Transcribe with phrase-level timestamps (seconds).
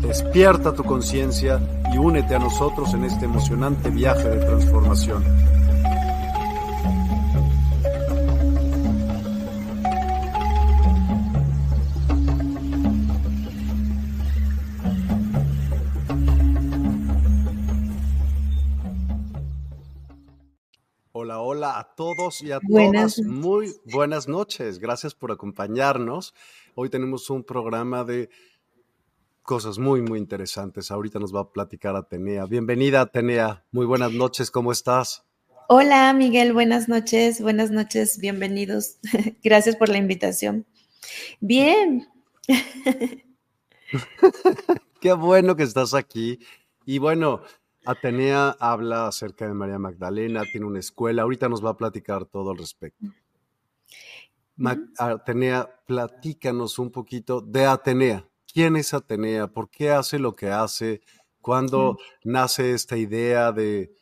[0.00, 1.60] Despierta tu conciencia
[1.92, 5.22] y únete a nosotros en este emocionante viaje de transformación.
[21.12, 23.30] Hola, hola a todos y a Buenas todas.
[23.30, 24.78] Muy buenas noches.
[24.78, 26.34] Gracias por acompañarnos.
[26.74, 28.30] Hoy tenemos un programa de
[29.50, 30.92] cosas muy, muy interesantes.
[30.92, 32.46] Ahorita nos va a platicar Atenea.
[32.46, 33.64] Bienvenida, Atenea.
[33.72, 34.48] Muy buenas noches.
[34.48, 35.24] ¿Cómo estás?
[35.68, 36.52] Hola, Miguel.
[36.52, 37.42] Buenas noches.
[37.42, 38.20] Buenas noches.
[38.20, 38.98] Bienvenidos.
[39.42, 40.66] Gracias por la invitación.
[41.40, 42.06] Bien.
[45.00, 46.38] Qué bueno que estás aquí.
[46.86, 47.42] Y bueno,
[47.84, 51.22] Atenea habla acerca de María Magdalena, tiene una escuela.
[51.22, 53.04] Ahorita nos va a platicar todo al respecto.
[54.96, 58.29] Atenea, platícanos un poquito de Atenea.
[58.52, 59.46] ¿Quién es Atenea?
[59.48, 61.00] ¿Por qué hace lo que hace?
[61.40, 63.92] ¿Cuándo nace esta idea de,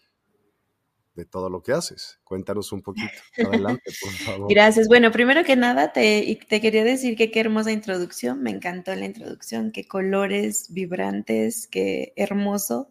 [1.14, 2.18] de todo lo que haces?
[2.24, 3.12] Cuéntanos un poquito.
[3.46, 4.52] Adelante, por favor.
[4.52, 4.88] Gracias.
[4.88, 8.42] Bueno, primero que nada, te, te quería decir que qué hermosa introducción.
[8.42, 9.70] Me encantó la introducción.
[9.70, 12.88] Qué colores vibrantes, qué hermoso.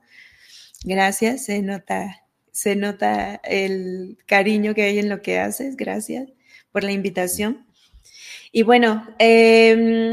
[0.84, 1.46] Gracias.
[1.46, 5.76] Se nota, se nota el cariño que hay en lo que haces.
[5.76, 6.30] Gracias
[6.72, 7.66] por la invitación.
[8.52, 10.12] Y bueno, em,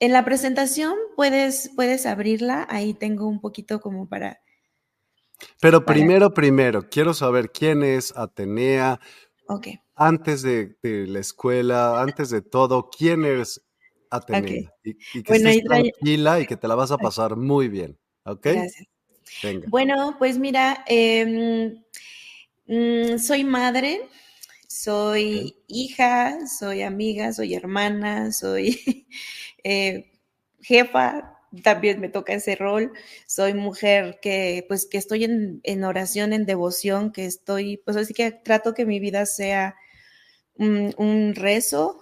[0.00, 2.66] en la presentación puedes, puedes abrirla.
[2.70, 4.40] Ahí tengo un poquito como para,
[5.60, 5.86] Pero para.
[5.86, 9.00] primero, primero, quiero saber quién es Atenea.
[9.48, 9.66] Ok,
[9.96, 14.10] Antes de, de la escuela, antes de todo, ¿quién es ok.
[14.10, 14.72] Atenea?
[14.84, 17.98] Y, y que Bueno, estés tranquila y que te la vas a pasar muy bien.
[18.24, 18.46] ¿Ok?
[18.46, 18.86] Gracias.
[19.42, 19.68] Venga.
[19.70, 21.82] Bueno, pues mira, em,
[22.66, 24.02] mm, soy madre,
[24.68, 29.06] soy hija, soy amiga, soy hermana, soy
[29.64, 30.10] eh,
[30.60, 32.92] jefa, también me toca ese rol.
[33.26, 38.14] Soy mujer que, pues, que estoy en, en oración, en devoción, que estoy, pues así
[38.14, 39.74] que trato que mi vida sea
[40.54, 42.00] un, un rezo.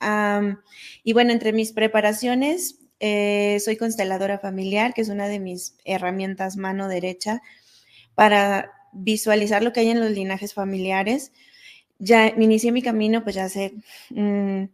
[0.00, 0.60] Am,
[1.04, 6.56] y bueno, entre mis preparaciones, eh, soy consteladora familiar, que es una de mis herramientas
[6.56, 7.42] mano derecha
[8.14, 11.32] para visualizar lo que hay en los linajes familiares.
[11.98, 13.74] Ya inicié mi camino, pues ya hace,
[14.10, 14.64] mm,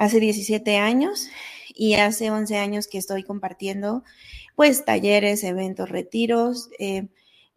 [0.00, 1.28] hace 17 años
[1.74, 4.02] y hace 11 años que estoy compartiendo,
[4.56, 6.70] pues, talleres, eventos, retiros.
[6.78, 7.08] eh,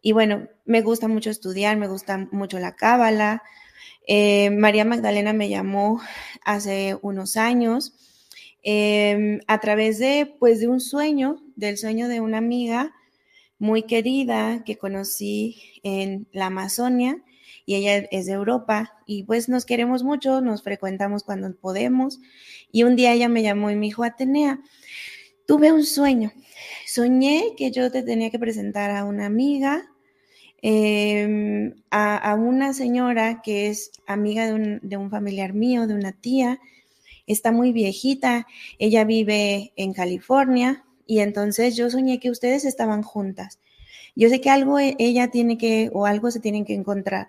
[0.02, 3.42] y bueno, me gusta mucho estudiar, me gusta mucho la cábala.
[4.06, 6.00] Eh, María Magdalena me llamó
[6.44, 7.94] hace unos años
[8.62, 12.94] em, a través de, pues, de un sueño, del sueño de una amiga
[13.58, 17.22] muy querida que conocí en la Amazonia
[17.66, 22.20] y ella es de Europa y pues nos queremos mucho, nos frecuentamos cuando podemos
[22.70, 24.60] y un día ella me llamó y me dijo, Atenea,
[25.46, 26.32] tuve un sueño,
[26.86, 29.90] soñé que yo te tenía que presentar a una amiga
[30.62, 36.12] em, a, una señora que es amiga de un, de un familiar mío, de una
[36.12, 36.60] tía,
[37.26, 38.46] está muy viejita,
[38.78, 43.60] ella vive en California y entonces yo soñé que ustedes estaban juntas.
[44.16, 47.28] Yo sé que algo e, ella tiene que, o algo se tienen que encontrar.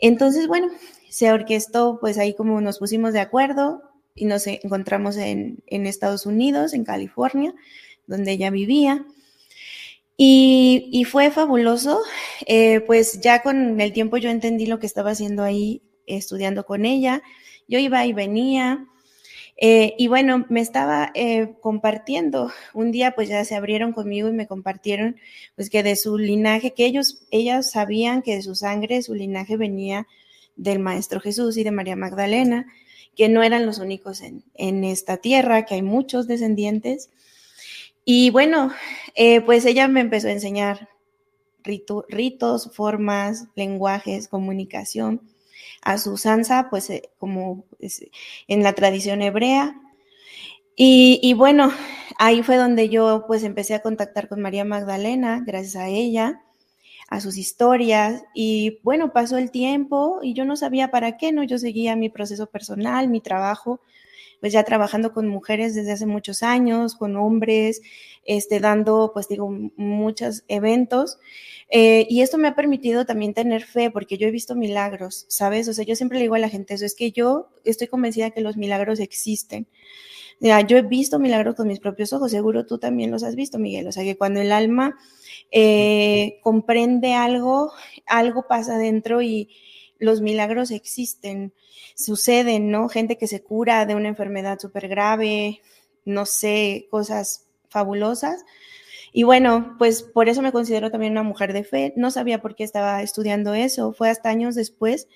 [0.00, 0.68] Entonces, bueno,
[1.08, 3.82] se orquestó, pues ahí como nos pusimos de acuerdo
[4.14, 7.54] y nos encontramos en, Estados Unidos, en California,
[8.06, 9.04] donde ella vivía.
[10.16, 12.00] Y, fue fabuloso,
[12.46, 16.84] eh, pues ya con el tiempo yo entendí lo que estaba haciendo ahí, estudiando con
[16.84, 17.22] ella.
[17.68, 18.86] Yo iba y venía,
[19.62, 22.50] eh, y bueno, me estaba eh, compartiendo.
[22.72, 25.16] Un día pues ya se abrieron conmigo y me compartieron
[25.54, 29.58] pues que de su linaje, que ellos, ellas sabían que de su sangre, su linaje
[29.58, 30.06] venía
[30.56, 32.66] del Maestro Jesús y de María Magdalena,
[33.14, 37.10] que no eran los únicos en, en esta tierra, que hay muchos descendientes.
[38.06, 38.72] Y bueno,
[39.14, 40.88] eh, pues ella me empezó a enseñar
[41.62, 45.29] ritos, formas, lenguajes, comunicación
[45.82, 47.64] a su usanza, pues eh, como
[48.48, 49.76] en la tradición hebrea.
[50.82, 51.72] Y, bueno,
[52.18, 56.42] ahí fue donde yo pues empecé a contactar con María Magdalena, gracias a ella,
[57.08, 58.24] a sus historias.
[58.34, 61.42] Y bueno, pasó el tiempo y yo no sabía para qué, ¿no?
[61.42, 63.80] Yo seguía mi proceso personal, mi trabajo,
[64.40, 67.82] pues ya trabajando con mujeres desde hace muchos años, con hombres,
[68.24, 71.18] este, dando, pues digo, muchos eventos.
[71.68, 75.68] Eh, y esto me ha permitido también tener fe, porque yo he visto milagros, ¿sabes?
[75.68, 78.30] O sea, yo siempre le digo a la gente eso, es que yo estoy convencida
[78.30, 79.68] que los milagros existen.
[80.40, 83.58] Ya, yo he visto milagros con mis propios ojos, seguro tú también los has visto,
[83.58, 83.86] Miguel.
[83.86, 84.96] O sea, que cuando el alma
[85.50, 87.72] eh, comprende algo,
[88.06, 89.50] algo pasa dentro y
[90.00, 91.52] los milagros existen,
[91.94, 92.88] suceden, ¿no?
[92.88, 95.60] Gente que se cura de una enfermedad súper grave,
[96.04, 98.44] no sé, cosas fabulosas.
[99.12, 101.92] Y bueno, pues por eso me considero también una mujer de fe.
[101.96, 103.92] No sabía por qué estaba estudiando eso.
[103.92, 105.08] Fue hasta años después.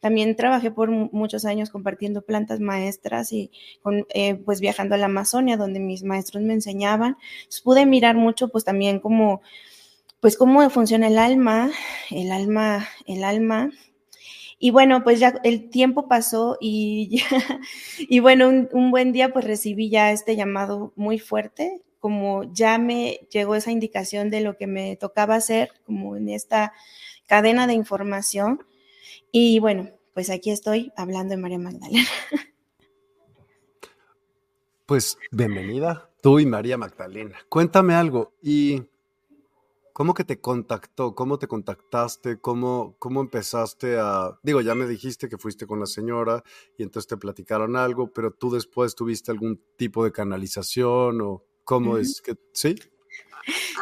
[0.00, 3.50] También trabajé por muchos años compartiendo plantas maestras y
[4.14, 7.16] eh, pues viajando a la Amazonia, donde mis maestros me enseñaban.
[7.62, 9.42] pude mirar mucho, pues también como,
[10.20, 11.70] pues cómo funciona el alma,
[12.10, 13.70] el alma, el alma.
[14.60, 17.22] Y bueno, pues ya el tiempo pasó y,
[17.98, 22.78] y bueno, un, un buen día pues recibí ya este llamado muy fuerte como ya
[22.78, 26.72] me llegó esa indicación de lo que me tocaba hacer, como en esta
[27.26, 28.64] cadena de información.
[29.30, 32.08] Y bueno, pues aquí estoy hablando de María Magdalena.
[34.86, 37.38] Pues bienvenida, tú y María Magdalena.
[37.48, 38.82] Cuéntame algo, ¿y
[40.00, 41.14] cómo que te contactó?
[41.14, 42.40] ¿Cómo te contactaste?
[42.40, 44.30] ¿Cómo, cómo empezaste a...?
[44.42, 46.42] Digo, ya me dijiste que fuiste con la señora
[46.78, 51.98] y entonces te platicaron algo, pero tú después tuviste algún tipo de canalización o ¿Cómo
[51.98, 52.76] es que sí?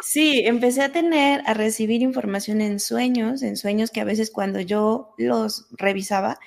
[0.03, 4.59] Sí, empecé a tener, a recibir información en sueños, en sueños que a veces cuando
[4.59, 6.37] yo los revisaba,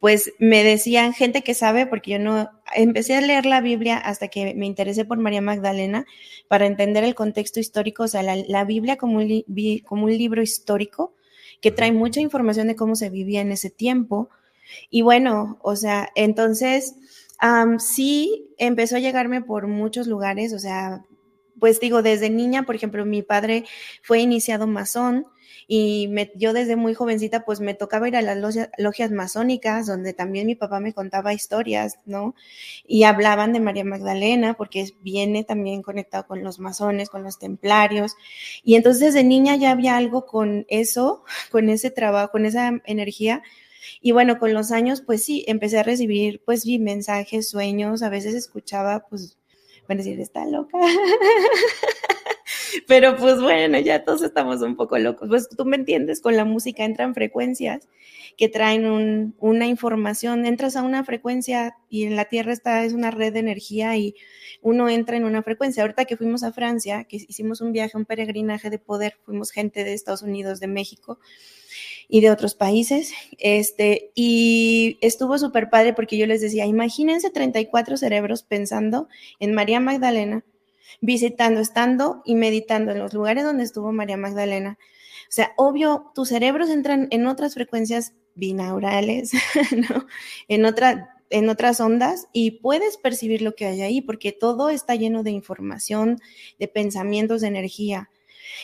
[0.00, 4.28] pues me decían gente que sabe, porque yo no, empecé a leer la Biblia hasta
[4.28, 6.06] que me interesé por María Magdalena
[6.48, 9.44] para entender el contexto histórico, o sea, la, Biblia como un,
[9.84, 11.14] como un libro histórico
[11.60, 14.28] que trae mucha información de cómo se vivía en ese tiempo.
[14.90, 16.96] Y bueno, o sea, entonces
[17.78, 21.04] sí, empezó a llegarme por muchos lugares, o sea,
[21.58, 23.64] pues digo, desde niña, por ejemplo, mi padre
[24.02, 25.26] fue iniciado masón
[25.68, 28.38] y yo desde muy jovencita pues me tocaba ir a las
[28.78, 32.34] logias, masónicas donde también mi papá me contaba historias, ¿no?
[32.86, 38.14] Y hablaban de María Magdalena porque viene también conectado con los masones, con los templarios.
[38.62, 43.42] Y entonces desde niña ya había algo con eso, con ese trabajo, con esa energía
[44.00, 48.08] y bueno, con los años, pues sí, empecé a recibir, pues sí, mensajes, sueños, a
[48.08, 49.38] veces escuchaba, pues,
[49.86, 50.78] bueno, decir, está loca.
[52.86, 55.28] Pero pues bueno, ya todos estamos un poco locos.
[55.28, 57.88] Pues tú me entiendes, con la música entran frecuencias
[58.36, 63.10] que traen una información, entras a una frecuencia y en la Tierra está, es una
[63.10, 64.14] red de energía y
[64.60, 65.82] uno entra en una frecuencia.
[65.82, 69.84] Ahorita que fuimos a Francia, que hicimos un viaje, un peregrinaje de poder, fuimos gente
[69.84, 71.18] de Estados Unidos, de México,
[72.08, 73.12] y de otros países.
[73.38, 79.08] Este, y estuvo súper padre porque yo les decía, imagínense 34 cerebros pensando
[79.40, 80.44] en María Magdalena,
[81.00, 84.78] visitando, estando y meditando en los lugares donde estuvo María Magdalena.
[85.28, 89.32] O sea, obvio, tus cerebros entran en otras frecuencias binaurales,
[89.90, 90.06] ¿no?
[90.48, 90.64] En
[91.28, 95.32] en otras ondas y puedes percibir lo que hay ahí porque todo está lleno de
[95.32, 96.20] información,
[96.58, 98.10] de pensamientos, de energía.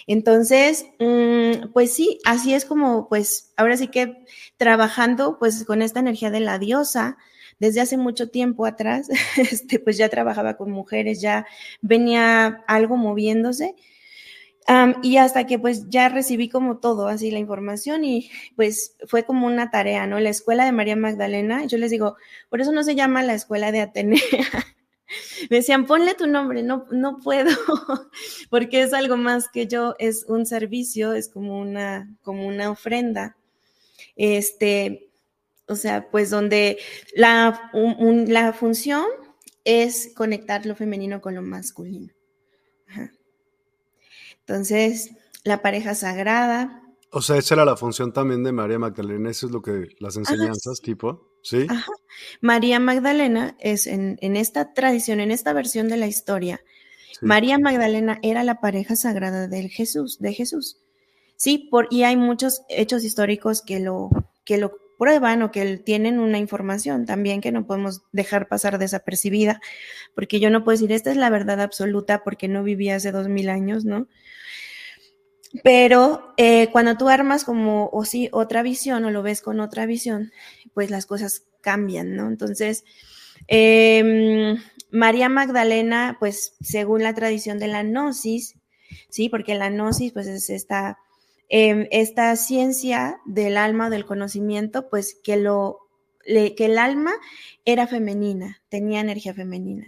[0.06, 4.24] Entonces, mm, pues sí, así es como, pues ahora sí que
[4.56, 7.16] trabajando pues con esta energía de la diosa,
[7.58, 11.46] desde hace mucho tiempo atrás, este, pues ya trabajaba con mujeres, ya
[11.80, 13.74] venía algo moviéndose.
[15.02, 19.46] y hasta que pues ya recibí como todo, así la información y pues fue como
[19.46, 20.20] una tarea, ¿no?
[20.20, 22.16] La escuela de María Magdalena, yo les digo,
[22.48, 24.20] por eso no se llama la escuela de Atenea.
[25.50, 27.50] Me decían, ponle tu nombre, no, no puedo,
[28.50, 33.36] porque es algo más que yo, es un servicio, es como una, como una ofrenda.
[34.16, 35.11] Este,
[35.68, 36.78] o sea, pues donde
[37.14, 39.04] la, la función
[39.64, 42.12] es conectar lo femenino con lo masculino.
[44.40, 45.12] Entonces,
[45.44, 46.82] la pareja sagrada.
[47.10, 50.16] O sea, esa era la función también de María Magdalena, eso es lo que las
[50.16, 51.66] enseñanzas, tipo, ¿sí?
[52.40, 56.60] María Magdalena es en, esta tradición, en esta versión de la historia,
[57.20, 60.78] María Magdalena era la pareja sagrada del Jesús, de Jesús.
[61.36, 64.10] Sí, por, y hay muchos hechos históricos que lo,
[64.44, 69.60] que lo prueban o que tienen una información también que no podemos dejar pasar desapercibida,
[70.14, 73.28] porque yo no puedo decir, esta es la verdad absoluta porque no viví hace dos
[73.28, 74.08] mil años, ¿no?
[75.62, 79.84] Pero eh, cuando tú armas como, o sí, otra visión o lo ves con otra
[79.84, 80.32] visión,
[80.72, 82.28] pues las cosas cambian, ¿no?
[82.28, 82.84] Entonces,
[83.48, 84.56] em,
[84.90, 88.56] María Magdalena, pues según la tradición de la gnosis,
[89.10, 89.28] ¿sí?
[89.28, 90.98] Porque la gnosis, pues es esta
[91.48, 95.80] Em, esta ciencia del alma, del conocimiento, pues que, lo,
[96.24, 97.12] que el alma
[97.64, 99.86] era femenina, tenía energía femenina.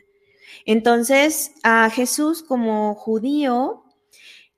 [0.66, 3.84] Entonces, a Jesús como judío,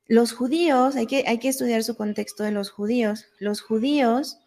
[0.09, 4.39] los judíos, hay que, hay que estudiar su contexto de los judíos, los judíos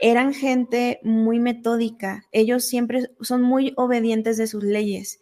[0.00, 5.20] eran gente muy metódica, ellos siempre son muy obedientes de sus leyes.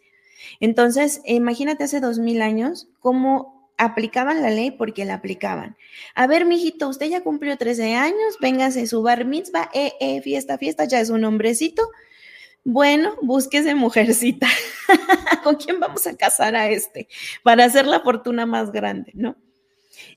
[0.59, 5.77] Entonces, imagínate hace dos mil años cómo aplicaban la ley porque la aplicaban.
[6.13, 10.57] A ver, mijito, usted ya cumplió 13 años, véngase su bar mitzvah, eh, eh, fiesta,
[10.57, 11.89] fiesta, ya es un hombrecito.
[12.63, 14.47] Bueno, búsquese mujercita.
[15.43, 17.07] ¿Con quién vamos a casar a este?
[17.41, 19.37] Para hacer la fortuna más grande, ¿no?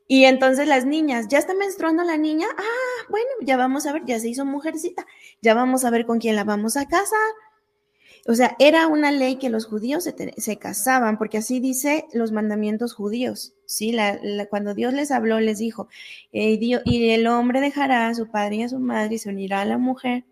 [0.08, 2.46] Y entonces las niñas, ¿ya está menstruando la niña?
[2.56, 5.06] Ah, bueno, ya vamos a ver, ya se hizo mujercita,
[5.40, 7.32] ya vamos a ver con quién la vamos a casar.
[8.26, 12.94] O sea, era una ley que los judíos se, casaban, porque así dice los mandamientos
[12.94, 13.96] judíos, ¿sí?
[14.48, 15.88] cuando Dios les habló, les dijo,
[16.32, 19.62] eh, y el hombre dejará a su padre y a su madre y se unirá
[19.62, 20.24] a la mujer.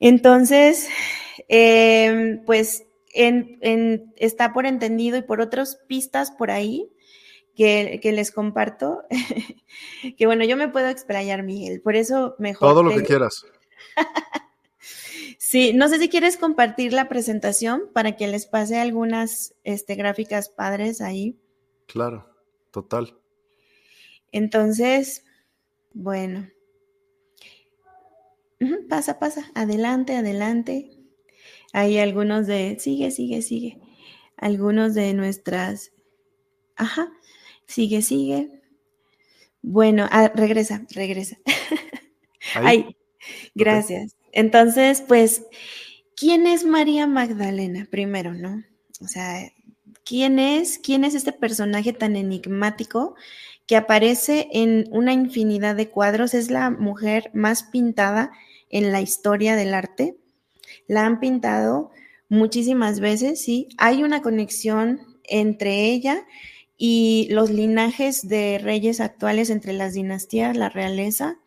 [0.00, 0.88] Entonces,
[1.48, 2.86] em, pues
[4.16, 6.90] está por entendido y por otras pistas por ahí
[7.54, 9.02] que, les comparto,
[10.16, 12.68] que bueno, yo me puedo explayar, Miguel, por eso mejor.
[12.68, 13.44] Todo lo que quieras.
[15.52, 20.48] Sí, no sé si quieres compartir la presentación para que les pase algunas este, gráficas
[20.48, 21.36] padres ahí.
[21.84, 22.26] Claro,
[22.70, 23.18] total.
[24.30, 25.26] Entonces,
[25.92, 26.48] bueno.
[28.88, 30.90] Pasa, pasa, adelante, adelante.
[31.74, 33.78] Hay algunos de, sigue, sigue, sigue.
[34.38, 35.92] Algunos de nuestras,
[36.76, 37.12] ajá,
[37.66, 38.62] sigue, sigue.
[39.60, 41.36] Bueno, ah, regresa, regresa.
[42.54, 42.96] Ahí.
[43.54, 44.16] gracias.
[44.32, 45.44] Entonces, pues,
[46.16, 47.86] ¿quién es María Magdalena?
[47.90, 48.64] Primero, ¿no?
[49.00, 49.52] O sea,
[50.04, 50.78] ¿quién es?
[50.78, 53.14] ¿Quién es este personaje tan enigmático
[53.66, 56.34] que aparece en una infinidad de cuadros?
[56.34, 58.32] Es la mujer más pintada
[58.70, 60.16] en la historia del arte.
[60.88, 61.90] La han pintado
[62.28, 63.68] muchísimas veces, sí.
[63.76, 66.26] Hay una conexión entre ella
[66.78, 71.38] y los linajes de reyes actuales entre las dinastías, la realeza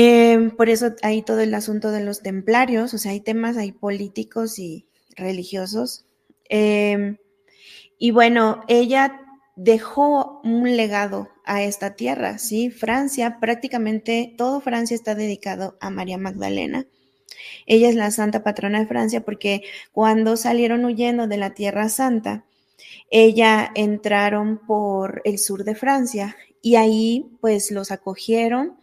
[0.00, 3.72] Em, por eso hay todo el asunto de los templarios, o sea, hay temas ahí
[3.72, 4.86] políticos y
[5.16, 6.04] religiosos.
[6.48, 7.16] Em,
[7.98, 9.20] y bueno, ella
[9.56, 12.70] dejó un legado a esta tierra, ¿sí?
[12.70, 16.86] Francia, prácticamente todo Francia está dedicado a María Magdalena.
[17.66, 22.44] Ella es la santa patrona de Francia porque cuando salieron huyendo de la Tierra Santa,
[23.10, 28.77] ella entraron por el sur de Francia y ahí pues los acogieron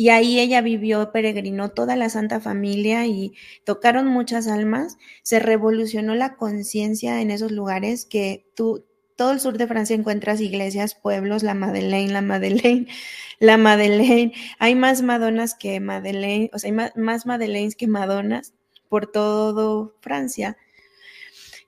[0.00, 4.96] y ahí ella vivió, peregrinó toda la Santa Familia y tocaron muchas almas.
[5.22, 10.40] Se revolucionó la conciencia en esos lugares que tú, todo el sur de Francia encuentras
[10.40, 12.86] iglesias, pueblos, la Madeleine, la Madeleine,
[13.40, 14.32] la Madeleine.
[14.58, 18.54] Hay más Madonas que Madeleine, o sea, hay más, más Madeleines que Madonas
[18.88, 20.56] por todo Francia.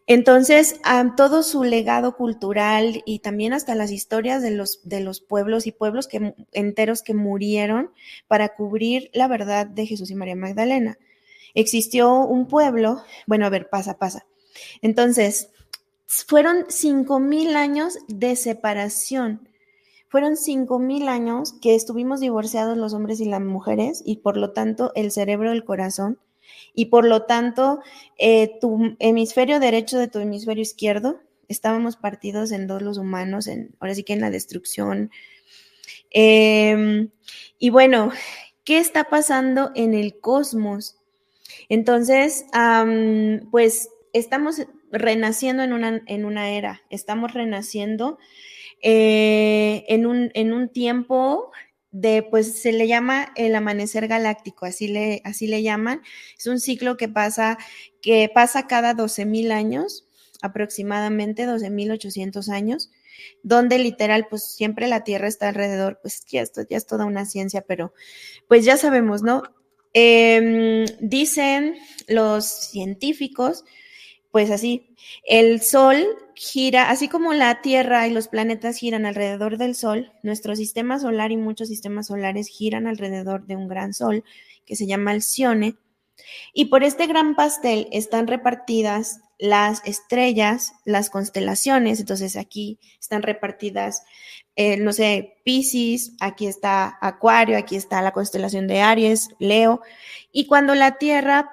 [0.06, 0.80] Entonces,
[1.16, 5.72] todo su legado cultural y también hasta las historias de los, de los pueblos y
[5.72, 7.92] pueblos que, enteros que murieron
[8.26, 10.98] para cubrir la verdad de Jesús y María Magdalena.
[11.54, 14.26] Existió un pueblo, bueno, a ver, pasa, pasa.
[14.80, 15.50] Entonces,
[16.06, 19.48] fueron cinco mil años de separación.
[20.08, 24.52] Fueron cinco mil años que estuvimos divorciados los hombres y las mujeres y por lo
[24.52, 26.18] tanto el cerebro, el corazón
[26.74, 27.80] y por lo tanto
[28.18, 33.74] eh, tu hemisferio derecho de tu hemisferio izquierdo estábamos partidos en dos los humanos, en,
[33.78, 35.10] ahora sí que en la destrucción.
[36.10, 37.10] Em,
[37.58, 38.10] y bueno,
[38.64, 40.96] ¿qué está pasando en el cosmos?
[41.68, 42.46] Entonces,
[43.50, 48.18] pues estamos renaciendo en una, en una era, estamos renaciendo
[48.82, 51.50] eh, en, un, en un tiempo
[51.92, 56.02] de, pues se le llama el amanecer galáctico, así le, así le llaman.
[56.38, 57.58] Es un ciclo que pasa,
[58.00, 60.08] que pasa cada 12 mil años,
[60.40, 62.90] aproximadamente 12 mil 800 años,
[63.42, 67.26] donde literal, pues siempre la Tierra está alrededor, pues ya, esto, ya es toda una
[67.26, 67.92] ciencia, pero
[68.48, 69.42] pues ya sabemos, ¿no?
[69.92, 71.76] Em, dicen
[72.08, 73.64] los científicos,
[74.32, 79.74] pues así, el Sol gira, así como la Tierra y los planetas giran alrededor del
[79.76, 84.24] Sol, nuestro sistema solar y muchos sistemas solares giran alrededor de un gran Sol
[84.64, 85.76] que se llama Alcione.
[86.54, 92.00] Y por este gran pastel están repartidas las estrellas, las constelaciones.
[92.00, 94.02] Entonces aquí están repartidas,
[94.56, 99.82] eh, no sé, Pisces, aquí está Acuario, aquí está la constelación de Aries, Leo.
[100.30, 101.50] Y cuando la Tierra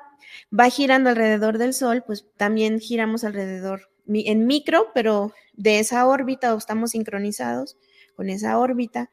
[0.57, 6.53] va girando alrededor del Sol, pues también giramos alrededor en micro, pero de esa órbita
[6.53, 7.77] o estamos sincronizados
[8.15, 9.09] con esa órbita.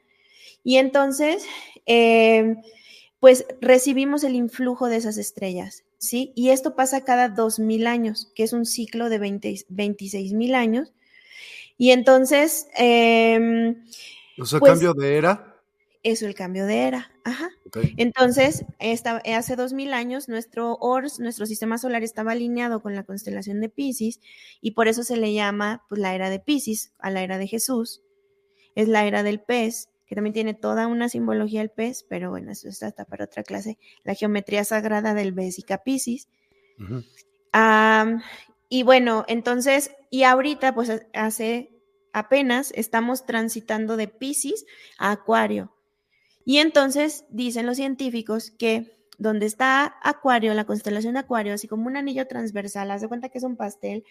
[0.64, 1.44] Y entonces,
[1.84, 2.56] eh,
[3.20, 6.32] pues recibimos el influjo de esas estrellas, ¿sí?
[6.34, 10.92] Y esto pasa cada 2.000 años, que es un ciclo de 26.000 años.
[11.76, 12.68] Y entonces...
[12.78, 13.74] Eh,
[14.38, 15.56] ¿O cambio de era?
[16.02, 17.10] Eso, el cambio de era.
[17.26, 17.50] Ajá.
[17.96, 23.02] Entonces, esta, hace dos mil años, nuestro ORS, nuestro sistema solar, estaba alineado con la
[23.02, 24.20] constelación de Pisces
[24.60, 27.48] y por eso se le llama pues, la era de Pisces, a la era de
[27.48, 28.00] Jesús.
[28.76, 32.52] Es la era del pez, que también tiene toda una simbología del pez, pero bueno,
[32.52, 33.76] eso está para otra clase.
[34.04, 36.28] La geometría sagrada del Bésica Pisces.
[38.68, 41.72] y bueno, entonces, y ahorita, pues hace
[42.12, 44.64] apenas estamos transitando de Pisces
[44.96, 45.75] a Acuario.
[46.46, 51.86] Y entonces dicen los científicos que donde está Acuario, la constelación de Acuario, así como
[51.88, 54.04] un anillo transversal, haz de cuenta que es un pastel,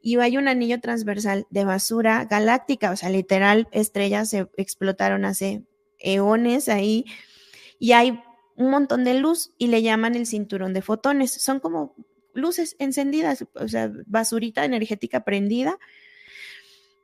[0.00, 5.64] y hay un anillo transversal de basura galáctica, o sea, literal, estrellas se explotaron hace
[5.98, 7.04] eones ahí,
[7.78, 8.20] y hay
[8.54, 11.32] un montón de luz y le llaman el cinturón de fotones.
[11.32, 11.96] Son como
[12.32, 15.78] luces encendidas, o sea, basurita energética prendida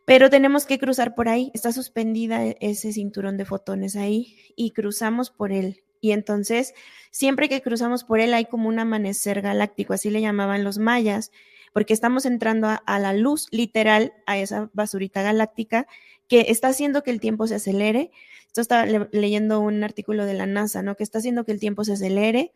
[0.08, 4.70] pero tenemos que cruzar por ahí, está suspendida e-, ese cinturón de fotones ahí y
[4.70, 5.84] cruzamos por él.
[6.00, 6.72] Y entonces,
[7.10, 11.30] siempre que cruzamos por él hay como un amanecer galáctico, así le llamaban los mayas,
[11.74, 15.86] porque estamos entrando a, la luz literal, a esa basurita galáctica
[16.26, 18.10] que está haciendo que el tiempo se acelere.
[18.46, 20.96] Esto estaba leyendo un artículo de la NASA, ¿no?
[20.96, 22.54] Que está haciendo que el tiempo se acelere,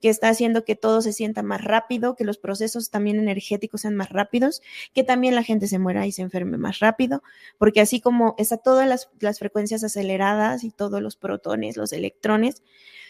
[0.00, 3.94] que está haciendo que todo se sienta más rápido, que los procesos también energéticos sean
[3.94, 7.22] más rápidos, que también la gente se muera y se enferme más rápido,
[7.58, 12.62] porque así como está todas las, las frecuencias aceleradas y todos los protones, los electrones,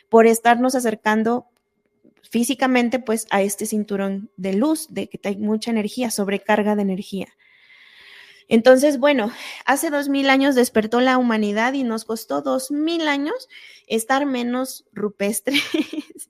[0.08, 1.46] por estarnos acercando
[2.30, 7.28] físicamente pues a este cinturón de luz, de que hay mucha energía, sobrecarga de energía.
[8.48, 9.30] Entonces, bueno,
[9.64, 13.48] hace dos mil años despertó la humanidad y nos costó dos mil años
[13.86, 15.62] estar menos rupestres,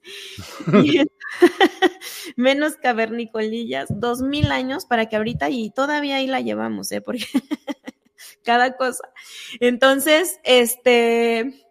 [2.35, 7.01] menos cavernicolillas, dos mil años para que ahorita y todavía ahí la llevamos, ¿eh?
[7.01, 7.25] Porque
[8.43, 9.09] cada cosa.
[9.59, 11.65] Entonces, este,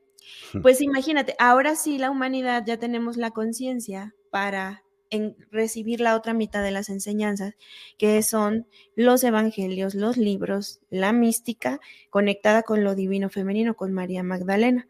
[0.62, 4.83] pues imagínate, ahora sí la humanidad ya tenemos la conciencia para
[5.14, 7.54] en recibir la otra mitad de las enseñanzas,
[7.98, 14.22] que son los evangelios, los libros, la mística conectada con lo divino femenino, con María
[14.22, 14.86] Magdalena.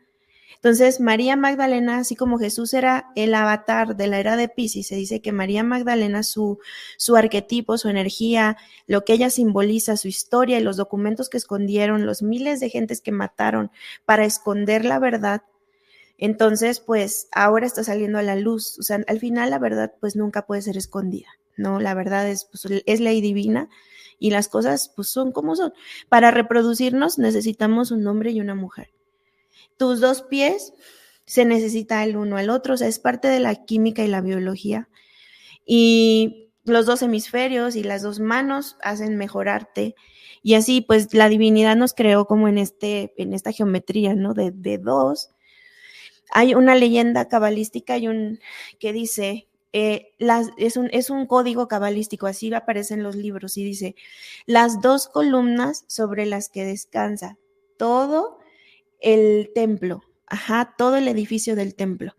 [0.65, 4.97] Entonces, María Magdalena, así como Jesús era el avatar de la era de Pisces, se
[4.97, 6.59] dice que María Magdalena, su,
[6.97, 8.57] su arquetipo, su energía,
[8.87, 13.03] lo que ella simboliza, su historia y los documentos que escondieron, los miles de gentes
[13.03, 13.71] que mataron
[14.07, 15.43] para esconder la verdad,
[16.25, 18.79] entonces, pues ahora está saliendo a la luz.
[18.79, 21.81] O sea, al final la verdad pues nunca puede ser escondida, ¿no?
[21.81, 23.69] La verdad es, pues, es ley divina
[24.19, 25.75] y las cosas pues son como son.
[26.09, 28.89] Para reproducirnos necesitamos un hombre y una mujer.
[29.77, 30.73] Tus dos pies
[31.27, 34.23] se necesita el uno al otro, o sea, es parte de la química y la
[34.23, 34.89] biología.
[35.67, 39.95] Y los dos hemisferios y las dos manos hacen mejorarte.
[40.43, 44.33] Y así, pues, la divinidad nos creó como en este, en esta geometría, ¿no?
[44.33, 45.34] De, de dos
[46.31, 48.41] hay una leyenda cabalística y un,
[48.79, 50.13] que dice, eh,
[50.57, 53.97] es, un, es un código cabalístico, así aparece en los libros, y dice,
[54.47, 57.39] las dos columnas sobre las que descansa
[57.77, 58.39] todo
[59.01, 62.15] el templo, ajá, todo el edificio del templo.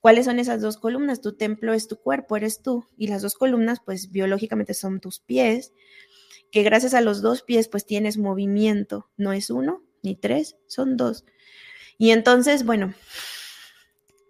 [0.00, 1.20] ¿Cuáles son esas dos columnas?
[1.20, 5.20] Tu templo es tu cuerpo, eres tú, y las dos columnas, pues biológicamente son tus
[5.20, 5.72] pies,
[6.50, 10.96] que gracias a los dos pies pues tienes movimiento, no es uno ni tres, son
[10.96, 11.24] dos.
[11.98, 12.94] Y entonces, bueno,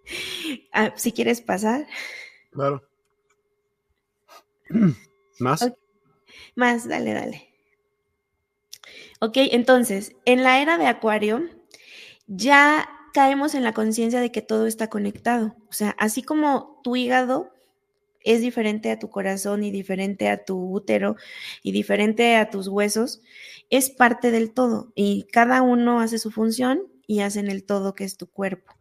[0.73, 1.87] ah, si quieres pasar.
[2.51, 2.83] Claro.
[5.39, 5.71] ¿Más?
[6.55, 7.49] Más, dale, dale.
[9.19, 11.43] Ok, entonces, en la era de Acuario,
[12.27, 15.55] ya caemos en la conciencia de que todo está conectado.
[15.69, 17.53] O sea, así como tu hígado
[18.23, 21.15] es diferente a tu corazón y diferente a tu útero
[21.61, 23.21] y diferente a tus huesos,
[23.69, 28.05] es parte del todo y cada uno hace su función y hacen el todo que
[28.05, 28.73] es tu cuerpo.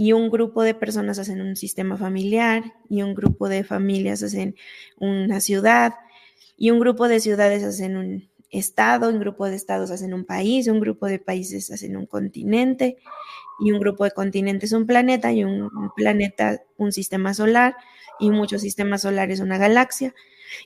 [0.00, 4.56] Y un grupo de personas hacen un sistema familiar y un grupo de familias hacen
[4.98, 5.92] una ciudad
[6.56, 10.68] y un grupo de ciudades hacen un estado, un grupo de estados hacen un país,
[10.68, 12.96] un grupo de países hacen un continente
[13.60, 17.74] y un grupo de continentes un planeta y un planeta un sistema solar
[18.18, 20.14] y muchos sistemas solares una galaxia.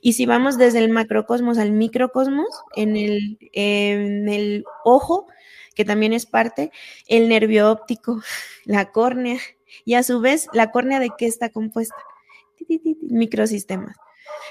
[0.01, 5.27] Y si vamos desde el macrocosmos al microcosmos, en el, en el ojo,
[5.75, 6.71] que también es parte,
[7.07, 8.21] el nervio óptico,
[8.65, 9.39] la córnea,
[9.83, 11.95] y a su vez, la córnea de qué está compuesta?
[13.01, 13.95] Microsistemas.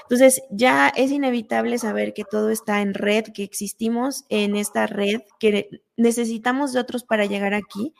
[0.03, 5.21] Entonces, ya es inevitable saber que todo está en red, que existimos en esta red,
[5.39, 7.93] que necesitamos de otros para llegar aquí.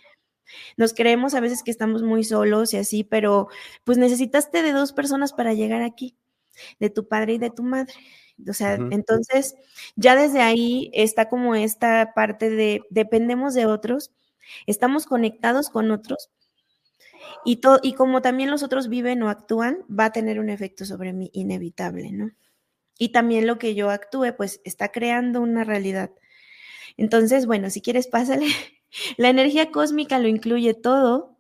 [0.77, 3.47] Nos creemos a veces que estamos muy solos y así, pero
[3.83, 6.15] pues necesitaste de dos personas para llegar aquí,
[6.79, 7.93] de tu padre y de tu madre.
[8.49, 9.55] O sea, entonces
[9.95, 14.11] ya desde ahí está como esta parte de dependemos de otros,
[14.67, 16.29] estamos conectados con otros,
[17.45, 21.13] y, y como también los otros viven o actúan, va a tener un efecto sobre
[21.13, 22.31] mí inevitable, ¿no?
[22.97, 26.11] Y también lo que yo actúe, pues está creando una realidad.
[26.97, 28.47] Entonces, bueno, si quieres, pásale.
[29.17, 31.37] La energía cósmica lo incluye todo.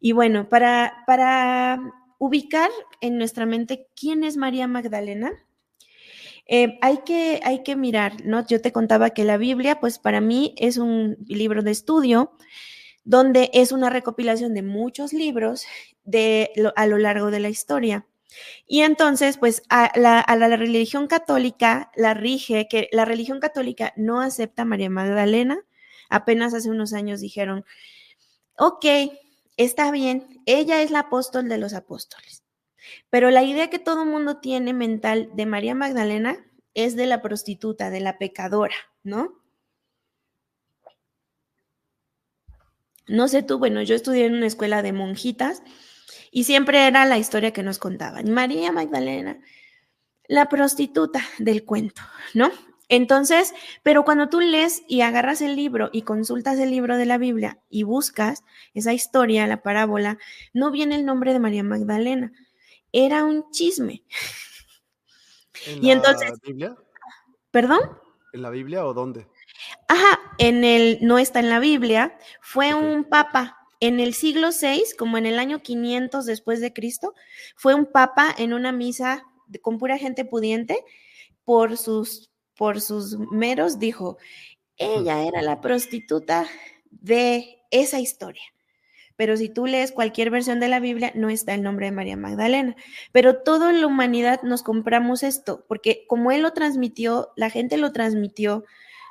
[0.00, 1.80] Y bueno, para, para
[2.22, 5.32] ubicar en nuestra mente quién es María Magdalena,
[6.46, 8.46] eh, hay, que, hay que mirar, ¿no?
[8.46, 12.30] Yo te contaba que la Biblia, pues para mí es un libro de estudio
[13.02, 15.64] donde es una recopilación de muchos libros
[16.04, 18.06] de, a lo largo de la historia.
[18.68, 20.22] Y entonces, pues a la,
[20.56, 25.58] religión católica la rige, que la religión católica no acepta a María Magdalena.
[26.08, 27.64] Apenas hace unos años dijeron,
[28.58, 28.86] ok,
[29.56, 32.42] está bien, ella es la apóstol de los apóstoles.
[33.10, 36.36] Pero la idea que todo mundo tiene mental de María Magdalena
[36.74, 39.40] es de la prostituta, de la pecadora, ¿no?
[43.06, 45.62] No sé tú, bueno, yo estudié en una escuela de monjitas
[46.30, 48.30] y siempre era la historia que nos contaban.
[48.30, 49.40] María Magdalena,
[50.28, 52.02] la prostituta del cuento,
[52.34, 52.50] ¿no?
[52.92, 57.16] Entonces, pero cuando tú lees y agarras el libro y consultas el libro de la
[57.16, 60.18] Biblia y buscas esa historia, la parábola,
[60.52, 62.34] no viene el nombre de María Magdalena.
[62.92, 64.02] Era un chisme.
[65.66, 66.76] ¿En y la entonces, Biblia?
[67.50, 67.80] ¿Perdón?
[68.34, 69.26] ¿En la Biblia o dónde?
[69.88, 74.82] Ajá, en el, no está en la Biblia, fue un papa en el siglo VI,
[74.98, 77.14] como en el año 500 después de Cristo,
[77.56, 79.24] fue un papa en una misa
[79.62, 80.84] con pura gente pudiente,
[81.44, 84.18] por sus, por sus meros, dijo,
[84.76, 86.46] ella era la prostituta
[86.90, 88.42] de esa historia.
[89.16, 92.16] Pero si tú lees cualquier versión de la Biblia, no está el nombre de María
[92.16, 92.76] Magdalena.
[93.12, 97.92] Pero toda la humanidad nos compramos esto, porque como él lo transmitió, la gente lo
[97.92, 98.64] transmitió,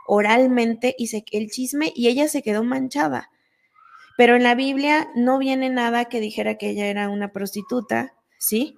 [0.07, 3.29] oralmente y se, el chisme y ella se quedó manchada.
[4.17, 8.75] Pero en la Biblia no viene nada que dijera que ella era una prostituta, ¿sí?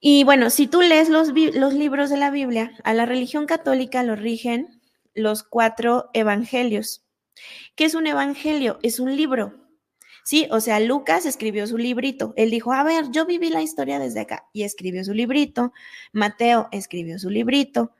[0.00, 4.16] Y bueno, si tú lees los, libros de la Biblia, a la religión católica lo
[4.16, 4.80] rigen
[5.14, 7.04] los cuatro evangelios.
[7.76, 8.78] ¿Qué es un evangelio?
[8.82, 9.60] Es un libro.
[10.24, 12.32] Sí, o sea, Lucas escribió su librito.
[12.36, 15.72] Él dijo, a ver, yo viví la historia desde acá y escribió su librito.
[16.12, 17.92] Mateo escribió su librito.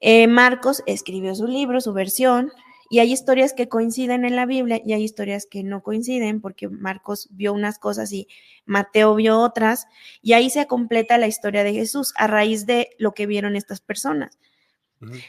[0.00, 2.52] Eh, Marcos escribió su libro, su versión,
[2.90, 6.68] y hay historias que coinciden en la Biblia y hay historias que no coinciden porque
[6.68, 8.28] Marcos vio unas cosas y
[8.64, 9.86] Mateo vio otras,
[10.22, 13.80] y ahí se completa la historia de Jesús a raíz de lo que vieron estas
[13.80, 14.38] personas.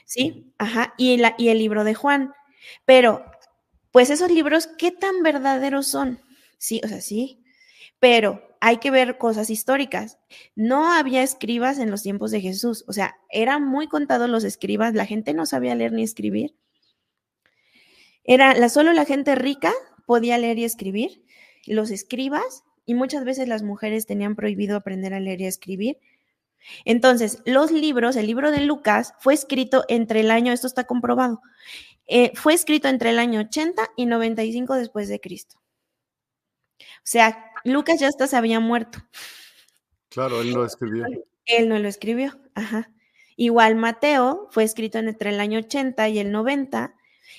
[0.06, 0.52] ¿Sí?
[0.58, 2.34] Ajá, y, la, y el libro de Juan.
[2.86, 3.24] Pero,
[3.92, 6.20] pues esos libros, ¿qué tan verdaderos son?
[6.58, 7.44] Sí, o sea, sí,
[8.00, 10.18] pero hay que ver cosas históricas.
[10.56, 14.94] No había escribas en los tiempos de Jesús, o sea, eran muy contados los escribas,
[14.94, 16.56] la gente no sabía leer ni escribir.
[18.30, 19.74] Era la, solo la gente rica
[20.06, 21.24] podía leer y escribir,
[21.66, 25.98] los escribas, y muchas veces las mujeres tenían prohibido aprender a leer y a escribir.
[26.86, 31.42] Entonces, los libros, el libro de Lucas fue escrito entre el año, esto está comprobado,
[32.06, 35.60] eh, fue escrito entre el año 80 y 95 después de Cristo.
[36.80, 39.00] O sea, Lucas ya hasta se había muerto.
[40.10, 41.08] Claro, él no lo escribió.
[41.46, 42.92] Él no lo escribió, ajá.
[43.38, 46.94] Igual Mateo fue escrito entre el año 80 y el 90,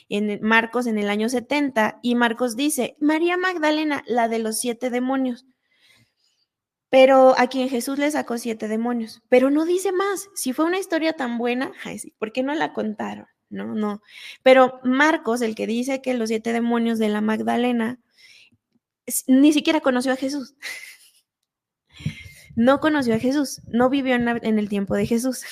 [0.09, 4.90] en Marcos en el año 70, y Marcos dice, María Magdalena, la de los siete
[4.90, 5.46] demonios.
[6.90, 10.29] Pero a quien Jesús le sacó siete demonios, pero no dice más.
[10.35, 11.72] Si fue una historia tan buena,
[12.18, 13.26] ¿por qué no la contaron?
[13.48, 14.03] No, no.
[14.42, 17.98] Pero Marcos, el que dice que los siete demonios de la Magdalena,
[19.26, 20.55] ni siquiera conoció a Jesús.
[22.57, 25.44] No conoció a Jesús, no vivió en, el tiempo de Jesús.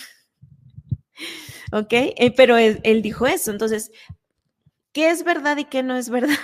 [1.73, 1.93] ¿Ok?
[1.93, 3.53] Eh, pero él, dijo eso.
[3.53, 3.93] Entonces,
[4.99, 6.35] ¿qué es verdad y qué no es verdad?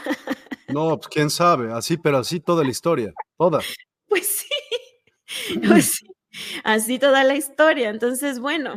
[0.69, 3.59] No, pues quién sabe, así, pero así toda la historia, toda.
[4.09, 6.07] Pues sí, pues sí,
[6.62, 7.90] así toda la historia.
[7.90, 8.77] Entonces, bueno,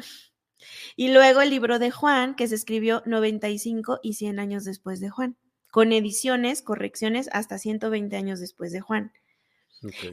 [0.95, 5.11] y luego el libro de Juan, que se escribió 95 y 100 años después de
[5.11, 5.37] Juan,
[5.69, 9.11] con ediciones, correcciones hasta 120 años después de Juan.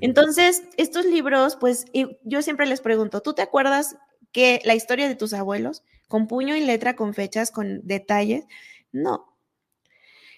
[0.02, 1.86] Entonces, estos libros, pues
[2.22, 3.96] yo siempre les pregunto, ¿tú te acuerdas
[4.30, 8.44] que la historia de tus abuelos, con puño y letra, con fechas, con detalles?
[8.92, 9.33] No.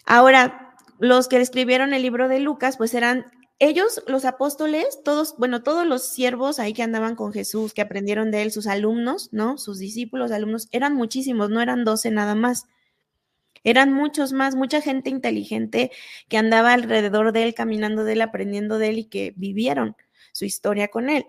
[0.06, 3.26] Ahora, los que escribieron el libro de Lucas, pues eran
[3.58, 8.30] ellos, los apóstoles, todos, bueno, todos los siervos ahí que andaban con Jesús, que aprendieron
[8.30, 9.56] de él, sus alumnos, ¿no?
[9.58, 12.66] Sus discípulos, alumnos, eran muchísimos, no eran doce nada más.
[13.64, 15.90] Eran muchos más, mucha gente inteligente
[16.28, 19.96] que andaba alrededor de él, caminando de él, aprendiendo de él y que vivieron
[20.32, 21.26] su historia con él.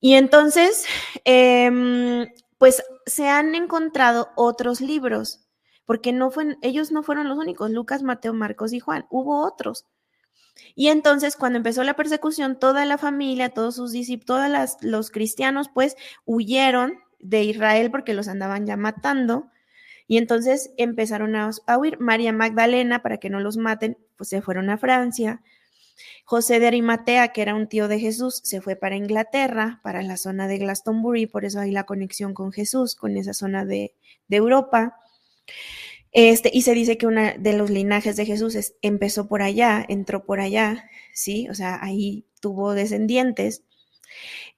[0.00, 0.84] Y entonces,
[1.24, 2.26] em,
[2.58, 5.41] pues se han encontrado otros libros,
[5.92, 9.84] porque no fue, ellos no fueron los únicos, Lucas, Mateo, Marcos y Juan, hubo otros.
[10.74, 15.68] Y entonces, cuando empezó la persecución, toda la familia, todos sus discípulos, todos los cristianos,
[15.68, 19.50] pues huyeron de Israel porque los andaban ya matando.
[20.06, 22.00] Y entonces empezaron a, huir.
[22.00, 25.42] María Magdalena, para que no los maten, pues se fueron a Francia.
[26.24, 30.16] José de Arimatea, que era un tío de Jesús, se fue para Inglaterra, para la
[30.16, 33.92] zona de Glastonbury, por eso hay la conexión con Jesús, con esa zona de,
[34.28, 34.96] de Europa.
[36.12, 40.24] Este, y se dice que una de los linajes de Jesús empezó por allá, entró
[40.24, 41.48] por allá, ¿sí?
[41.48, 43.64] O sea, ahí tuvo descendientes.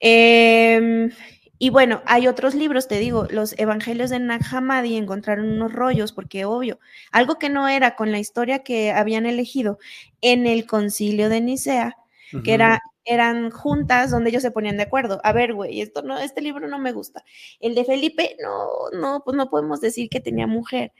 [0.01, 1.11] Em,
[1.59, 4.43] y bueno, hay otros libros, te digo, los evangelios de Nag
[4.83, 6.81] encontraron unos rollos, porque obvio,
[7.12, 9.79] algo que no era con la historia que habían elegido
[10.21, 11.97] en el concilio de Nicea,
[12.43, 15.21] que era eran juntas donde ellos se ponían de acuerdo.
[15.25, 17.25] A ver, güey, esto no, este libro no me gusta.
[17.61, 20.93] El de Felipe, no, no, pues no podemos decir que tenía mujer.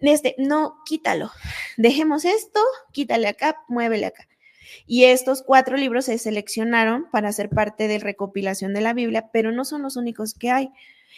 [0.00, 1.30] Este, no, quítalo.
[1.76, 2.60] Dejemos esto,
[2.92, 4.28] quítale acá, muévele acá.
[4.86, 9.52] Y estos cuatro libros se seleccionaron para ser parte de recopilación de la Biblia, pero
[9.52, 10.70] no son los únicos que hay.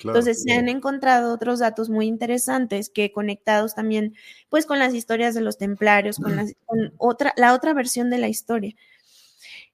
[0.03, 4.16] Entonces se han encontrado otros datos muy interesantes que conectados también,
[4.49, 8.29] pues, con las historias de los templarios, con, con otra, la otra versión de la
[8.29, 8.75] historia.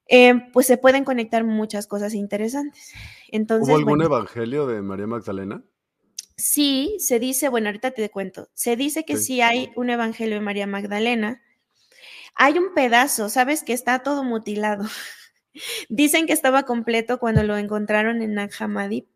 [0.09, 2.93] Eh, pues se pueden conectar muchas cosas interesantes.
[3.29, 5.63] Entonces, ¿Hubo algún evangelio de María Magdalena?
[6.37, 9.41] Sí, se dice, bueno, ahorita te cuento, se dice que sí.
[9.41, 11.43] hay un evangelio de María Magdalena.
[12.37, 14.85] Hay un pedazo, sabes que está todo mutilado.
[15.89, 18.51] Dicen que estaba completo cuando lo encontraron en Nag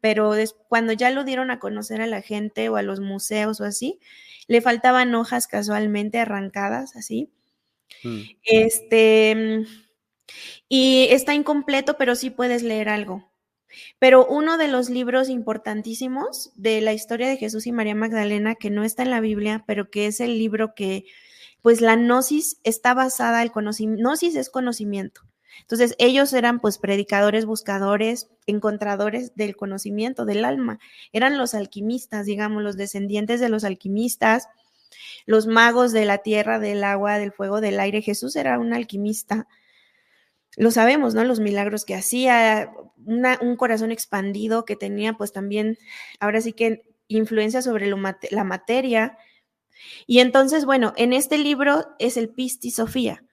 [0.01, 0.35] pero
[0.69, 4.01] cuando ya lo dieron a conocer a la gente o a los museos o así,
[4.49, 7.31] le faltaban hojas casualmente arrancadas, así.
[8.03, 8.21] Mm.
[8.43, 9.65] Este,
[10.69, 13.31] y está incompleto, pero sí puedes leer algo.
[13.99, 18.71] Pero uno de los libros importantísimos de la historia de Jesús y María Magdalena, que
[18.71, 21.05] no está en la Biblia, pero que es el libro que,
[21.63, 25.23] pues la gnosis está basada, el conocimiento, gnosis es conocimiento.
[25.61, 30.79] Entonces ellos eran pues predicadores, buscadores, encontradores del conocimiento, del alma.
[31.13, 34.49] Eran los alquimistas, digamos, los descendientes de los alquimistas,
[35.27, 38.03] los magos de la tierra, del agua, del fuego, del aire.
[38.03, 39.47] Jesús era un alquimista
[40.57, 41.25] lo sabemos, ¿no?
[41.25, 42.73] Los milagros que hacía,
[43.05, 45.79] un corazón expandido que tenía pues también,
[46.21, 49.19] ahora sí que influencia sobre la materia.
[50.07, 53.25] Y entonces, bueno, en este libro es el Pisti Sofía.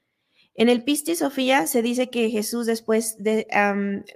[0.55, 3.47] En el Pisti Sofía se dice que Jesús después de,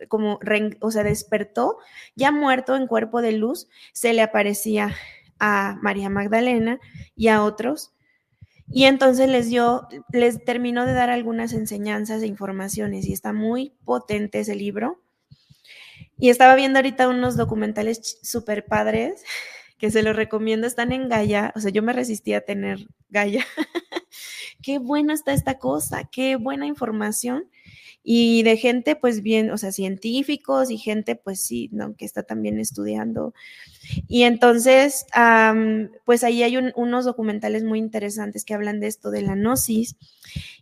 [0.10, 0.40] como,
[0.82, 1.78] o sea, despertó,
[2.16, 4.94] ya muerto en cuerpo de luz, se le aparecía
[5.40, 6.80] a María Magdalena
[7.16, 7.93] y a otros
[8.74, 13.74] y entonces les dio, les terminó de dar algunas enseñanzas e informaciones y está muy
[13.86, 15.00] potente ese libro.
[16.18, 19.24] Y estaba viendo ahorita unos documentales súper padres
[19.78, 23.46] que se los recomiendo, están en Gaia, o sea, yo me resistí a tener Gaia.
[24.64, 27.50] qué buena está esta cosa, qué buena información
[28.04, 31.96] y de gente pues bien, o sea, científicos y gente pues sí, ¿no?
[31.96, 33.34] Que está también estudiando.
[34.10, 35.06] Y entonces,
[36.06, 39.96] pues ahí hay unos documentales muy interesantes que hablan de esto de la gnosis.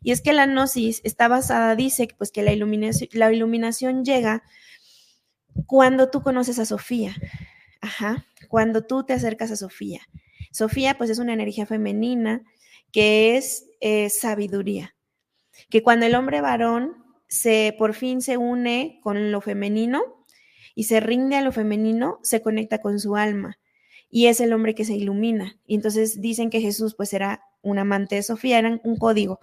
[0.04, 4.44] Y es que la gnosis está basada, dice, pues que la iluminación, llega
[5.66, 7.16] cuando tú conoces a Sofía.
[7.82, 10.02] Ajá, cuando tú te acercas a Sofía.
[10.52, 12.44] Sofía, pues es una energía femenina
[12.92, 14.96] que es eh, sabiduría.
[15.70, 17.01] Que cuando el hombre varón
[17.32, 20.26] se por fin se une con lo femenino
[20.76, 23.58] y se rinde a lo femenino, se conecta con su alma
[24.10, 25.58] y es el hombre que se ilumina.
[25.66, 29.40] Y entonces dicen que Jesús pues era un amante de Sofía, era un código,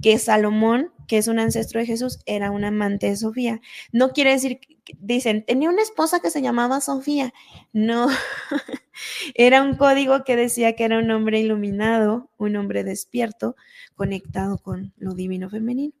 [0.00, 3.60] que Salomón, que es un ancestro de Jesús, era un amante de Sofía.
[3.90, 4.60] No quiere decir,
[5.00, 7.34] dicen, tenía una esposa que se llamaba Sofía.
[7.72, 8.06] No,
[9.34, 13.56] era un código que decía que era un hombre iluminado, un hombre despierto,
[13.96, 15.94] conectado con lo divino femenino.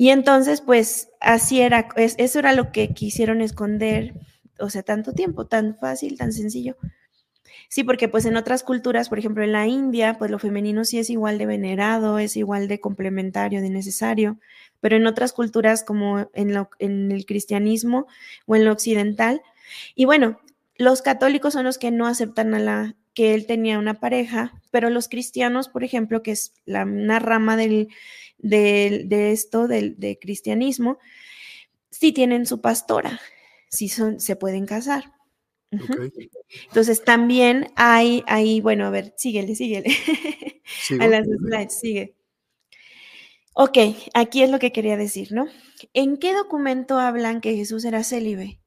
[0.00, 4.14] Y entonces, pues así era, eso era lo que quisieron esconder,
[4.58, 6.78] o sea, tanto tiempo, tan fácil, tan sencillo.
[7.68, 10.98] Sí, porque pues en otras culturas, por ejemplo en la India, pues lo femenino sí
[10.98, 14.38] es igual de venerado, es igual de complementario, de necesario,
[14.80, 18.06] pero en otras culturas como en, lo, en el cristianismo
[18.46, 19.42] o en lo occidental.
[19.94, 20.40] Y bueno,
[20.76, 24.88] los católicos son los que no aceptan a la que él tenía una pareja, pero
[24.88, 27.88] los cristianos, por ejemplo, que es la, una rama del,
[28.42, 30.98] de esto, del de cristianismo,
[31.90, 33.20] sí tienen su pastora,
[33.68, 35.12] sí son, se pueden casar.
[36.68, 39.90] Entonces también hay, hay, bueno, a ver, síguele, síguele.
[41.00, 42.16] a las slides, sigue.
[43.54, 43.78] Ok,
[44.14, 45.46] aquí es lo que quería decir, ¿no?
[45.92, 48.60] ¿En qué documento hablan que Jesús era célibe?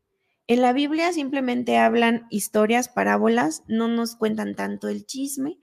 [0.48, 5.58] En la Biblia simplemente hablan historias, parábolas, no nos cuentan tanto el chisme,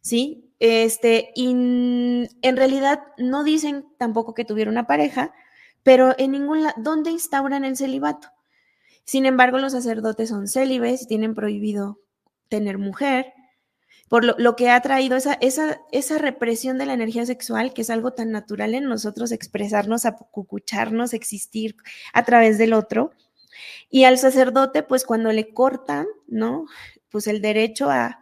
[0.00, 0.47] ¿sí?
[0.60, 5.32] Este, y en realidad no dicen tampoco que tuviera una pareja,
[5.82, 8.28] pero en ningún lado, ¿dónde instauran el celibato?
[9.04, 12.00] Sin embargo, los sacerdotes son célibes y tienen prohibido
[12.48, 13.32] tener mujer,
[14.08, 17.90] por lo, que ha traído esa, esa, esa, represión de la energía sexual, que es
[17.90, 21.76] algo tan natural en nosotros, expresarnos, cucucharnos, existir
[22.14, 23.12] a través del otro.
[23.90, 26.64] Y al sacerdote, pues cuando le cortan, ¿no?
[27.10, 28.20] Pues el derecho a,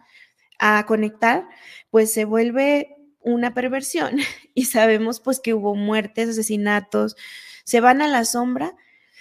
[0.58, 1.48] a conectar,
[1.96, 4.18] pues se vuelve una perversión.
[4.54, 7.16] Y sabemos pues que hubo muertes, asesinatos,
[7.64, 8.76] se van a la sombra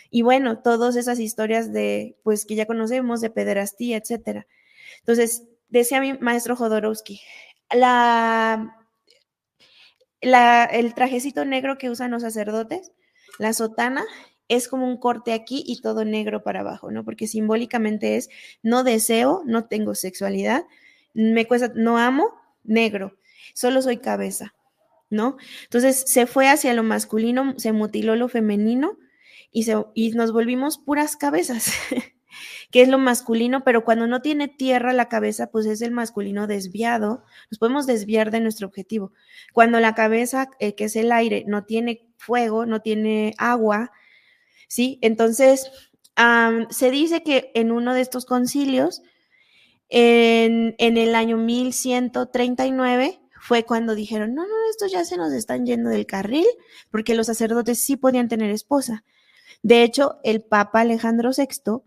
[0.10, 4.46] y bueno, todas esas historias de, pues que ya conocemos, de pederastía, etcétera.
[5.00, 7.22] Entonces, decía mi maestro Jodorowsky,
[7.74, 8.76] la,
[10.20, 12.92] la, el trajecito negro que usan los sacerdotes,
[13.40, 14.04] la sotana,
[14.50, 17.06] es como un corte aquí y todo negro para abajo, ¿no?
[17.06, 18.30] Porque simbólicamente es
[18.64, 20.66] no deseo, no tengo sexualidad,
[21.14, 22.34] me cuesta, no amo,
[22.67, 23.17] negro,
[23.54, 24.54] solo soy cabeza,
[25.10, 25.38] ¿no?
[25.63, 28.97] Entonces se fue hacia lo masculino, se mutiló lo femenino
[29.51, 31.71] y, nos volvimos puras cabezas,
[32.71, 36.45] que es lo masculino, pero cuando no tiene tierra la cabeza, pues es el masculino
[36.45, 39.13] desviado, nos podemos desviar de nuestro objetivo.
[39.54, 43.91] Cuando la cabeza, eh, que es el aire, no tiene fuego, no tiene agua,
[44.67, 44.99] ¿sí?
[45.01, 45.71] Entonces,
[46.69, 49.04] se dice que en uno de estos concilios,
[49.89, 55.65] en, en el año 1139, fue cuando dijeron, no, no, estos ya se nos están
[55.65, 56.48] yendo del carril,
[56.89, 59.04] porque los sacerdotes sí podían tener esposa.
[59.62, 61.84] De hecho, el Papa Alejandro VI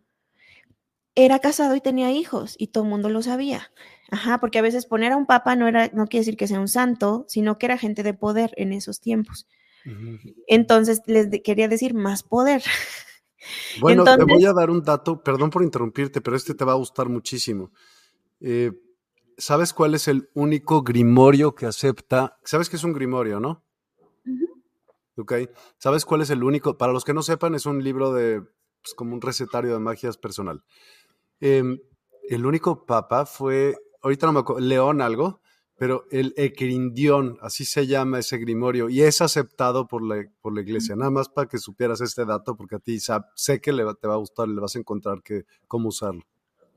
[1.17, 3.73] era casado y tenía hijos y todo el mundo lo sabía.
[4.09, 6.61] Ajá, porque a veces poner a un papa no era, no quiere decir que sea
[6.61, 9.49] un santo, sino que era gente de poder en esos tiempos.
[10.47, 12.63] Entonces les quería decir más poder.
[13.81, 16.77] Bueno, te voy a dar un dato, perdón por interrumpirte, pero este te va a
[16.77, 17.73] gustar muchísimo.
[18.41, 18.73] Eh,
[19.37, 22.39] ¿Sabes cuál es el único grimorio que acepta?
[22.45, 23.63] ¿Sabes qué es un grimorio, no?
[25.19, 25.33] ¿ok?
[25.79, 26.79] ¿Sabes cuál es el único?
[26.79, 28.41] Para los que no sepan, es un libro de,
[28.83, 30.63] pues, como un recetario de magias personal.
[31.41, 31.79] Em,
[32.29, 35.41] el único papa fue, ahorita no me acuerdo, León algo,
[35.79, 40.61] pero el Equirindión, así se llama ese grimorio, y es aceptado por la, por la
[40.61, 40.97] iglesia.
[40.97, 42.99] Nada más para que supieras este dato, porque a ti
[43.35, 46.27] sé que le, te va a gustar, le vas a encontrar que, cómo usarlo.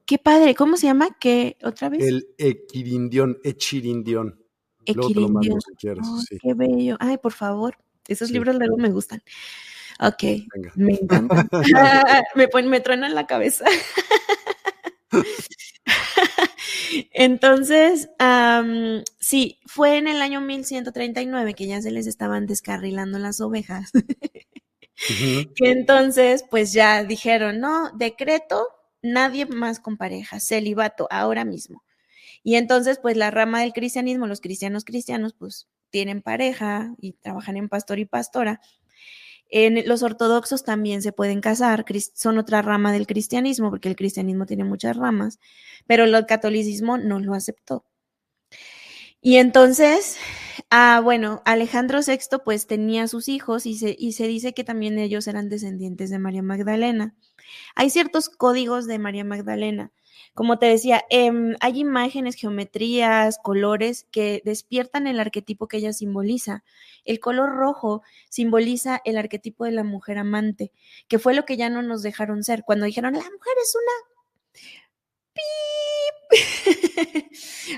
[0.05, 1.17] Qué padre, ¿cómo se llama?
[1.19, 2.03] ¿Qué otra vez?
[2.03, 4.39] El Equirindión, Echirindión.
[4.85, 5.59] Equirindión.
[5.79, 6.97] Qué bello.
[6.99, 9.23] Ay, por favor, esos libros luego me gustan.
[9.99, 10.23] Ok,
[10.75, 11.49] me encantan.
[12.35, 13.65] me, me truenan la cabeza.
[17.12, 18.10] Entonces,
[19.19, 23.91] sí, fue en el año 1139 que ya se les estaban descarrilando las ovejas.
[25.56, 28.67] Que entonces, pues ya dijeron, no, decreto,
[29.02, 31.83] nadie más con pareja, celibato, ahora mismo.
[32.43, 37.58] Y entonces, pues la rama del cristianismo, los cristianos cristianos, pues tienen pareja y trabajan
[37.58, 38.62] en pastor y pastora.
[39.85, 44.63] Los ortodoxos también se pueden casar, son otra rama del cristianismo, porque el cristianismo tiene
[44.63, 45.39] muchas ramas,
[45.87, 47.85] pero el catolicismo no lo aceptó.
[49.21, 50.17] Y entonces,
[50.69, 55.49] Ah, bueno, Alejandro VI pues tenía sus hijos y se dice que también ellos eran
[55.49, 57.13] descendientes de María Magdalena.
[57.75, 59.91] Hay ciertos códigos de María Magdalena.
[60.34, 66.63] Como te decía, em, hay imágenes, geometrías, colores que despiertan el arquetipo que ella simboliza.
[67.06, 70.72] El color rojo simboliza el arquetipo de la mujer amante,
[71.08, 72.63] que fue lo que ya no nos dejaron ser.
[72.63, 74.12] Cuando dijeron, la mujer es una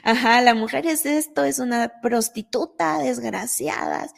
[0.04, 4.14] Ajá, la mujer es esto, es una prostituta, desgraciadas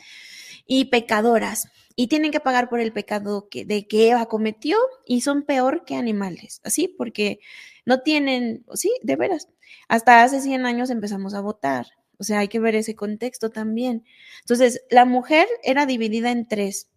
[0.66, 1.68] y pecadoras.
[1.96, 5.86] Y tienen que pagar por el pecado que, de que Eva cometió y son peor
[5.86, 7.40] que animales, así, porque
[7.86, 9.50] no tienen, sí, de veras.
[9.88, 11.88] Hasta hace 100 años empezamos a votar.
[12.18, 14.06] O sea, hay que ver ese contexto también.
[14.42, 16.90] Entonces, la mujer era dividida en tres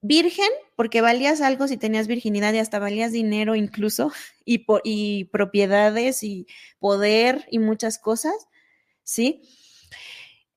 [0.00, 4.12] virgen, porque valías algo si tenías virginidad y hasta valías dinero incluso,
[4.44, 6.46] y, y propiedades y
[6.78, 8.34] poder y muchas cosas,
[9.02, 9.42] ¿sí?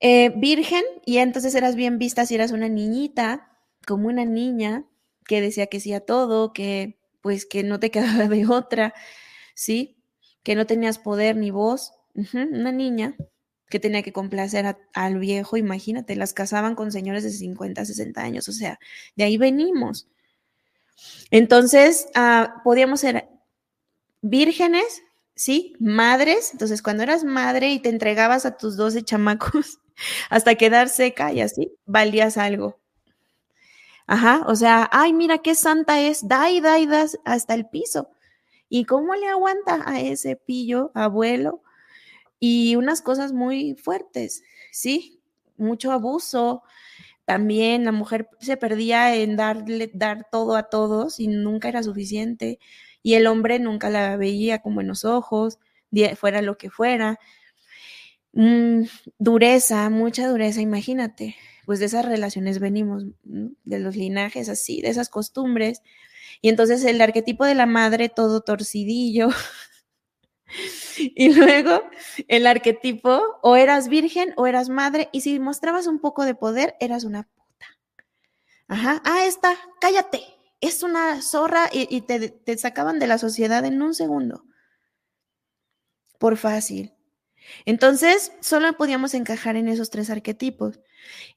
[0.00, 3.48] Eh, virgen, y entonces eras bien vista si eras una niñita,
[3.86, 4.86] como una niña
[5.26, 8.94] que decía que sí a todo, que pues que no te quedaba de otra,
[9.54, 9.96] ¿sí?
[10.42, 11.92] Que no tenías poder ni voz,
[12.34, 13.14] una niña,
[13.70, 18.48] que tenía que complacer al viejo, imagínate, las casaban con señores de 50, 60 años,
[18.48, 18.78] o sea,
[19.16, 20.08] de ahí venimos.
[21.30, 23.28] Entonces, ah, podíamos ser
[24.20, 25.02] vírgenes,
[25.34, 25.74] ¿sí?
[25.78, 29.78] Madres, entonces cuando eras madre y te entregabas a tus 12 chamacos
[30.30, 32.80] hasta quedar seca y así, valías algo.
[34.06, 37.68] Ajá, o sea, ay, mira qué santa es, da y da y da hasta el
[37.68, 38.10] piso.
[38.70, 41.62] ¿Y cómo le aguanta a ese pillo, abuelo?
[42.40, 44.42] y unas cosas muy fuertes,
[44.72, 45.20] ¿sí?
[45.58, 46.62] Mucho abuso.
[47.26, 52.58] También la mujer se perdía en darle, dar todo a todos y nunca era suficiente.
[53.02, 55.58] Y el hombre nunca la veía como en los ojos,
[56.16, 57.18] fuera lo que fuera.
[58.32, 58.84] Mm,
[59.18, 61.36] dureza, mucha dureza, imagínate.
[61.66, 65.82] Pues de esas relaciones venimos, de los linajes así, de esas costumbres.
[66.40, 69.28] Y entonces el arquetipo de la madre todo torcidillo,
[70.98, 71.82] Y luego
[72.28, 76.76] el arquetipo, o eras virgen o eras madre, y si mostrabas un poco de poder,
[76.80, 77.66] eras una puta.
[78.68, 80.22] Ajá, ah, esta, cállate,
[80.60, 84.44] es una zorra y, te, sacaban de la sociedad en un segundo.
[86.18, 86.92] Por fácil.
[87.64, 90.80] Entonces, solo podíamos encajar en esos tres arquetipos.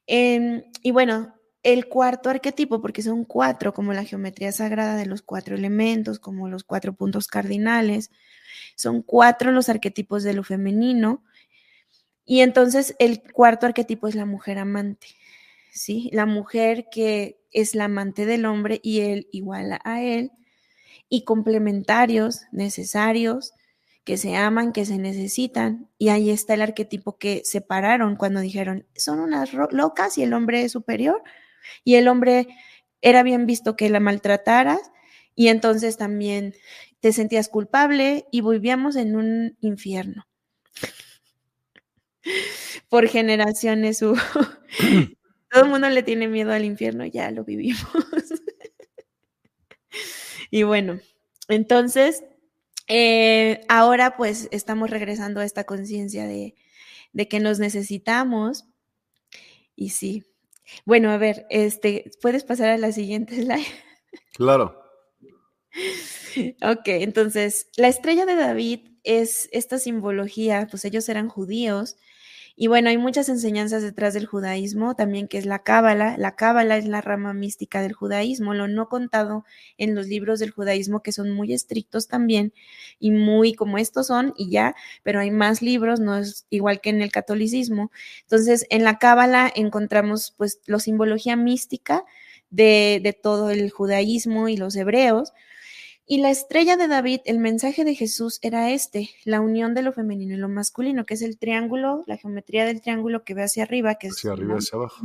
[0.07, 1.33] y bueno,
[1.63, 6.49] el cuarto arquetipo, porque son cuatro, como la geometría sagrada de los cuatro elementos, como
[6.49, 8.11] los cuatro puntos cardinales,
[8.75, 11.23] son cuatro los arquetipos de lo femenino.
[12.25, 15.07] Y entonces el cuarto arquetipo es la mujer amante,
[15.71, 16.09] ¿sí?
[16.13, 20.31] La mujer que es la amante del hombre y él igual a él,
[21.09, 23.53] y complementarios, necesarios,
[24.03, 25.89] que se aman, que se necesitan.
[25.97, 30.63] Y ahí está el arquetipo que separaron cuando dijeron, son unas locas y el hombre
[30.63, 31.23] es superior.
[31.83, 32.47] Y el hombre
[33.01, 34.91] era bien visto que la maltrataras
[35.35, 36.53] y entonces también
[36.99, 40.25] te sentías culpable y vivíamos en un infierno.
[42.89, 44.15] Por generaciones hubo.
[45.51, 47.83] Todo el mundo le tiene miedo al infierno, ya lo vivimos.
[50.49, 50.99] y bueno,
[51.47, 52.23] entonces,
[52.87, 56.55] eh, ahora pues estamos regresando a esta conciencia de,
[57.13, 58.65] de que nos necesitamos.
[59.75, 60.23] Y sí.
[60.85, 63.65] Bueno, a ver, este, ¿puedes pasar a la siguiente slide?
[64.33, 64.81] Claro.
[66.63, 71.97] Ok, entonces la estrella de David es esta simbología, pues ellos eran judíos
[72.55, 76.15] y bueno, hay muchas enseñanzas detrás del judaísmo, también que es la cábala.
[76.19, 79.43] La cábala es la rama mística del judaísmo, lo no contado
[79.77, 82.53] en los libros del judaísmo que son muy estrictos también
[82.99, 86.91] y muy como estos son y ya, pero hay más libros, no es igual que
[86.91, 87.91] en el catolicismo.
[88.21, 92.05] Entonces, en la cábala encontramos pues la simbología mística
[92.51, 95.33] de, de todo el judaísmo y los hebreos
[96.05, 99.93] y la estrella de David, el mensaje de Jesús era este, la unión de lo
[99.93, 103.63] femenino y lo masculino, que es el triángulo, la geometría del triángulo que ve hacia
[103.63, 105.01] arriba, que es hacia arriba, hacia abajo.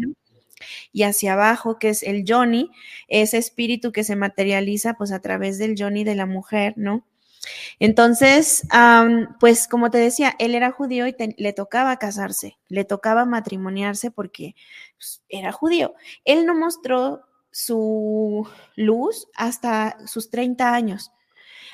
[0.92, 2.70] Y hacia abajo, que es el Johnny,
[3.06, 7.04] ese espíritu que se materializa pues a través del Johnny de la mujer, ¿no?
[7.78, 8.66] Entonces,
[9.40, 14.54] pues como te decía, él era judío y le tocaba casarse, le tocaba matrimoniarse porque
[14.96, 15.94] pues, era judío.
[16.24, 17.22] Él no mostró
[17.58, 21.10] su luz hasta sus 30 años.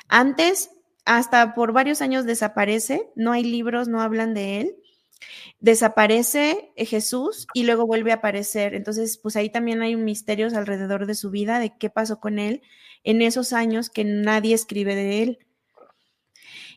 [0.07, 0.71] Antes,
[1.05, 4.75] hasta por varios años desaparece, no hay libros, no hablan de él.
[5.59, 8.73] Desaparece Jesús y luego vuelve a aparecer.
[8.73, 12.63] Entonces, pues ahí también hay misterios alrededor de su vida, de qué pasó con él
[13.03, 15.39] en esos años que nadie escribe de él.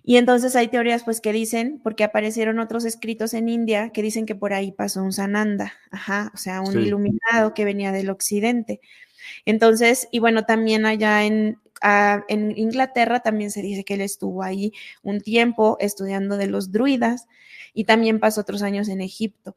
[0.02, 4.26] Y entonces hay teorías pues que dicen, porque aparecieron otros escritos en India que dicen
[4.26, 8.80] que por ahí pasó un Sananda, ajá, o sea, un iluminado que venía del occidente.
[9.44, 14.42] Entonces, y bueno, también allá en, ah, en Inglaterra también se dice que él estuvo
[14.42, 14.72] ahí
[15.02, 17.26] un tiempo estudiando de los druidas
[17.74, 19.56] y también pasó otros años en Egipto.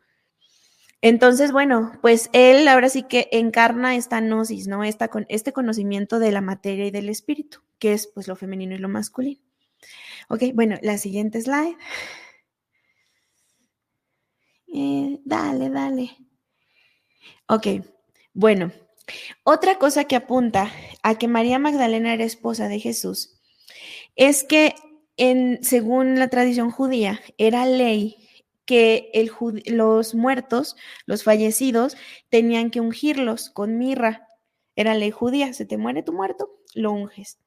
[1.01, 4.83] Entonces, bueno, pues él ahora sí que encarna esta gnosis, ¿no?
[4.83, 8.75] Esta, con, este conocimiento de la materia y del espíritu, que es pues lo femenino
[8.75, 9.41] y lo masculino.
[10.29, 11.77] Ok, bueno, la siguiente slide.
[14.73, 16.17] Eh, dale, dale.
[17.47, 17.67] Ok,
[18.33, 18.71] bueno,
[19.43, 20.71] otra cosa que apunta
[21.03, 23.41] a que María Magdalena era esposa de Jesús
[24.15, 24.75] es que
[25.17, 28.17] en, según la tradición judía era ley
[28.65, 29.31] que el,
[29.67, 31.97] los muertos, los fallecidos,
[32.29, 34.29] tenían que ungirlos con mirra.
[34.77, 37.40] Era ley judía, se te muere tu muerto, lo unges.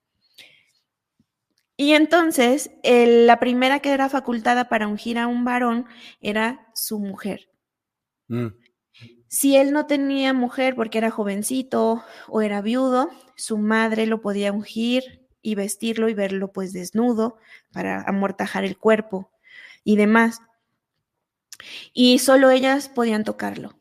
[1.77, 5.87] Y entonces, la primera que era facultada para ungir a un varón
[6.21, 7.49] era su mujer.
[8.29, 8.49] Mm.
[9.29, 14.53] Si él no tenía mujer porque era jovencito o era viudo, su madre lo podía
[14.53, 17.39] ungir y vestirlo y verlo pues desnudo
[17.73, 19.33] para amortajar el cuerpo
[19.83, 20.41] y demás.
[21.93, 23.79] Y solo ellas podían tocarlo.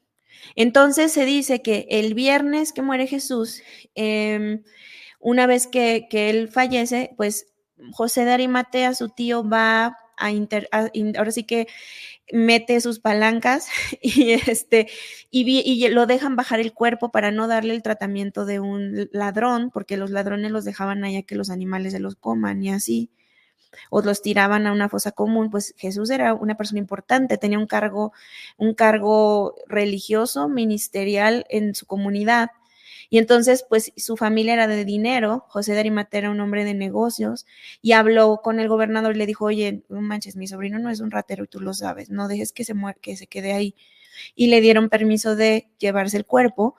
[0.55, 3.61] Entonces se dice que el viernes que muere Jesús,
[3.93, 4.63] em,
[5.19, 7.52] una vez que, que, él fallece, pues
[7.91, 11.67] José de Arimatea, su tío, va a, inter, ahora sí que
[12.31, 13.67] mete sus palancas
[14.01, 14.87] y este
[15.29, 19.71] y, y, lo dejan bajar el cuerpo para no darle el tratamiento de un ladrón,
[19.71, 23.09] porque los ladrones los dejaban allá que los animales se los coman y así
[23.89, 27.67] o los tiraban a una fosa común, pues Jesús era una persona importante, tenía un
[27.67, 28.13] cargo
[28.57, 32.51] un cargo religioso, ministerial en su comunidad
[33.09, 37.45] y entonces, pues su familia era de dinero, José de era un hombre de negocios,
[37.81, 40.99] y habló con el gobernador y le dijo, oye, no manches, mi sobrino no es
[40.99, 43.75] un ratero y tú lo sabes, no dejes que se, que se quede ahí.
[44.35, 46.75] Y le dieron permiso de llevarse el cuerpo.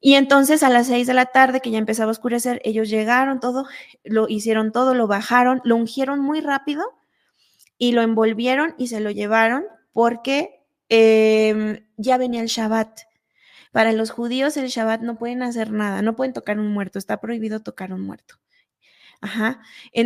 [0.00, 3.40] Y entonces a las seis de la tarde, que ya empezaba a oscurecer, ellos llegaron
[3.40, 3.66] todo,
[4.04, 6.84] lo hicieron todo, lo bajaron, lo ungieron muy rápido
[7.78, 13.00] y lo envolvieron y se lo llevaron porque em, ya venía el Shabbat.
[13.76, 17.20] Para los judíos el Shabbat no pueden hacer nada, no pueden tocar un muerto, está
[17.20, 18.36] prohibido tocar un muerto.
[19.20, 19.60] Ajá.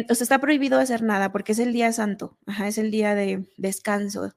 [0.09, 3.15] o sea, está prohibido hacer nada porque es el día santo, ajá, es el día
[3.15, 4.35] de descanso.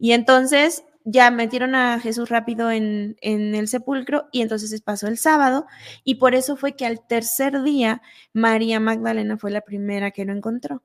[0.00, 5.16] Y entonces ya metieron a Jesús rápido en, en, el sepulcro y entonces pasó el
[5.16, 5.66] sábado
[6.02, 10.32] y por eso fue que al tercer día María Magdalena fue la primera que lo
[10.32, 10.82] encontró.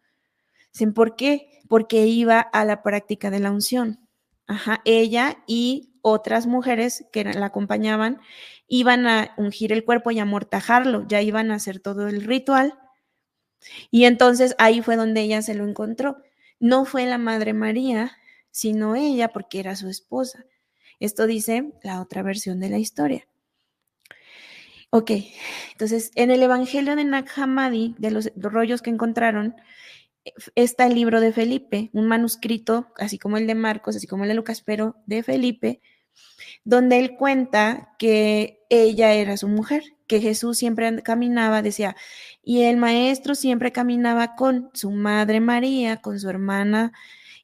[0.94, 1.50] ¿Por qué?
[1.68, 4.08] Porque iba a la práctica de la unción.
[4.46, 8.22] Ajá, ella y otras mujeres que la acompañaban
[8.68, 12.78] iban a ungir el cuerpo y amortajarlo, ya iban a hacer todo el ritual.
[13.90, 16.18] Y entonces ahí fue donde ella se lo encontró.
[16.60, 18.12] No fue la Madre María,
[18.52, 20.46] sino ella porque era su esposa.
[21.00, 23.28] Esto dice la otra versión de la historia.
[24.92, 25.10] Ok,
[25.72, 27.26] entonces en el Evangelio de Nag
[27.98, 29.56] de los rollos que encontraron,
[30.54, 34.30] está el libro de Felipe, un manuscrito, así como el de Marcos, así como el
[34.30, 35.82] de Lucas, pero de Felipe,
[36.64, 41.96] donde él cuenta que ella era su mujer, que Jesús siempre caminaba, decía,
[42.44, 46.92] y el maestro siempre caminaba con su madre María, con su hermana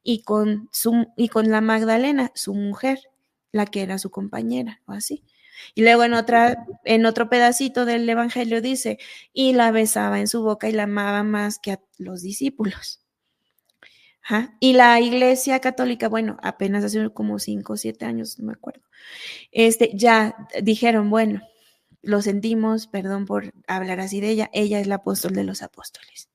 [0.04, 3.00] y con, su, y con la Magdalena, su mujer,
[3.52, 5.24] la que era su compañera, o así.
[5.76, 8.98] Y luego en, otra, en otro pedacito del Evangelio dice,
[9.34, 13.01] y la besaba en su boca y la amaba más que a los discípulos.
[14.60, 18.82] Y la iglesia católica, bueno, apenas hace como cinco o siete años, no me acuerdo,
[19.52, 21.42] este, ya dijeron, bueno,
[22.02, 26.30] lo sentimos, perdón por hablar así de ella, ella es la apóstol de los apóstoles.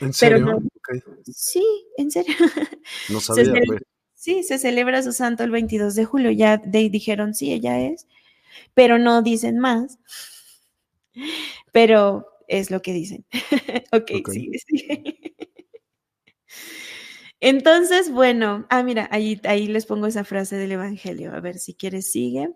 [0.00, 0.60] ¿En serio?
[1.24, 1.64] Sí,
[1.96, 2.34] en serio.
[3.10, 3.82] No sabía, pues.
[4.14, 8.08] Sí, se celebra su santo el 22 de julio, ya dijeron, sí, ella es,
[8.74, 9.98] pero no dicen más,
[11.72, 13.24] pero es lo que dicen.
[13.92, 15.36] ok, sí, sí.
[17.40, 19.36] Entonces, bueno, ah, mira, ahí,
[19.68, 21.32] les pongo esa frase del Evangelio.
[21.34, 22.50] A ver si quieres, sigue.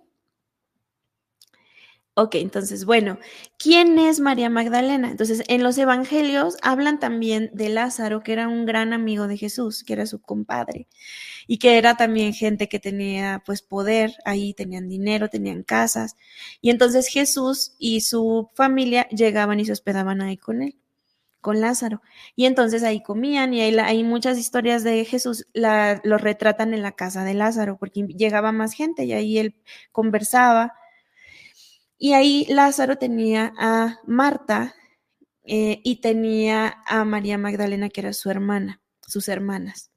[2.14, 3.18] Ok, entonces, bueno,
[3.58, 5.10] ¿quién es María Magdalena?
[5.10, 9.82] Entonces, en los evangelios hablan también de Lázaro, que era un gran amigo de Jesús,
[9.82, 10.88] que era su compadre,
[11.46, 16.16] y que era también gente que tenía pues poder, ahí tenían dinero, tenían casas,
[16.60, 20.81] y entonces Jesús y su familia llegaban y se hospedaban ahí con él
[21.42, 22.00] con Lázaro.
[22.34, 26.80] Y entonces ahí comían y ahí hay muchas historias de Jesús, la, lo retratan en
[26.80, 29.56] la casa de Lázaro, porque llegaba más gente y ahí él
[29.92, 30.72] conversaba.
[31.98, 34.74] Y ahí Lázaro tenía a Marta,
[35.44, 39.90] eh, y tenía a María Magdalena, que era su hermana, sus hermanas.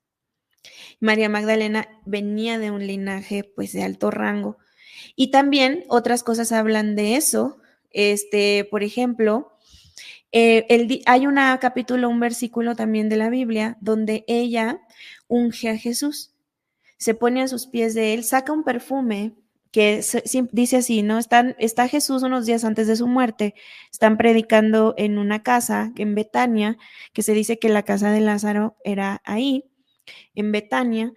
[1.00, 4.58] María Magdalena venía de un linaje pues de alto rango.
[5.16, 7.58] Y también otras cosas hablan de eso.
[7.92, 9.55] Este, por ejemplo,
[10.38, 14.82] eh, hay un capítulo, un versículo también de la Biblia donde ella
[15.30, 16.34] unge a Jesús,
[16.98, 19.34] se pone a sus pies de él, saca un perfume
[19.72, 20.02] que
[20.52, 21.20] dice así, ¿no?
[21.20, 23.56] Están, está Jesús unos días antes de su muerte,
[23.90, 26.78] están predicando en una casa en Betania,
[27.14, 29.64] que se dice que la casa de Lázaro era ahí,
[30.34, 31.14] en Betania,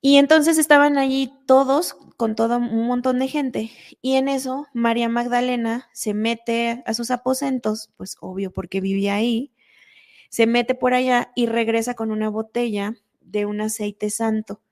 [0.00, 3.70] y entonces estaban allí todos con todo un montón de gente.
[4.02, 9.52] Y en eso María Magdalena se mete a sus aposentos, pues obvio porque vivía ahí,
[10.30, 14.62] se mete por allá y regresa con una botella de un aceite santo.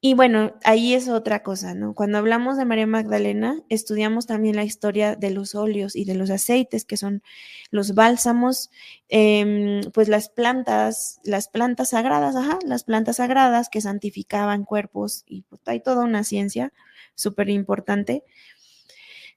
[0.00, 1.94] Y bueno, ahí es otra cosa, ¿no?
[1.94, 6.30] Cuando hablamos de María Magdalena, estudiamos también la historia de los óleos y de los
[6.30, 7.22] aceites, que son
[7.70, 8.70] los bálsamos,
[9.08, 15.42] em, pues las plantas, las plantas sagradas, ajá, las plantas sagradas que santificaban cuerpos y
[15.42, 16.72] pues hay toda una ciencia
[17.14, 18.22] súper importante.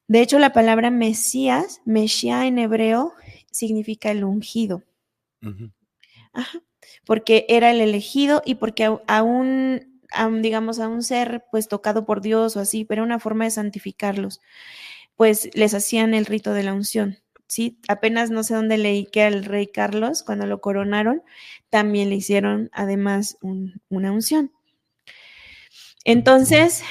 [0.07, 3.13] De hecho, la palabra Mesías, Mesía en hebreo,
[3.51, 4.83] significa el ungido.
[6.33, 6.61] Ajá,
[7.05, 9.88] porque era el elegido y porque aún
[10.41, 14.41] digamos, a un ser pues tocado por Dios o así, pero una forma de santificarlos,
[15.15, 17.17] pues les hacían el rito de la unción.
[17.47, 21.23] Sí, apenas no sé dónde leí que al rey Carlos, cuando lo coronaron,
[21.69, 24.51] también le hicieron además una unción.
[26.05, 26.83] Entonces,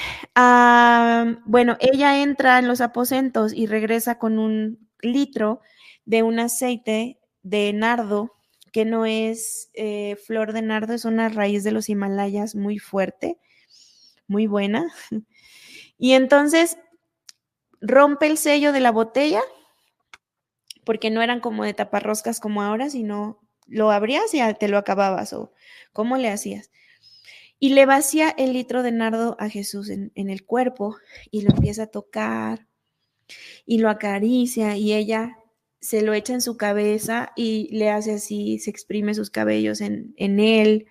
[1.45, 5.61] bueno, ella entra en los aposentos y regresa con un litro
[6.05, 8.33] de un aceite de nardo
[8.71, 13.37] que no es eh, flor de nardo, es una raíz de los Himalayas muy fuerte,
[14.27, 14.87] muy buena.
[16.01, 16.77] Y entonces
[17.81, 19.41] rompe el sello de la botella,
[20.85, 25.33] porque no eran como de taparroscas como ahora, sino lo abrías y te lo acababas,
[25.33, 25.51] o
[25.91, 26.71] cómo le hacías.
[27.59, 30.95] Y le vacía el litro de nardo a Jesús en, en el cuerpo
[31.31, 32.65] y lo empieza a tocar
[33.65, 35.38] y lo acaricia y ella
[35.81, 40.13] se lo echa en su cabeza y le hace así, se exprime sus cabellos en,
[40.17, 40.87] en él.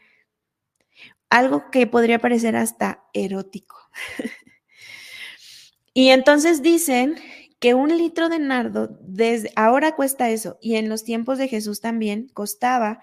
[1.31, 3.77] Algo que podría parecer hasta erótico.
[5.95, 7.17] y entonces dicen
[7.59, 11.81] que un litro de nardo, desde ahora cuesta eso, y en los tiempos de Jesús
[11.81, 13.01] también costaba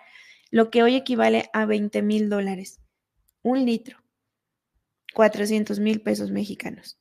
[0.50, 2.80] lo que hoy equivale a 20 mil dólares.
[3.42, 4.00] Un litro.
[5.14, 7.00] 400 mil pesos mexicanos.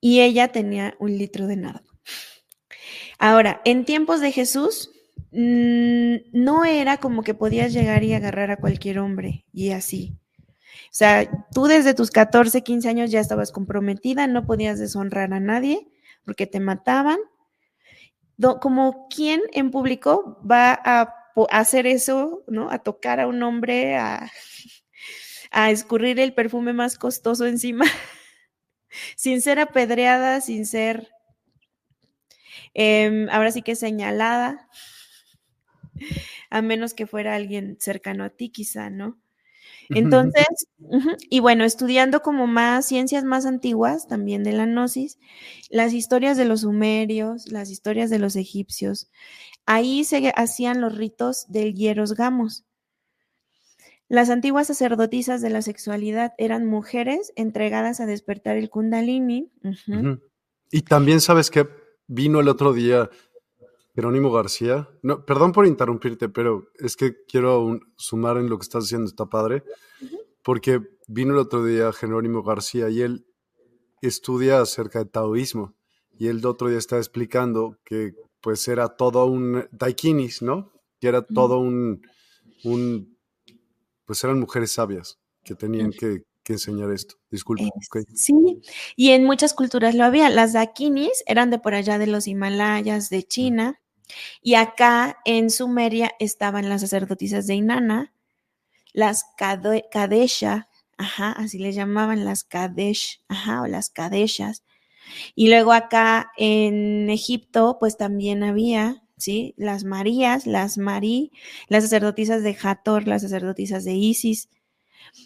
[0.00, 1.91] Y ella tenía un litro de nardo.
[3.22, 4.90] Ahora, en tiempos de Jesús,
[5.30, 10.18] mm, no era como que podías llegar y agarrar a cualquier hombre y así.
[10.86, 15.38] O sea, tú desde tus 14, 15 años ya estabas comprometida, no podías deshonrar a
[15.38, 15.86] nadie
[16.24, 17.18] porque te mataban.
[18.60, 21.14] Como quién en público va a
[21.52, 22.72] hacer eso, ¿no?
[22.72, 24.32] A tocar a un hombre, a,
[25.52, 27.84] a escurrir el perfume más costoso encima,
[29.14, 31.12] sin ser apedreada, sin ser
[32.74, 34.68] Em, ahora sí que señalada,
[36.50, 39.18] a menos que fuera alguien cercano a ti, quizá, ¿no?
[39.90, 40.46] Entonces,
[41.28, 45.18] y bueno, estudiando como más ciencias más antiguas, también de la gnosis,
[45.70, 49.10] las historias de los sumerios, las historias de los egipcios,
[49.66, 52.64] ahí se hacían los ritos del hieros gamos.
[54.08, 59.50] Las antiguas sacerdotisas de la sexualidad eran mujeres entregadas a despertar el kundalini.
[60.70, 61.66] Y también sabes que
[62.06, 63.10] vino el otro día
[63.94, 64.88] Jerónimo García.
[65.02, 69.26] No, perdón por interrumpirte, pero es que quiero sumar en lo que estás diciendo, está
[69.26, 69.64] padre,
[70.42, 73.26] porque vino el otro día Jerónimo García y él
[74.00, 75.74] estudia acerca de taoísmo
[76.18, 80.72] y él el otro día estaba explicando que pues era todo un daikinis, ¿no?
[81.00, 82.02] Que era todo un,
[82.64, 83.16] un
[84.04, 87.16] pues eran mujeres sabias que tenían que que enseñar esto.
[87.30, 87.68] Disculpe.
[88.14, 88.62] Sí,
[88.96, 90.28] y en muchas culturas lo había.
[90.30, 93.80] Las dakinis eran de por allá de los Himalayas, de China,
[94.42, 98.12] y acá en Sumeria estaban las sacerdotisas de Inanna,
[98.92, 100.68] las Kadesha,
[100.98, 104.64] ajá, así le llamaban las Kadesh, ajá, o las Kadeshas.
[105.34, 109.54] Y luego acá en Egipto, pues también había, ¿sí?
[109.56, 111.32] Las Marías, las Marí,
[111.68, 114.48] las sacerdotisas de Hathor, las sacerdotisas de Isis,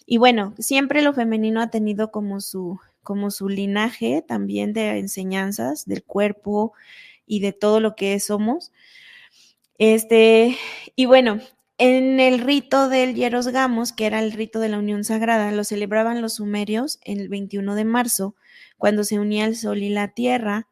[0.06, 5.86] y bueno, siempre lo femenino ha tenido como su, como su linaje también de enseñanzas
[5.86, 6.72] del cuerpo
[7.26, 8.72] y de todo lo que somos.
[9.78, 10.56] Este,
[10.94, 11.40] y bueno,
[11.78, 15.64] en el rito del Hieros Gamos, que era el rito de la unión sagrada, lo
[15.64, 18.34] celebraban los sumerios el 21 de marzo,
[18.78, 20.68] cuando se unía el sol y la tierra.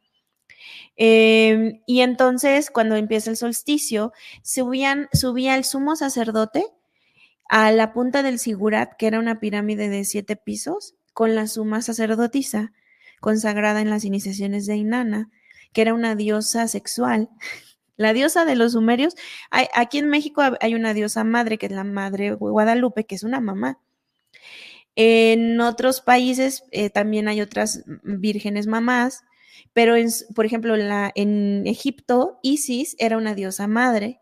[0.96, 6.66] Em, y entonces, cuando empieza el solsticio, subían, subía el sumo sacerdote
[7.48, 11.82] a la punta del Sigurat, que era una pirámide de siete pisos, con la suma
[11.82, 12.72] sacerdotisa,
[13.20, 15.30] consagrada en las iniciaciones de Inanna,
[15.72, 17.28] que era una diosa sexual.
[17.96, 19.14] La diosa de los sumerios,
[19.52, 23.38] aquí en México hay una diosa madre, que es la madre Guadalupe, que es una
[23.38, 23.78] mamá.
[24.96, 29.22] En otros países eh, también hay otras vírgenes mamás,
[29.72, 29.94] pero
[30.34, 34.20] por ejemplo en Egipto Isis era una diosa madre,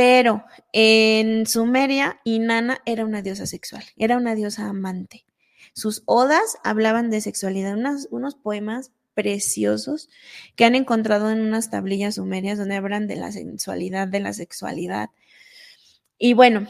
[0.00, 5.26] pero en Sumeria Inanna era una diosa sexual, era una diosa amante.
[5.74, 7.76] Sus odas hablaban de sexualidad,
[8.08, 10.08] unos poemas preciosos
[10.56, 15.10] que han encontrado en unas tablillas sumerias donde hablan de la sensualidad, de la sexualidad.
[16.16, 16.66] Y bueno,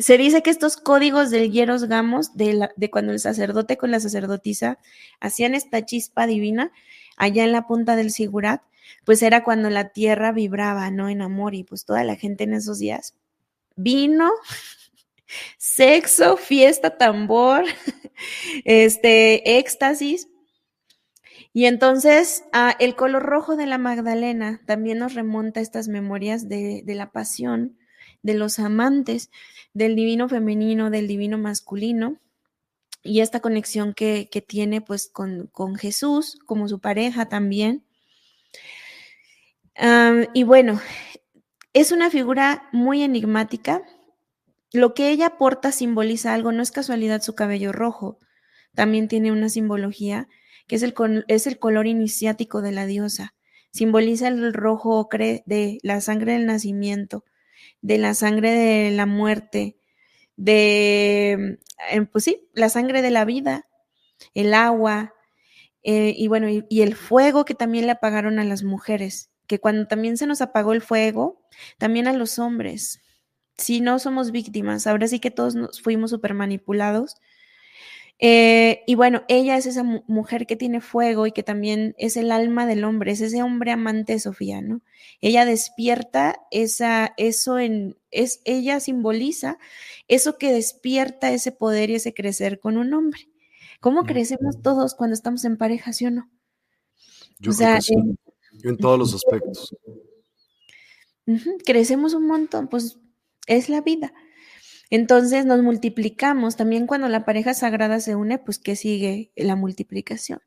[0.00, 4.00] se dice que estos códigos del hieros gamos, de, de cuando el sacerdote con la
[4.00, 4.80] sacerdotisa
[5.20, 6.72] hacían esta chispa divina,
[7.16, 8.60] allá en la punta del Sigurat,
[9.04, 11.08] pues era cuando la tierra vibraba, ¿no?
[11.08, 13.14] En amor y pues toda la gente en esos días
[13.76, 14.30] vino,
[15.58, 17.64] sexo, fiesta, tambor,
[18.64, 20.28] este, éxtasis,
[21.52, 26.48] y entonces ah, el color rojo de la Magdalena también nos remonta a estas memorias
[26.48, 27.76] de, la pasión,
[28.22, 29.30] de los amantes,
[29.74, 32.18] del divino femenino, del divino masculino,
[33.02, 37.84] y esta conexión que, tiene pues con, Jesús como su pareja también.
[40.34, 40.80] Y bueno,
[41.72, 43.82] es una figura muy enigmática.
[44.72, 48.18] Lo que ella porta simboliza algo, no es casualidad su cabello rojo,
[48.74, 50.28] también tiene una simbología
[50.66, 50.94] que es el,
[51.28, 53.34] es el color iniciático de la diosa.
[53.72, 57.24] Simboliza el rojo ocre de la sangre del nacimiento,
[57.80, 59.76] de la sangre de la muerte,
[60.36, 61.58] de,
[61.90, 63.68] eh, pues sí, la sangre de la vida,
[64.34, 65.14] el agua,
[65.82, 69.58] eh, y bueno, y, y, el fuego que también le apagaron a las mujeres, que
[69.58, 71.42] cuando también se nos apagó el fuego,
[71.78, 73.00] también a los hombres.
[73.58, 77.16] Si no somos víctimas, ahora sí que todos nos fuimos súper manipulados
[78.24, 82.30] eh, y bueno, ella es esa mujer que tiene fuego y que también es el
[82.30, 84.80] alma del hombre, es ese hombre amante de Sofía, ¿no?
[85.20, 89.58] Ella despierta esa, eso en, es, ella simboliza
[90.06, 93.28] eso que despierta ese poder y ese crecer con un hombre.
[93.80, 96.30] ¿Cómo crecemos todos cuando estamos en pareja, sí o no?
[97.40, 97.80] Yo o sea,
[98.62, 99.76] en, todos los aspectos.
[101.64, 102.98] crecemos un montón, pues
[103.46, 104.12] es la vida.
[104.90, 106.56] Entonces nos multiplicamos.
[106.56, 110.40] También cuando la pareja sagrada se une, pues que sigue la multiplicación.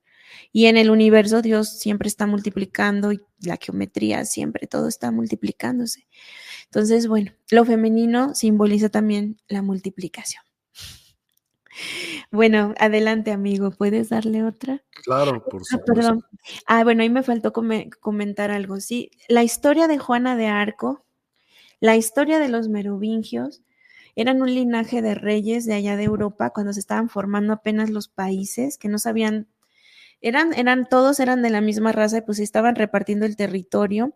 [0.51, 6.07] Y en el universo Dios siempre está multiplicando y la geometría siempre todo está multiplicándose.
[6.65, 10.43] Entonces, bueno, lo femenino simboliza también la multiplicación.
[12.31, 14.83] Bueno, adelante amigo, ¿puedes darle otra?
[15.03, 15.73] Claro, por supuesto.
[15.75, 16.25] Ah, perdón.
[16.67, 18.79] Ah, bueno, ahí me faltó comentar algo.
[18.79, 21.05] Sí, la historia de Juana de Arco,
[21.79, 23.63] la historia de los merovingios,
[24.15, 28.07] eran un linaje de reyes de allá de Europa cuando se estaban formando apenas los
[28.07, 29.47] países, que no sabían,
[30.21, 34.15] eran, eran todos eran de la misma raza y pues estaban repartiendo el territorio.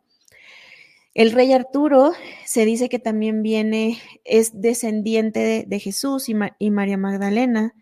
[1.13, 2.13] El rey Arturo
[2.45, 7.73] se dice que también viene, es descendiente de, Jesús y, María Magdalena,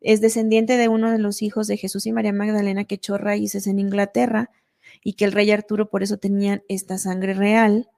[0.00, 3.66] es descendiente de uno de los hijos de Jesús y María Magdalena que echó raíces
[3.66, 4.50] en Inglaterra
[5.02, 7.88] y que el rey Arturo por eso tenían esta sangre real.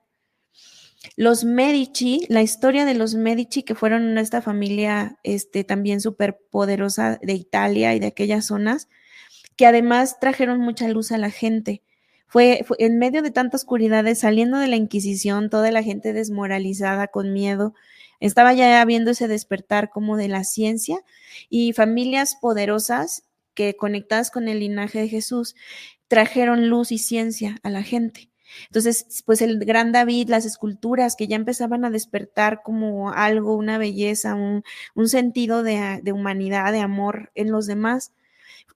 [1.16, 7.18] Los Medici, la historia de los Medici, que fueron esta familia este, también súper poderosa
[7.22, 8.88] de Italia y de aquellas zonas,
[9.56, 11.82] que además trajeron mucha luz a la gente.
[12.34, 17.32] Fue, en medio de tanta oscuridad, saliendo de la Inquisición, toda la gente desmoralizada, con
[17.32, 17.74] miedo,
[18.18, 20.98] estaba ya viendo ese despertar como de la ciencia
[21.48, 23.22] y familias poderosas
[23.54, 25.54] que conectadas con el linaje de Jesús
[26.08, 28.30] trajeron luz y ciencia a la gente.
[28.66, 33.78] Entonces, pues el gran David, las esculturas que ya empezaban a despertar como algo, una
[33.78, 34.64] belleza, un,
[35.06, 38.12] sentido de, de, humanidad, de amor en los demás.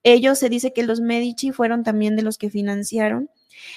[0.04, 3.30] Ellos se dice que los Medici fueron también de los que financiaron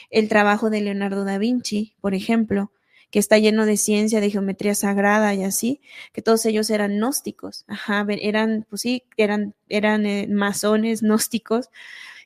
[0.10, 2.72] el trabajo de Leonardo da Vinci, por ejemplo,
[3.12, 5.82] que está lleno de ciencia, de geometría sagrada y así,
[6.14, 11.70] que todos ellos eran gnósticos, ajá, eran, pues sí, eran, eran eh, masones gnósticos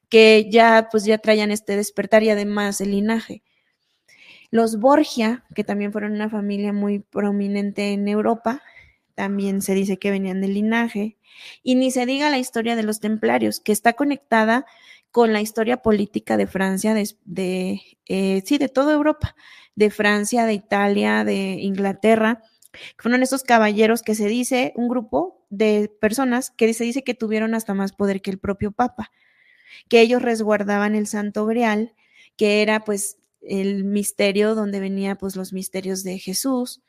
[0.10, 3.41] que ya, pues ya traían este despertar y además el linaje.
[4.51, 8.62] Los Borgia, que también fueron una familia muy prominente en Europa,
[9.16, 11.18] también se dice que venían del linaje.
[11.64, 14.66] Y ni se diga la historia de los templarios, que está conectada
[15.16, 19.34] con la historia política de Francia, de, eh, sí, de toda Europa,
[19.74, 22.43] de Francia, de Italia, de Inglaterra.
[22.97, 27.55] Fueron esos caballeros que se dice, un grupo de personas que se dice que tuvieron
[27.55, 29.09] hasta más poder que el propio Papa,
[29.88, 31.93] que ellos resguardaban el Santo Grial
[32.36, 36.82] que era pues el misterio donde venía pues los misterios de Jesús.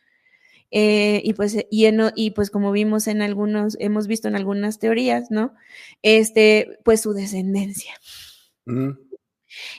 [0.72, 1.86] Eh, y pues y,
[2.16, 5.54] y, pues como vimos en algunos hemos visto en algunas teorías no
[6.02, 7.94] este pues su descendencia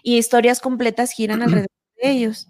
[0.01, 1.67] y historias completas giran alrededor
[2.01, 2.47] de ellos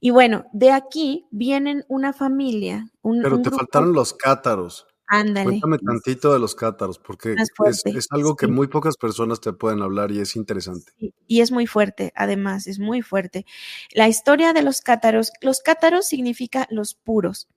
[0.00, 2.90] y bueno de aquí vienen una familia
[3.22, 5.60] pero te faltaron los cátaros Ándale.
[5.60, 10.10] Cuéntame tantito de los cátaros, porque es, algo que muy pocas personas te pueden hablar
[10.10, 10.92] y es interesante.
[10.98, 13.46] y es muy fuerte, además, es muy fuerte.
[13.92, 17.48] La historia de los cátaros, los cátaros significa los puros.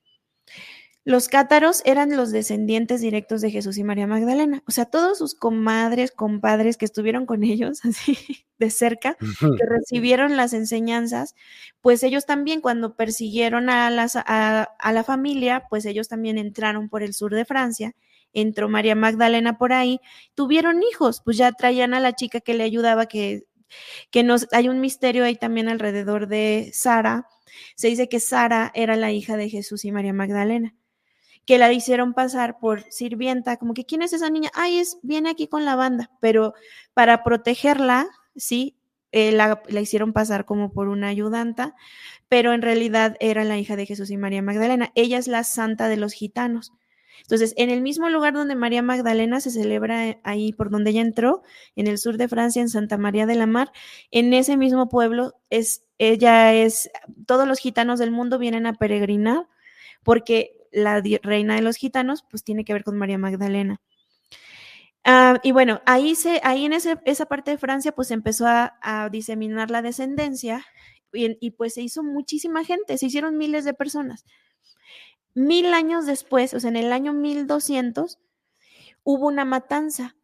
[1.06, 5.34] Los cátaros eran los descendientes directos de Jesús y María Magdalena, o sea, todos sus
[5.34, 8.18] comadres, compadres que estuvieron con ellos así
[8.60, 11.34] de cerca, que recibieron las enseñanzas,
[11.82, 17.02] pues ellos también cuando persiguieron a, las, a, la familia, pues ellos también entraron por
[17.02, 17.95] el sur de Francia,
[18.34, 20.02] entró María Magdalena por ahí,
[20.36, 23.45] tuvieron hijos, pues ya traían a la chica que le ayudaba, que,
[24.11, 27.28] que hay un misterio ahí también alrededor de Sara,
[27.76, 30.76] se dice que Sara era la hija de Jesús y María Magdalena
[31.49, 35.32] que la hicieron pasar por sirvienta, como que quién es esa niña, ay, es, viene
[35.32, 36.53] aquí con la banda, pero
[36.93, 38.78] para protegerla, sí,
[39.11, 41.74] eh, la, la, hicieron pasar como por una ayudanta,
[42.28, 44.91] pero en realidad era la hija de Jesús y María Magdalena.
[44.93, 46.72] Ella es la santa de los gitanos.
[47.22, 51.01] Entonces, en el mismo lugar donde María Magdalena se celebra eh, ahí por donde ella
[51.01, 51.43] entró,
[51.76, 53.72] en el sur de Francia, en Santa María de la Mar,
[54.11, 56.89] en ese mismo pueblo es ella es
[57.26, 59.47] todos los gitanos del mundo vienen a peregrinar
[60.03, 63.82] porque la reina de los gitanos, pues tiene que ver con María Magdalena.
[65.03, 69.72] Ah, y bueno, ahí, se, ahí en esa parte de Francia, pues empezó a, diseminar
[69.72, 70.65] la descendencia
[71.13, 74.26] y, y, pues se hizo muchísima gente, se hicieron miles de personas.
[75.40, 78.20] Mil años después, o sea, en el año 1200,
[79.06, 80.18] hubo una matanza.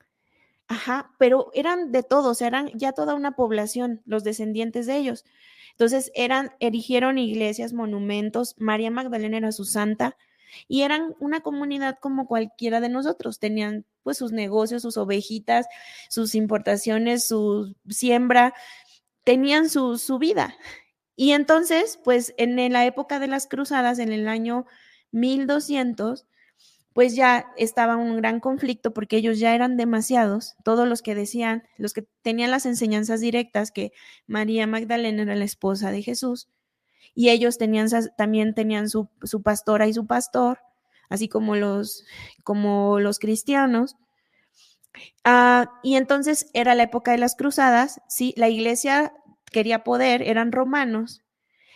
[0.67, 5.23] Ajá, pero eran de todos, eran ya toda una población, los descendientes de ellos.
[5.71, 10.17] Entonces, eran, erigieron iglesias, monumentos, María Magdalena era su santa,
[10.67, 15.65] y eran una comunidad como cualquiera de nosotros, tenían pues sus negocios, sus ovejitas,
[16.09, 18.53] sus importaciones, su siembra,
[19.23, 20.57] tenían su, su vida.
[21.15, 24.65] Y entonces, pues en la época de las cruzadas, en el año
[25.11, 26.25] 1200,
[26.93, 31.63] pues ya estaba un gran conflicto porque ellos ya eran demasiados, todos los que decían,
[31.77, 33.91] los que tenían las enseñanzas directas que
[34.27, 36.47] María Magdalena era la esposa de Jesús,
[37.13, 39.09] y ellos tenían, también tenían su,
[39.43, 40.59] pastora y su pastor,
[41.09, 42.05] así como los,
[42.43, 43.97] como los cristianos.
[45.25, 49.13] Ah, y entonces era la época de las cruzadas, sí, la iglesia
[49.51, 51.24] quería poder, eran romanos,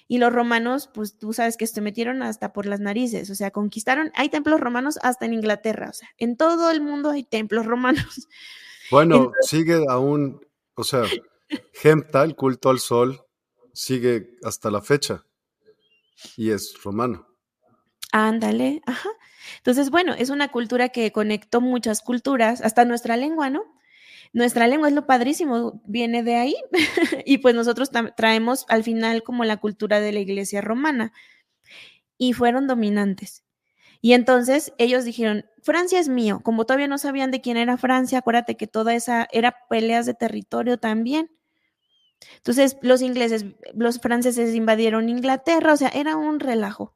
[0.09, 3.51] y los romanos, pues tú sabes que se metieron hasta por las narices, o sea,
[3.51, 7.65] conquistaron, hay templos romanos hasta en Inglaterra, o sea, en todo el mundo hay templos
[7.65, 8.03] romanos.
[8.91, 10.43] Bueno, sigue aún,
[10.73, 11.03] o sea,
[11.73, 13.23] Gempta, el culto al sol,
[13.71, 15.23] sigue hasta la fecha
[16.35, 17.27] y es romano.
[18.11, 19.09] Ándale, ajá.
[19.57, 23.61] Entonces, bueno, es una cultura que conectó muchas culturas, hasta nuestra lengua, ¿no?
[24.31, 26.55] Nuestra lengua es lo padrísimo, viene de ahí.
[27.25, 31.13] y pues nosotros traemos al final como la cultura de la iglesia romana.
[32.17, 33.43] Y fueron dominantes.
[34.01, 36.41] Y entonces ellos dijeron, Francia es mío.
[36.43, 40.13] Como todavía no sabían de quién era Francia, acuérdate que toda esa era peleas de
[40.13, 41.29] territorio también.
[42.37, 46.95] Entonces, los ingleses, los franceses invadieron Inglaterra, o sea, era un relajo.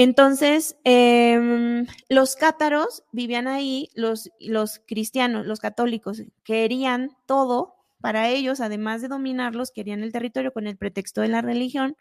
[0.00, 8.60] Entonces, em, los cátaros vivían ahí, los, los cristianos, los católicos, querían todo para ellos,
[8.60, 11.96] además de dominarlos, querían el territorio con el pretexto de la religión.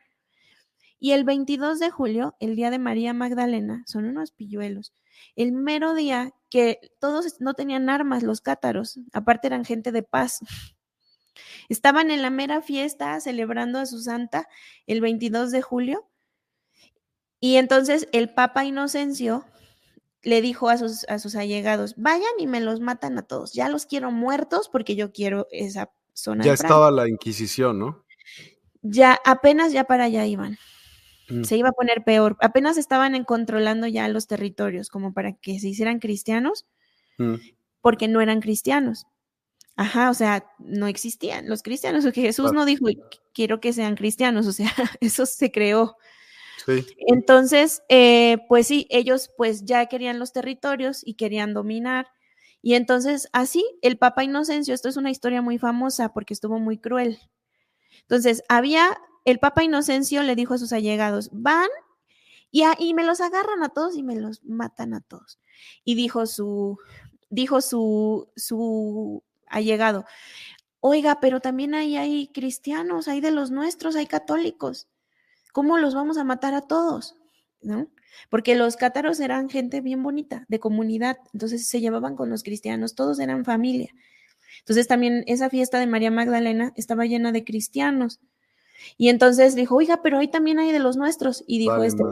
[0.99, 4.93] Y el 22 de julio, el día de María Magdalena, son unos pilluelos.
[5.35, 10.41] El mero día que todos no tenían armas, los cátaros, aparte eran gente de paz.
[11.67, 14.47] Estaban en la mera fiesta celebrando a su santa
[14.85, 16.07] el 22 de julio
[17.39, 19.45] y entonces el Papa Inocencio
[20.23, 23.69] le dijo a sus, a sus allegados, vayan y me los matan a todos, ya
[23.69, 26.43] los quiero muertos porque yo quiero esa zona.
[26.43, 28.03] Ya estaba la Inquisición, ¿no?
[28.81, 30.57] Ya, apenas ya para allá iban.
[31.29, 31.43] Mm.
[31.43, 32.37] Se iba a poner peor.
[32.41, 36.65] Apenas estaban controlando ya los territorios como para que se hicieran cristianos,
[37.17, 37.35] mm.
[37.81, 39.05] porque no eran cristianos.
[39.75, 42.87] Ajá, o sea, no existían los cristianos, porque Jesús no dijo,
[43.33, 45.97] quiero que sean cristianos, o sea, eso se creó.
[47.07, 52.07] Entonces, eh, pues sí, ellos pues ya querían los territorios y querían dominar.
[52.61, 56.77] Y entonces, así, el Papa Inocencio, esto es una historia muy famosa porque estuvo muy
[56.77, 57.19] cruel.
[58.01, 61.69] Entonces, había, el Papa Inocencio le dijo a sus allegados, van
[62.51, 65.39] y, y me los agarran a todos y me los matan a todos.
[65.83, 66.77] Y dijo su,
[67.29, 70.05] dijo su, su ha llegado.
[70.81, 74.87] oiga, pero también hay, hay cristianos, hay de los nuestros, hay católicos.
[75.53, 77.15] ¿Cómo los vamos a matar a todos?
[77.61, 77.87] ¿No?
[78.29, 82.95] Porque los cátaros eran gente bien bonita, de comunidad, entonces se llevaban con los cristianos,
[82.95, 83.93] todos eran familia.
[84.59, 88.19] Entonces también esa fiesta de María Magdalena estaba llena de cristianos.
[88.97, 91.43] Y entonces dijo, oiga, pero ahí también hay de los nuestros.
[91.47, 92.03] Y dijo este,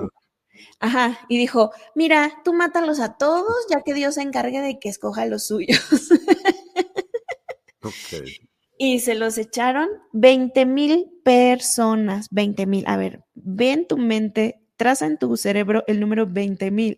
[0.80, 4.90] ajá, y dijo, mira, tú mátalos a todos, ya que Dios se encargue de que
[4.90, 5.80] escoja los suyos.
[8.78, 12.84] Y se los echaron 20 mil personas, 20 mil.
[12.88, 16.98] A ver, ve en tu mente, traza en tu cerebro el número 20 mil.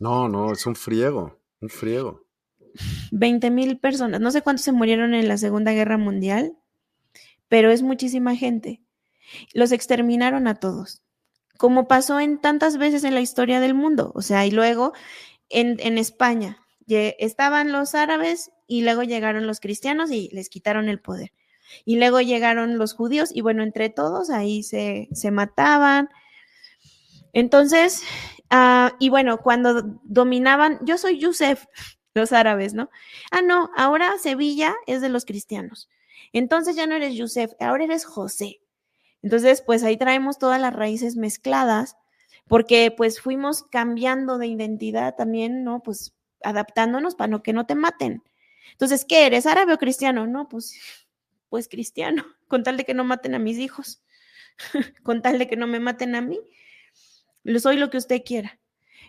[0.00, 2.24] No, no, es un friego, un friego.
[3.10, 4.20] 20 mil personas.
[4.20, 6.56] No sé cuántos se murieron en la Segunda Guerra Mundial,
[7.48, 8.80] pero es muchísima gente.
[9.52, 11.02] Los exterminaron a todos,
[11.58, 14.12] como pasó en tantas veces en la historia del mundo.
[14.14, 14.92] O sea, y luego
[15.50, 21.00] en, en España estaban los árabes y luego llegaron los cristianos y les quitaron el
[21.00, 21.32] poder.
[21.84, 26.08] Y luego llegaron los judíos y bueno, entre todos ahí se, se mataban.
[27.32, 28.02] Entonces,
[28.50, 31.64] ah, y bueno, cuando dominaban, yo soy Yusef,
[32.14, 32.90] los árabes, ¿no?
[33.30, 35.88] Ah, no, ahora Sevilla es de los cristianos.
[36.32, 38.60] Entonces ya no eres Yusef, ahora eres José.
[39.22, 41.96] Entonces, pues ahí traemos todas las raíces mezcladas,
[42.46, 45.82] porque pues fuimos cambiando de identidad también, ¿no?
[45.82, 48.22] Pues adaptándonos para no que no te maten.
[48.72, 49.46] Entonces, ¿qué eres?
[49.46, 50.26] ¿Árabe o cristiano?
[50.26, 50.78] No, pues,
[51.48, 54.02] pues cristiano, con tal de que no maten a mis hijos,
[55.02, 56.38] con tal de que no me maten a mí,
[57.58, 58.58] soy lo que usted quiera.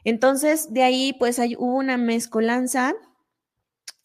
[0.06, 2.94] Entonces, de ahí, pues hay, hubo una mezcolanza,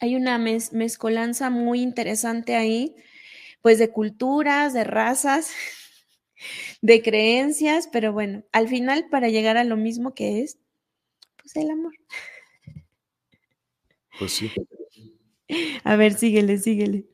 [0.01, 2.97] hay una mezcolanza muy interesante ahí,
[3.63, 5.53] pues de culturas, de razas,
[6.83, 10.59] de creencias, pero bueno, al final para llegar a lo mismo que es,
[11.37, 11.95] pues el amor.
[14.19, 14.51] Pues sí.
[15.85, 17.07] A ver, síguele, síguele.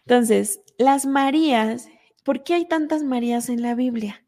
[0.00, 1.88] Entonces, las Marías,
[2.24, 4.24] ¿por qué hay tantas Marías en la Biblia?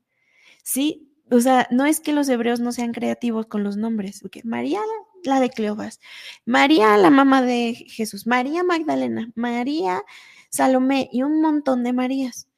[0.62, 4.42] Sí, o sea, no es que los hebreos no sean creativos con los nombres, porque
[4.44, 4.80] María,
[5.24, 6.00] la de Cleobas,
[6.44, 10.02] María, la mamá de Jesús, María Magdalena, María
[10.50, 12.48] Salomé y un montón de Marías.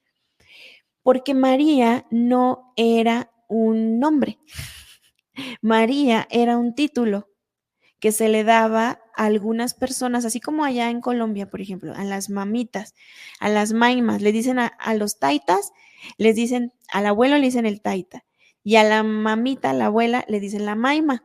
[1.03, 4.39] Porque María no era un nombre.
[5.63, 7.29] María era un título
[8.01, 12.31] que se le daba algunas personas, así como allá en Colombia, por ejemplo, a las
[12.31, 12.95] mamitas,
[13.41, 15.73] a las maimas, le dicen a, los taitas,
[16.19, 18.25] les dicen, al abuelo le dicen el taita,
[18.63, 21.25] y a la mamita, a la abuela, le dicen la maima.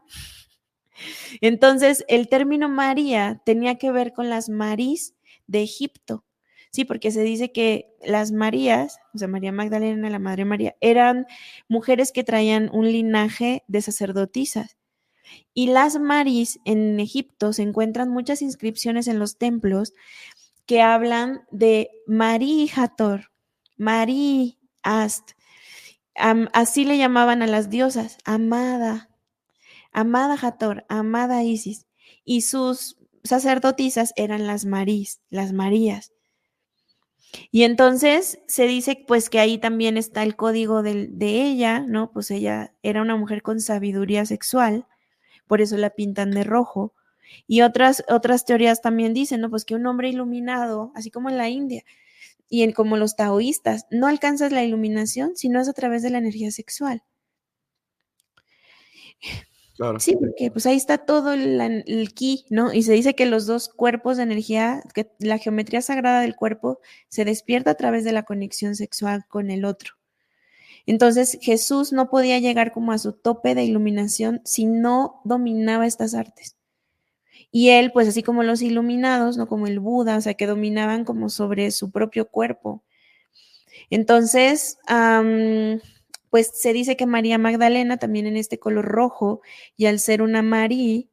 [1.41, 5.13] Entonces, el término María tenía que ver con las Marís
[5.45, 6.25] de Egipto.
[6.71, 11.27] Sí, porque se dice que las Marías, o sea, María Magdalena, la Madre María, eran
[11.67, 14.77] mujeres que traían un linaje de sacerdotisas.
[15.53, 19.93] Y las Maris en Egipto se encuentran muchas inscripciones en los templos
[20.65, 23.31] que hablan de Marí Hator,
[23.77, 25.31] Marí Ast.
[26.15, 29.09] así le llamaban a las diosas, amada,
[29.91, 31.85] amada Hator, amada Isis.
[32.25, 36.13] Y sus sacerdotisas eran las Marís, las Marías.
[37.51, 42.11] Y entonces se dice pues que ahí también está el código de, de, ella, ¿no?
[42.11, 44.85] Pues ella era una mujer con sabiduría sexual
[45.47, 46.93] por eso la pintan de rojo.
[47.47, 49.49] Y otras, otras teorías también dicen, ¿no?
[49.49, 51.83] Pues que un hombre iluminado, así como en la India,
[52.49, 56.11] y en, como los taoístas, no alcanzas la iluminación si no es a través de
[56.11, 57.03] la energía sexual.
[59.75, 59.99] Claro.
[59.99, 62.71] Sí, porque pues ahí está todo el, el, ki, ¿no?
[62.71, 66.79] Y se dice que los dos cuerpos de energía, que la geometría sagrada del cuerpo
[67.09, 69.95] se despierta a través de la conexión sexual con el otro.
[70.85, 76.13] Entonces Jesús no podía llegar como a su tope de iluminación si no dominaba estas
[76.13, 76.57] artes.
[77.51, 81.05] Y él, pues así como los iluminados, no como el Buda, o sea, que dominaban
[81.05, 82.83] como sobre su propio cuerpo.
[83.89, 84.79] Entonces,
[86.31, 89.41] pues se dice que María Magdalena, también en este color rojo,
[89.77, 91.11] y al ser una Marí,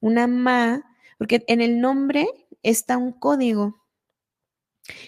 [0.00, 0.84] una Ma,
[1.18, 2.26] porque en el nombre
[2.64, 3.80] está un código.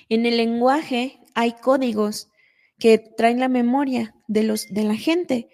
[0.09, 2.30] En el lenguaje hay códigos
[2.79, 5.49] que traen la memoria de, los, de la gente.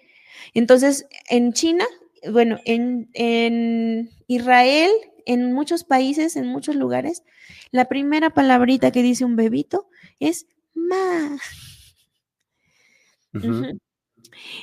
[0.53, 1.85] Entonces, en China,
[2.31, 4.91] bueno, en, en Israel,
[5.25, 7.23] en muchos países, en muchos lugares,
[7.71, 9.87] la primera palabrita que dice un bebito
[10.19, 11.37] es ma.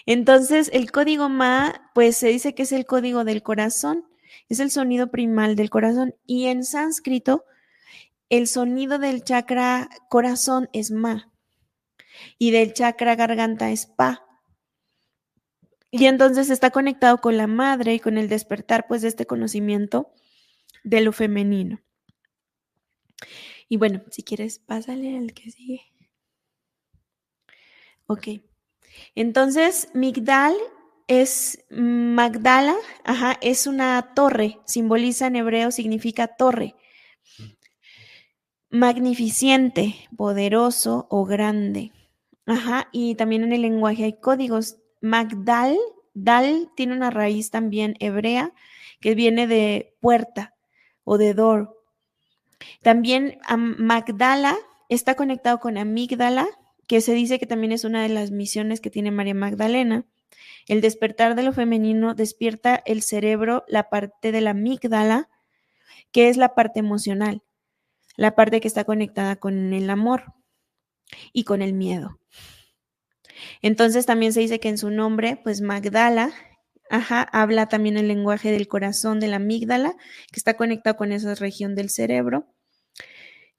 [0.07, 4.05] Entonces, el código ma, pues se dice que es el código del corazón,
[4.49, 6.15] es el sonido primal del corazón.
[6.27, 7.45] Y en sánscrito,
[8.29, 11.32] el sonido del chakra corazón es ma
[12.39, 14.25] y del chakra garganta es pa.
[15.91, 20.13] Y entonces está conectado con la madre y con el despertar pues de este conocimiento
[20.85, 21.81] de lo femenino.
[23.69, 25.83] Y bueno, si quieres, pásale al que sigue.
[28.07, 28.29] Ok.
[29.15, 30.55] Entonces, Migdal
[31.07, 36.75] es Magdala, ajá, es una torre, simboliza en hebreo, significa torre.
[38.71, 41.93] Magnificente, poderoso o grande.
[42.47, 44.79] Ajá, y también en el lenguaje hay códigos.
[45.01, 45.77] Magdal,
[46.15, 48.53] dal tiene una raíz también hebrea
[49.01, 50.55] que viene de puerta
[51.05, 51.77] o de door.
[52.83, 54.57] También Magdala
[54.89, 56.47] está conectado con amígdala,
[56.87, 60.05] que se dice que también es una de las misiones que tiene María Magdalena.
[60.69, 65.29] El despertar de lo femenino despierta el cerebro, la parte de la amígdala,
[66.13, 67.43] que es la parte emocional,
[68.17, 70.35] la parte que está conectada con el amor
[71.33, 72.19] y con el miedo.
[73.61, 76.33] Entonces también se dice que en su nombre, pues Magdala,
[76.91, 79.95] ajá, habla también el lenguaje del corazón, de la amígdala,
[80.31, 82.47] que está conectado con esa región del cerebro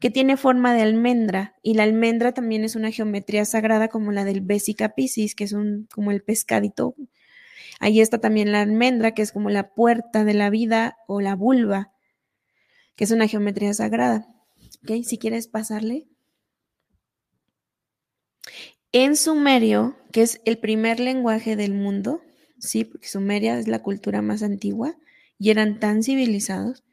[0.04, 4.26] que tiene forma de almendra y la almendra también es una geometría sagrada como la
[4.26, 6.94] del Vesica Piscis, que es un como el pescadito.
[7.80, 11.38] Ahí está también la almendra, que es como la puerta de la vida o la
[11.38, 11.94] vulva,
[12.98, 14.28] que es una geometría sagrada.
[14.84, 15.06] ¿Ok?
[15.06, 16.10] Si quieres pasarle.
[18.94, 22.22] En sumerio, que es el primer lenguaje del mundo,
[22.60, 24.96] sí, porque Sumeria es la cultura más antigua
[25.38, 26.84] y eran tan civilizados,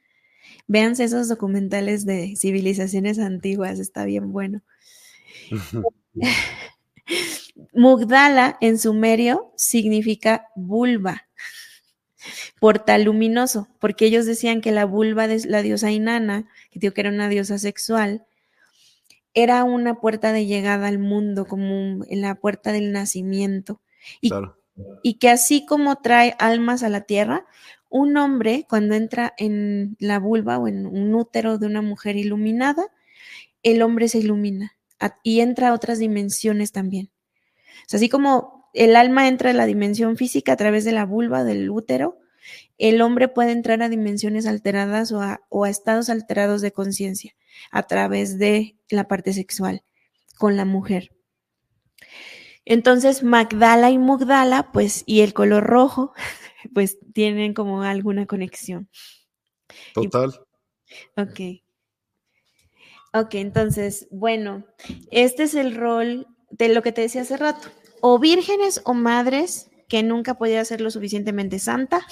[0.67, 4.61] Véanse esos documentales de civilizaciones antiguas, está bien bueno.
[7.73, 11.27] Mugdala en sumerio significa vulva,
[12.59, 17.01] portal luminoso, porque ellos decían que la vulva de la diosa Inanna, que digo que
[17.01, 18.25] era una diosa sexual,
[19.33, 23.81] era una puerta de llegada al mundo, como en la puerta del nacimiento.
[25.03, 27.45] y que así como trae almas a la tierra,
[27.89, 32.87] un hombre cuando entra en la vulva o en un útero de una mujer iluminada,
[33.63, 34.77] el hombre se ilumina
[35.23, 37.11] y entra a otras dimensiones también.
[37.91, 41.69] así como el alma entra a la dimensión física a través de la vulva del
[41.69, 42.17] útero,
[42.77, 47.35] el hombre puede entrar a dimensiones alteradas o a, o a estados alterados de conciencia
[47.71, 49.83] a través de la parte sexual
[50.37, 51.11] con la mujer.
[52.65, 56.13] Entonces, Magdala y Mugdala, pues, y el color rojo,
[56.73, 58.89] pues tienen como alguna conexión.
[59.93, 60.31] Total.
[61.15, 61.61] ok.
[63.13, 64.65] Ok, entonces, bueno,
[65.11, 67.67] este es el rol de lo que te decía hace rato.
[67.99, 72.05] O vírgenes o madres que nunca podía ser lo suficientemente santa.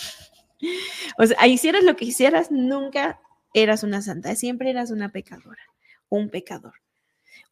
[1.18, 3.22] O sea, hicieras lo que hicieras, nunca
[3.54, 5.62] eras una santa, siempre eras una pecadora,
[6.10, 6.76] un pecador.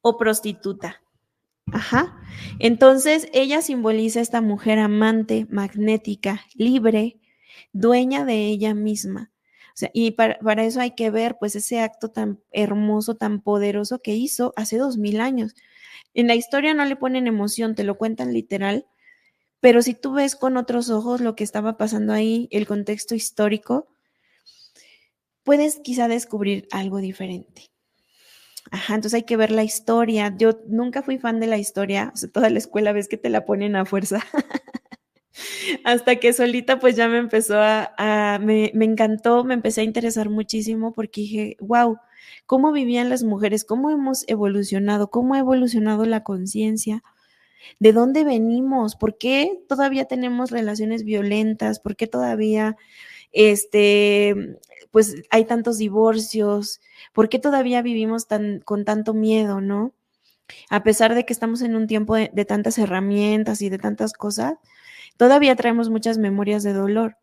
[0.02, 1.02] O prostituta,
[1.74, 2.18] Ajá.
[2.60, 7.20] Entonces, ella simboliza esta mujer amante, magnética, libre,
[7.74, 9.32] dueña de ella misma.
[9.94, 14.16] Y para, para, eso hay que ver, pues, ese acto tan hermoso, tan poderoso que
[14.16, 15.56] hizo hace dos mil años.
[16.14, 18.88] En la historia no le ponen emoción, te lo cuentan literal,
[19.60, 23.88] pero si tú ves con otros ojos lo que estaba pasando ahí, el contexto histórico,
[25.48, 27.72] puedes quizá descubrir algo diferente.
[28.70, 30.36] Ajá, entonces hay que ver la historia.
[30.38, 33.30] Yo nunca fui fan de la historia, o sea, toda la escuela ves que te
[33.30, 34.22] la ponen a fuerza.
[35.86, 40.30] Hasta que solita pues ya me empezó a, me, me, encantó, me empecé a interesar
[40.30, 41.98] muchísimo porque dije, wow,
[42.46, 43.64] ¿cómo vivían las mujeres?
[43.64, 45.12] ¿Cómo hemos evolucionado?
[45.12, 47.06] ¿Cómo ha evolucionado la conciencia?
[47.80, 48.98] ¿De dónde venimos?
[48.98, 51.80] ¿Por qué todavía tenemos relaciones violentas?
[51.80, 52.76] ¿Por qué todavía
[53.32, 54.58] este,
[54.92, 56.82] pues hay tantos divorcios,
[57.14, 59.94] ¿por qué todavía vivimos tan, con tanto miedo, no?
[60.70, 64.56] A pesar de que estamos en un tiempo de, tantas herramientas y de tantas cosas,
[65.18, 67.18] todavía traemos muchas memorias de dolor.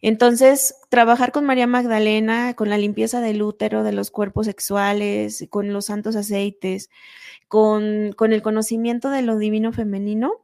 [0.00, 5.72] Entonces, trabajar con María Magdalena, con la limpieza del útero, de los cuerpos sexuales, con
[5.72, 6.88] los santos aceites,
[7.48, 10.40] con, con el conocimiento de lo divino femenino,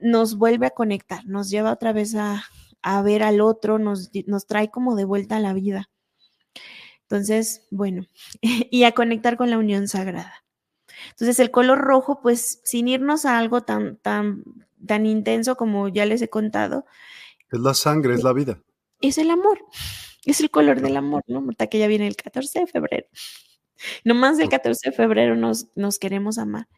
[0.00, 2.44] nos vuelve a conectar, nos lleva otra vez a,
[2.82, 5.90] a ver al otro, nos, nos trae como de vuelta a la vida.
[7.02, 8.06] Entonces, bueno,
[8.42, 10.44] y a conectar con la unión sagrada.
[11.10, 14.44] Entonces, el color rojo, pues, sin irnos a algo tan, tan,
[14.86, 16.86] tan intenso como ya les he contado.
[17.50, 18.62] Es la sangre, es la vida.
[19.00, 19.58] Es el amor,
[20.24, 21.44] es el color del amor, ¿no?
[21.50, 23.06] Hasta que ya viene el 14 de febrero.
[24.04, 26.68] Nomás el 14 de febrero nos, nos queremos amar.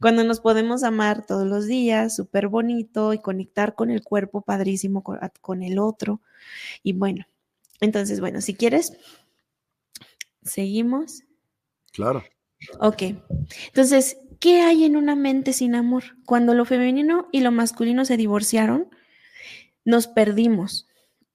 [0.00, 5.02] Cuando nos podemos amar todos los días, súper bonito y conectar con el cuerpo padrísimo,
[5.02, 6.20] con, el otro.
[6.82, 7.26] Y bueno,
[7.80, 8.92] entonces, bueno, si quieres,
[10.42, 11.22] seguimos.
[11.92, 12.24] Claro.
[12.80, 13.02] Ok.
[13.66, 16.04] Entonces, ¿qué hay en una mente sin amor?
[16.26, 18.88] Cuando lo femenino y lo masculino se divorciaron,
[19.84, 20.88] nos perdimos.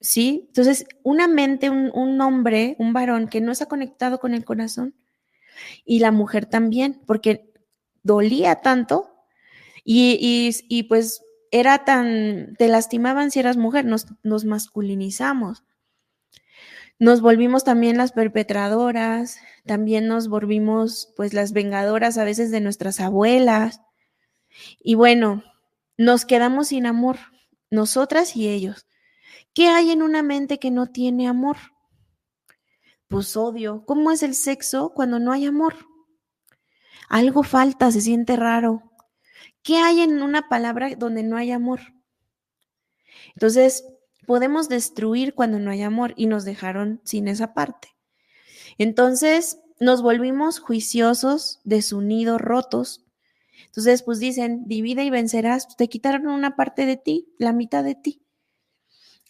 [0.04, 0.44] ¿sí?
[0.48, 4.94] Entonces, una mente, un, hombre, un varón que no está conectado con el corazón
[5.84, 7.50] y la mujer también, porque
[8.04, 9.10] dolía tanto
[9.84, 15.64] y, pues era tan, te lastimaban si eras mujer, nos, nos masculinizamos.
[17.00, 23.00] Nos volvimos también las perpetradoras, también nos volvimos pues las vengadoras a veces de nuestras
[23.00, 23.80] abuelas.
[24.78, 25.42] Y bueno,
[25.98, 27.18] nos quedamos sin amor,
[27.70, 28.86] nosotras y ellos.
[29.54, 31.56] ¿Qué hay en una mente que no tiene amor?
[33.08, 33.84] Pues odio.
[33.86, 35.74] ¿Cómo es el sexo cuando no hay amor?
[37.08, 38.82] Algo falta, se siente raro.
[39.62, 41.80] ¿Qué hay en una palabra donde no hay amor?
[43.34, 43.84] Entonces,
[44.26, 47.88] podemos destruir cuando no hay amor y nos dejaron sin esa parte.
[48.78, 53.04] Entonces, nos volvimos juiciosos, desunidos, rotos.
[53.66, 57.94] Entonces, pues dicen, divide y vencerás, te quitaron una parte de ti, la mitad de
[57.94, 58.22] ti.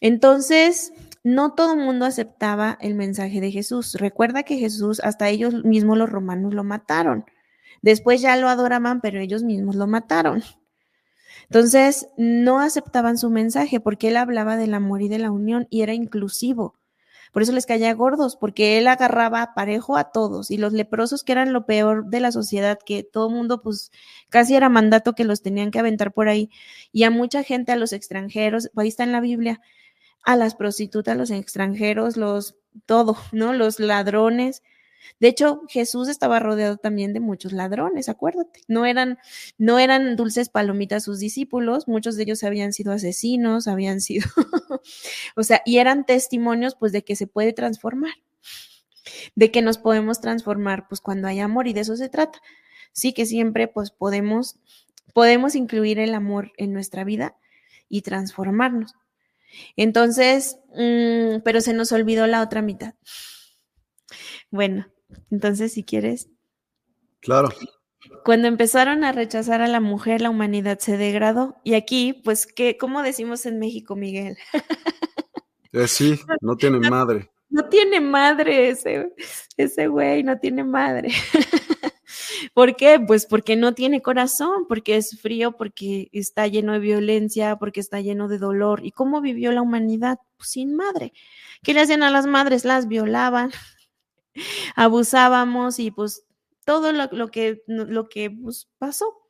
[0.01, 0.93] Entonces,
[1.23, 3.95] no todo el mundo aceptaba el mensaje de Jesús.
[3.95, 7.25] Recuerda que Jesús, hasta ellos mismos los romanos lo mataron.
[7.85, 10.43] Después ya lo adoraban, pero ellos mismos lo mataron.
[11.51, 15.83] Entonces, no aceptaban su mensaje porque él hablaba del amor y de la unión y
[15.83, 16.79] era inclusivo.
[17.31, 21.33] Por eso les caía gordos, porque él agarraba parejo a todos y los leprosos que
[21.33, 23.91] eran lo peor de la sociedad, que todo el mundo pues
[24.31, 26.49] casi era mandato que los tenían que aventar por ahí
[26.91, 29.61] y a mucha gente, a los extranjeros, ahí está en la Biblia,
[30.23, 32.57] a las prostitutas, los extranjeros, los
[32.87, 33.53] todo, ¿no?
[33.53, 34.63] Los ladrones.
[35.21, 38.61] De hecho, Jesús estaba rodeado también de muchos ladrones, acuérdate.
[38.69, 39.19] No eran,
[39.59, 44.27] no eran dulces palomitas sus discípulos, muchos de ellos habían sido asesinos, habían sido,
[45.37, 48.15] o sea, y eran testimonios pues de que se puede transformar,
[49.35, 52.41] de que nos podemos transformar pues cuando hay amor y de eso se trata.
[52.93, 54.57] Sí que siempre pues podemos,
[55.13, 57.37] podemos incluir el amor en nuestra vida
[57.89, 58.95] y transformarnos.
[59.77, 62.95] Entonces, mm, pero se nos olvidó la otra mitad.
[64.51, 64.87] Bueno,
[65.31, 66.29] entonces si quieres.
[67.21, 67.49] Claro.
[68.25, 71.57] Cuando empezaron a rechazar a la mujer, la humanidad se degradó.
[71.65, 74.37] Y aquí, pues, ¿qué, ¿cómo decimos en México, Miguel?
[75.73, 77.31] Eh, sí, no tiene madre.
[77.51, 79.13] No tiene madre ese,
[79.57, 81.11] ese güey, no tiene madre.
[82.55, 83.01] ¿Por qué?
[83.05, 88.01] Pues porque no tiene corazón, porque es frío, porque está lleno de violencia, porque está
[88.01, 88.85] lleno de dolor.
[88.85, 90.19] ¿Y cómo vivió la humanidad?
[90.37, 91.13] Pues sin madre.
[91.63, 92.65] ¿Qué le hacían a las madres?
[92.65, 93.51] Las violaban,
[94.77, 96.25] abusábamos y pues
[96.65, 99.25] todo lo, que, lo que pues, pasó.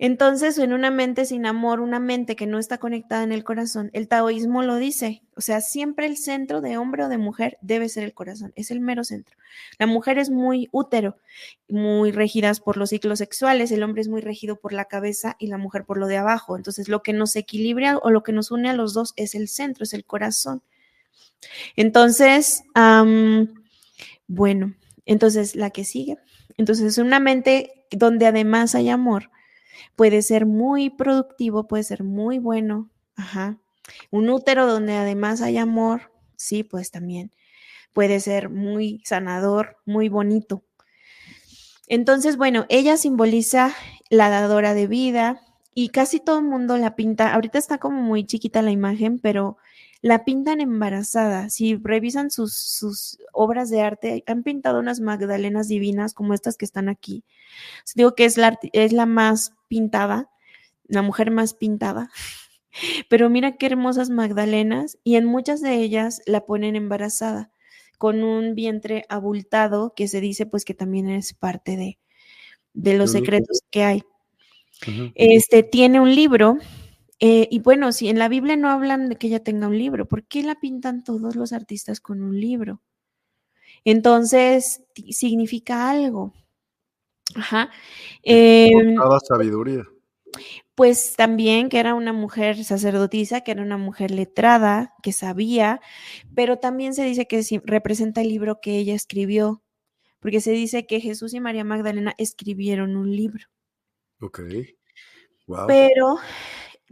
[0.00, 3.90] Entonces, en una mente sin amor, una mente que no está conectada en el corazón,
[3.92, 7.88] el taoísmo lo dice, o sea, siempre el centro de hombre o de mujer debe
[7.88, 9.36] ser el corazón, es el mero centro.
[9.76, 11.16] La mujer es muy útero,
[11.68, 15.48] muy regidas por los ciclos sexuales, el hombre es muy regido por la cabeza y
[15.48, 16.56] la mujer por lo de abajo.
[16.56, 19.48] Entonces, lo que nos equilibra o lo que nos une a los dos es el
[19.48, 20.62] centro, es el corazón.
[21.74, 22.62] Entonces,
[24.28, 24.74] bueno,
[25.04, 26.18] entonces la que sigue.
[26.56, 29.30] Entonces, una mente donde además hay amor
[29.96, 32.90] puede ser muy productivo, puede ser muy bueno.
[33.16, 33.58] Ajá.
[34.10, 37.32] Un útero donde además hay amor, sí, pues también
[37.92, 40.62] puede ser muy sanador, muy bonito.
[41.88, 43.74] Entonces, bueno, ella simboliza
[44.08, 45.40] la dadora de vida
[45.74, 47.34] y casi todo el mundo la pinta.
[47.34, 49.56] Ahorita está como muy chiquita la imagen, pero
[50.00, 51.50] la pintan embarazada.
[51.50, 56.64] Si revisan sus, sus, obras de arte, han pintado unas magdalenas divinas como estas que
[56.64, 57.24] están aquí.
[57.94, 60.30] Digo que es la, es la más pintada,
[60.86, 62.10] la mujer más pintada.
[63.08, 67.50] Pero mira qué hermosas magdalenas y en muchas de ellas la ponen embarazada
[67.96, 71.98] con un vientre abultado que se dice pues que también es parte de,
[72.72, 74.02] de los secretos que hay.
[75.16, 76.58] Este tiene un libro
[77.20, 80.06] eh, y bueno, si en la Biblia no hablan de que ella tenga un libro,
[80.06, 82.80] ¿por qué la pintan todos los artistas con un libro?
[83.84, 86.32] Entonces, significa algo.
[87.34, 87.70] Ajá.
[88.22, 88.70] Eh,
[89.26, 89.84] sabiduría.
[90.74, 95.80] Pues también que era una mujer sacerdotisa, que era una mujer letrada, que sabía,
[96.34, 99.62] pero también se dice que representa el libro que ella escribió,
[100.20, 103.46] porque se dice que Jesús y María Magdalena escribieron un libro.
[104.20, 104.40] Ok.
[105.46, 105.66] Wow.
[105.66, 106.18] Pero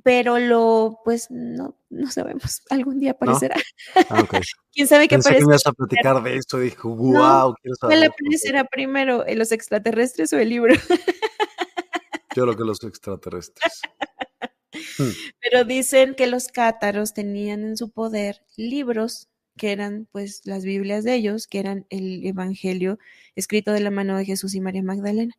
[0.06, 3.56] pero lo, pues no, no sabemos, algún día aparecerá.
[4.08, 4.24] Ah,
[4.72, 5.40] ¿Quién sabe qué aparecerá?
[5.40, 7.98] que me vas a platicar de esto, dijo, wow, quiero saber.
[7.98, 10.74] ¿Cuál aparecerá primero, los extraterrestres o el libro?
[12.36, 13.80] Yo creo que los extraterrestres.
[14.96, 15.10] Hmm.
[15.40, 21.02] Pero dicen que los cátaros tenían en su poder libros que eran pues las Biblias
[21.02, 23.00] de ellos, que eran el Evangelio
[23.34, 25.34] escrito de la mano de Jesús y María Magdalena.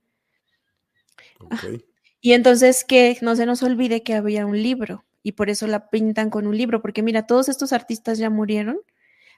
[1.39, 1.85] Okay.
[2.21, 5.03] Y entonces que no se nos olvide que había un libro.
[5.23, 8.79] y por eso la pintan con un libro, porque mira, todos estos artistas ya murieron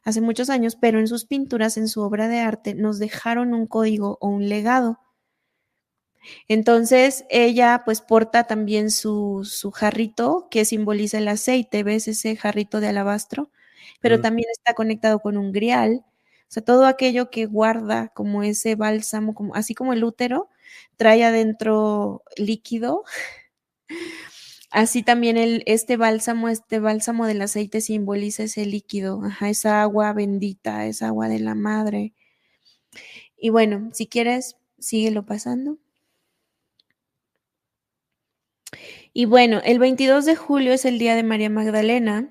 [0.03, 3.67] hace muchos años, pero en sus pinturas, en su obra de arte, nos dejaron un
[3.67, 4.99] código o un legado.
[6.47, 12.79] Entonces ella pues porta también su, su jarrito que simboliza el aceite, ¿ves ese jarrito
[12.79, 13.51] de alabastro?
[14.01, 18.75] Pero también está conectado con un grial, o sea, todo aquello que guarda como ese
[18.75, 20.49] bálsamo, como, así como el útero,
[20.97, 23.03] trae adentro líquido.
[24.71, 30.85] Así también el, este bálsamo, este bálsamo del aceite simboliza ese líquido, esa agua bendita,
[30.85, 32.13] esa agua de la madre.
[33.37, 35.77] Y bueno, si quieres, síguelo pasando.
[39.13, 42.29] Y bueno, el 22 de julio es el día de María Magdalena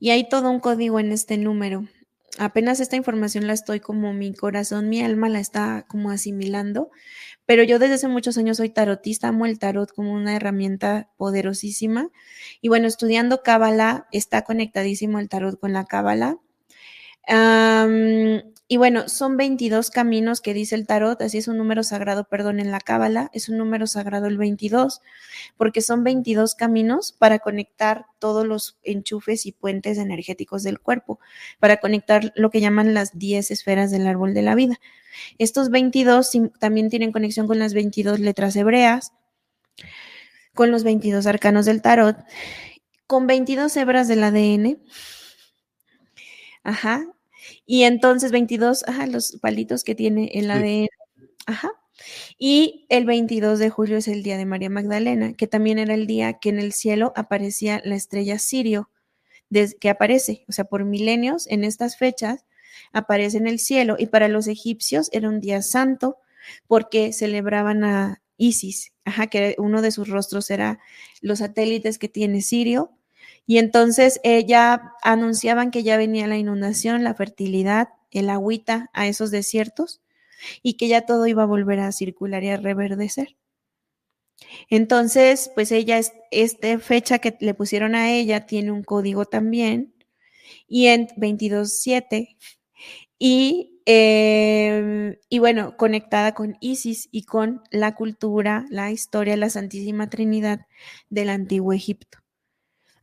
[0.00, 1.86] y hay todo un código en este número.
[2.38, 6.90] Apenas esta información la estoy como mi corazón, mi alma la está como asimilando,
[7.46, 12.10] pero yo desde hace muchos años soy tarotista, amo el tarot como una herramienta poderosísima.
[12.60, 16.38] Y bueno, estudiando Cábala, está conectadísimo el tarot con la Cábala.
[18.68, 22.58] Y bueno, son 22 caminos que dice el tarot, así es un número sagrado, perdón,
[22.58, 25.02] en la Cábala, es un número sagrado el 22,
[25.56, 31.20] porque son 22 caminos para conectar todos los enchufes y puentes energéticos del cuerpo,
[31.60, 34.80] para conectar lo que llaman las 10 esferas del árbol de la vida.
[35.38, 39.12] Estos 22 también tienen conexión con las 22 letras hebreas,
[40.54, 42.16] con los 22 arcanos del tarot,
[43.06, 44.82] con 22 hebras del ADN.
[46.64, 47.15] Ajá.
[47.66, 50.88] Y entonces 22, ajá, los palitos que tiene el ADN.
[51.46, 51.72] Ajá.
[52.38, 56.06] Y el 22 de julio es el día de María Magdalena, que también era el
[56.06, 58.90] día que en el cielo aparecía la estrella Sirio,
[59.80, 62.44] que aparece, o sea, por milenios en estas fechas
[62.92, 66.18] aparece en el cielo y para los egipcios era un día santo
[66.66, 70.78] porque celebraban a Isis, ajá, que uno de sus rostros era
[71.22, 72.92] los satélites que tiene Sirio.
[73.46, 79.30] Y entonces ella anunciaban que ya venía la inundación, la fertilidad, el agüita a esos
[79.30, 80.02] desiertos
[80.62, 83.36] y que ya todo iba a volver a circular y a reverdecer.
[84.68, 86.00] Entonces, pues ella,
[86.30, 89.94] esta fecha que le pusieron a ella tiene un código también
[90.68, 92.36] y en 22.7
[93.18, 100.10] y, em, y bueno, conectada con Isis y con la cultura, la historia, la Santísima
[100.10, 100.66] Trinidad
[101.10, 102.18] del Antiguo Egipto.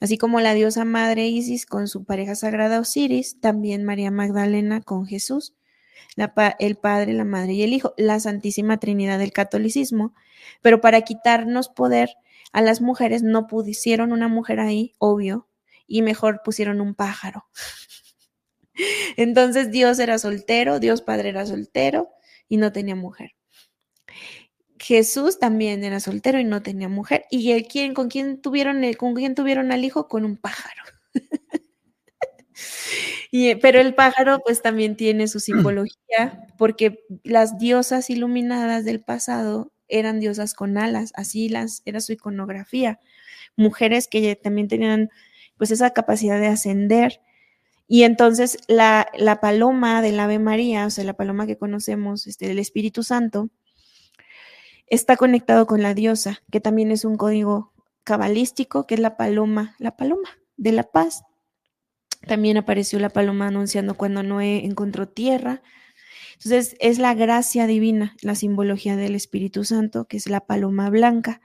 [0.03, 5.05] Así como la diosa madre Isis con su pareja sagrada Osiris, también María Magdalena con
[5.05, 5.53] Jesús,
[6.59, 10.13] el Padre, la Madre y el Hijo, la Santísima Trinidad del catolicismo.
[10.61, 12.17] Pero para quitarnos poder
[12.51, 15.47] a las mujeres no pusieron una mujer ahí, obvio,
[15.87, 17.45] y mejor pusieron un pájaro.
[19.15, 22.09] Entonces Dios era soltero, Dios Padre era soltero
[22.49, 23.35] y no tenía mujer.
[24.83, 27.25] Jesús también era soltero y no tenía mujer.
[27.31, 30.09] ¿Y el quién, con quién tuvieron el, con quién tuvieron al hijo?
[30.09, 30.83] Con un pájaro.
[33.31, 39.71] y, pero el pájaro pues también tiene su simbología porque las diosas iluminadas del pasado
[39.87, 42.99] eran diosas con alas, así las era su iconografía.
[43.55, 45.11] Mujeres que también tenían
[45.55, 47.21] pues esa capacidad de ascender
[47.87, 52.47] y entonces la, la, paloma del Ave María, o sea, la paloma que conocemos, este,
[52.47, 53.49] del Espíritu Santo,
[54.93, 59.75] está conectado con la diosa, que también es un código cabalístico, que es la paloma,
[59.79, 61.23] la paloma de la paz.
[62.27, 65.61] También apareció la paloma anunciando cuando Noé encontró tierra.
[66.33, 71.41] Entonces es la gracia divina, la simbología del Espíritu Santo, que es la paloma blanca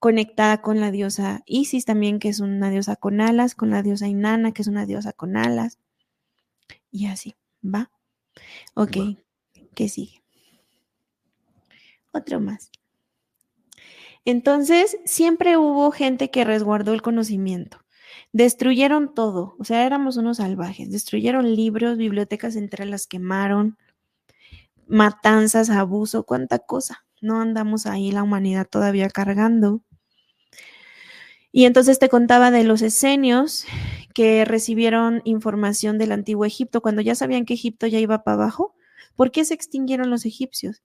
[0.00, 4.08] conectada con la diosa Isis también, que es una diosa con alas, con la diosa
[4.08, 5.78] Inanna, que es una diosa con alas.
[6.90, 7.90] Y así, ¿va?
[8.74, 8.96] Ok,
[9.74, 10.21] ¿qué sigue?
[12.12, 12.70] Otro más.
[14.24, 17.78] Entonces, siempre hubo gente que resguardó el conocimiento.
[18.32, 20.90] Destruyeron todo, o sea, éramos unos salvajes.
[20.90, 23.76] Destruyeron libros, bibliotecas entre las quemaron,
[24.86, 27.04] matanzas, abuso, cuánta cosa.
[27.20, 29.82] No andamos ahí la humanidad todavía cargando.
[31.50, 33.66] Y entonces te contaba de los esenios
[34.14, 38.74] que recibieron información del antiguo Egipto cuando ya sabían que Egipto ya iba para abajo.
[39.16, 40.82] ¿Por qué se extinguieron los egipcios?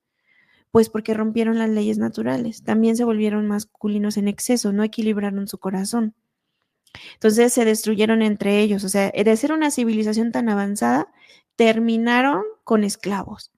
[0.72, 2.64] Pues porque rompieron las leyes naturales.
[2.64, 6.14] También se volvieron masculinos en exceso, no equilibraron su corazón.
[7.14, 8.84] Entonces se destruyeron entre ellos.
[8.84, 11.07] O sea, de ser una civilización tan avanzada,
[11.56, 13.52] terminaron con esclavos.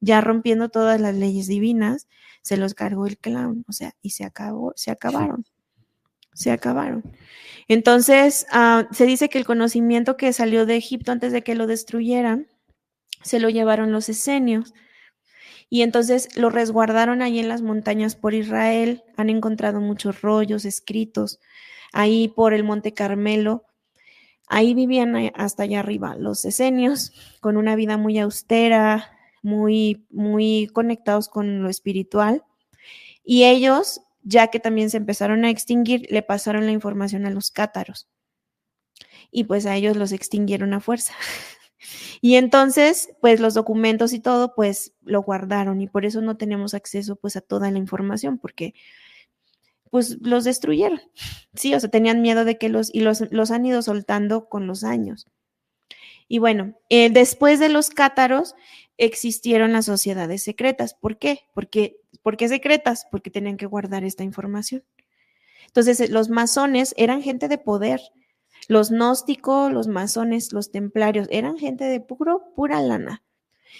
[0.00, 2.08] Ya rompiendo todas las leyes divinas,
[2.42, 3.64] se los cargó el clown.
[3.68, 5.44] O sea, y se acabó, se acabaron
[6.36, 7.02] se acabaron.
[7.66, 11.66] Entonces, ah, se dice que el conocimiento que salió de Egipto antes de que lo
[11.66, 12.46] destruyeran,
[13.22, 14.74] se lo llevaron los esenios.
[15.68, 19.02] Y entonces lo resguardaron ahí en las montañas por Israel.
[19.16, 21.40] Han encontrado muchos rollos escritos.
[21.92, 23.64] ahí por el Monte Carmelo.
[24.48, 29.12] Ahí vivían hasta allá arriba los esenios, con una vida muy austera,
[29.42, 32.44] muy, muy conectados con lo espiritual.
[33.24, 37.50] Y ellos, ya que también se empezaron a extinguir, le pasaron la información a los
[37.50, 38.08] cátaros.
[39.30, 41.14] Y pues a ellos los extinguieron a fuerza.
[42.20, 46.74] Y entonces, pues los documentos y todo, pues lo guardaron y por eso no tenemos
[46.74, 48.74] acceso pues a toda la información, porque
[49.90, 51.00] pues los destruyeron.
[51.54, 54.66] Sí, o sea, tenían miedo de que los, y los, los han ido soltando con
[54.66, 55.26] los años.
[56.28, 58.54] Y bueno, después de los cátaros
[58.98, 60.94] existieron las sociedades secretas.
[60.94, 61.40] ¿Por qué?
[61.54, 63.06] Porque, ¿Por qué secretas?
[63.10, 64.82] Porque tenían que guardar esta información.
[65.66, 68.00] Entonces, los masones eran gente de poder,
[68.68, 73.22] los gnósticos, los masones, los templarios, eran gente de puro, pura lana.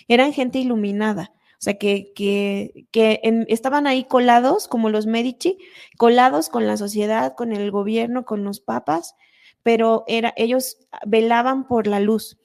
[0.08, 1.32] Eran gente iluminada.
[1.58, 5.58] O sea, que, que, que estaban ahí colados, como los Medici,
[5.96, 9.16] colados con la sociedad, con el gobierno, con los papas,
[9.62, 10.76] pero era, ellos
[11.06, 12.38] velaban por la luz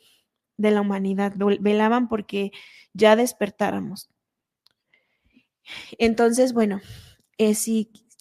[0.58, 2.52] de la humanidad, velaban porque
[2.94, 4.10] ya despertáramos.
[5.98, 6.82] Entonces, bueno,
[7.38, 7.56] eh,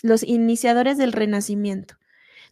[0.02, 1.99] los iniciadores del Renacimiento.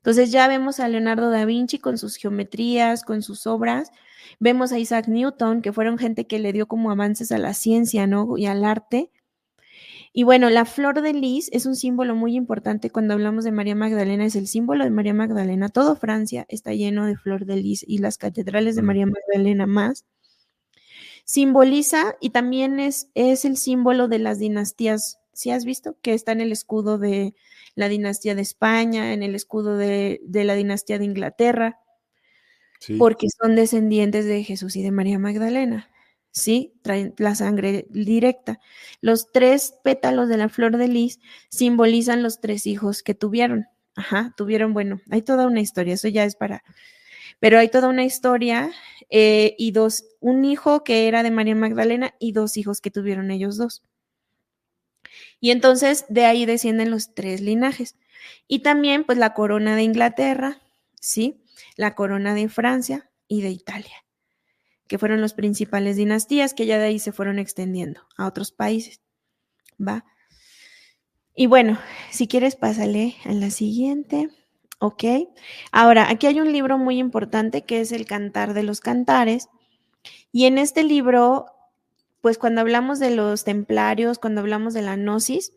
[0.09, 3.93] Entonces ya vemos a Leonardo da Vinci con sus geometrías, con sus obras.
[4.41, 8.07] Vemos a Isaac Newton, que fueron gente que le dio como avances a la ciencia,
[8.07, 8.39] ¿no?
[8.39, 9.11] Y al arte.
[10.15, 13.75] Y bueno, la flor de lis es un símbolo muy importante cuando hablamos de María
[13.75, 15.69] Magdalena, es el símbolo de María Magdalena.
[15.69, 20.07] Todo Francia está lleno de flor de lis y las catedrales de María Magdalena más.
[21.27, 25.19] Simboliza y también es, es el símbolo de las dinastías.
[25.39, 25.97] ¿Sí has visto?
[26.03, 27.37] Que está en el escudo de,
[27.77, 31.79] la dinastía de España, en el escudo de, la dinastía de Inglaterra,
[32.99, 35.93] porque son descendientes de Jesús y de María Magdalena.
[36.33, 36.75] ¿sí?
[36.83, 38.59] Traen la sangre directa.
[39.01, 41.21] Los tres pétalos de la flor de lis
[41.51, 43.67] simbolizan los tres hijos que tuvieron.
[43.95, 46.65] Ajá, tuvieron, bueno, hay toda una historia, eso ya es para,
[47.39, 48.73] pero hay toda una historia
[49.09, 53.31] eh, y dos, un hijo que era de María Magdalena y dos hijos que tuvieron
[53.31, 53.85] ellos dos.
[55.41, 57.97] Y entonces de ahí descienden los tres linajes.
[58.47, 60.61] Y también pues la corona de Inglaterra,
[61.01, 61.45] ¿sí?
[61.77, 64.05] La corona de Francia y de Italia,
[64.87, 69.01] que fueron las principales dinastías que ya de ahí se fueron extendiendo a otros países.
[69.81, 70.05] ¿Va?
[71.35, 71.79] Y bueno,
[72.11, 74.29] si quieres, pásale a la siguiente.
[74.81, 75.05] Ok.
[75.71, 79.49] Ahora, aquí hay un libro muy importante que es El Cantar de los Cantares.
[80.33, 81.47] Y en este libro
[82.21, 85.53] pues cuando hablamos de los templarios, cuando hablamos de la gnosis,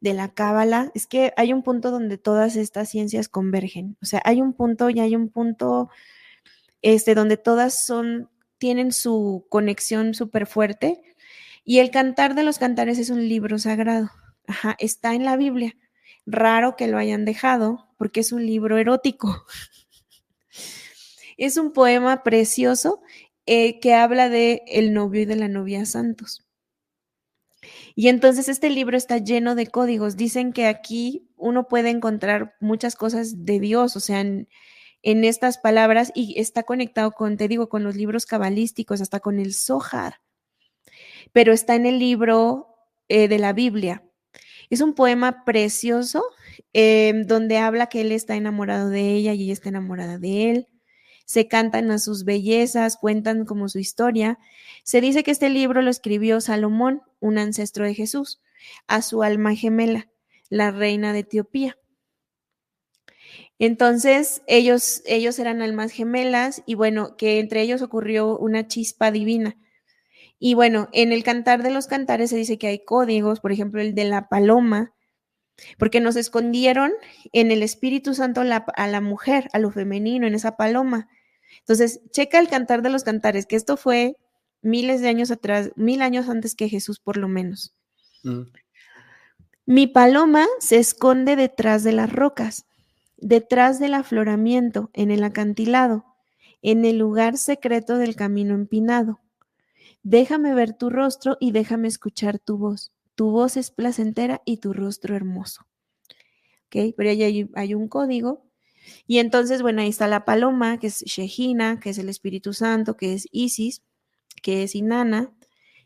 [0.00, 3.96] de la cábala, es que hay un punto donde todas estas ciencias convergen.
[4.02, 5.90] O sea, hay un punto y hay un punto
[6.82, 11.02] este, donde todas son, tienen su conexión súper fuerte.
[11.64, 14.10] Y el cantar de los cantares es un libro sagrado.
[14.46, 15.76] Ajá, está en la Biblia.
[16.24, 19.44] Raro que lo hayan dejado porque es un libro erótico.
[21.36, 23.00] es un poema precioso
[23.46, 26.46] eh, que habla de el novio y de la novia santos.
[27.94, 30.16] Y entonces este libro está lleno de códigos.
[30.16, 34.48] Dicen que aquí uno puede encontrar muchas cosas de Dios, o sea, en,
[35.02, 39.54] estas palabras y está conectado con, te digo, con los libros cabalísticos, hasta con el
[39.54, 40.20] Zohar.
[41.32, 42.74] Pero está en el libro
[43.08, 44.02] eh, de la Biblia.
[44.68, 46.24] Es un poema precioso
[46.72, 50.68] eh, donde habla que él está enamorado de ella y ella está enamorada de él
[51.26, 54.38] se cantan a sus bellezas, cuentan como su historia.
[54.84, 58.40] Se dice que este libro lo escribió Salomón, un ancestro de Jesús,
[58.86, 60.08] a su alma gemela,
[60.48, 61.76] la reina de Etiopía.
[63.58, 69.56] Entonces, ellos, ellos eran almas gemelas y bueno, que entre ellos ocurrió una chispa divina.
[70.38, 73.80] Y bueno, en el cantar de los cantares se dice que hay códigos, por ejemplo,
[73.80, 74.92] el de la paloma,
[75.78, 76.92] porque nos escondieron
[77.32, 81.08] en el Espíritu Santo a la mujer, a lo femenino, en esa paloma.
[81.60, 84.16] Entonces, checa el cantar de los cantares, que esto fue
[84.62, 87.74] miles de años atrás, mil años antes que Jesús por lo menos.
[88.22, 88.42] Mm.
[89.64, 92.66] Mi paloma se esconde detrás de las rocas,
[93.16, 96.04] detrás del afloramiento, en el acantilado,
[96.62, 99.20] en el lugar secreto del camino empinado.
[100.02, 102.92] Déjame ver tu rostro y déjame escuchar tu voz.
[103.16, 105.66] Tu voz es placentera y tu rostro hermoso.
[106.66, 106.94] ¿Ok?
[106.96, 108.45] Pero ahí hay un código
[109.06, 112.96] y entonces, bueno, ahí está la paloma, que es Shehina, que es el Espíritu Santo,
[112.96, 113.82] que es Isis,
[114.42, 115.32] que es Inanna.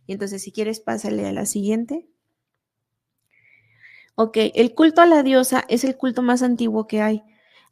[0.06, 2.06] Y entonces, si quieres, pásale a la siguiente.
[4.14, 7.22] Ok, el culto a la diosa es el culto más antiguo que hay.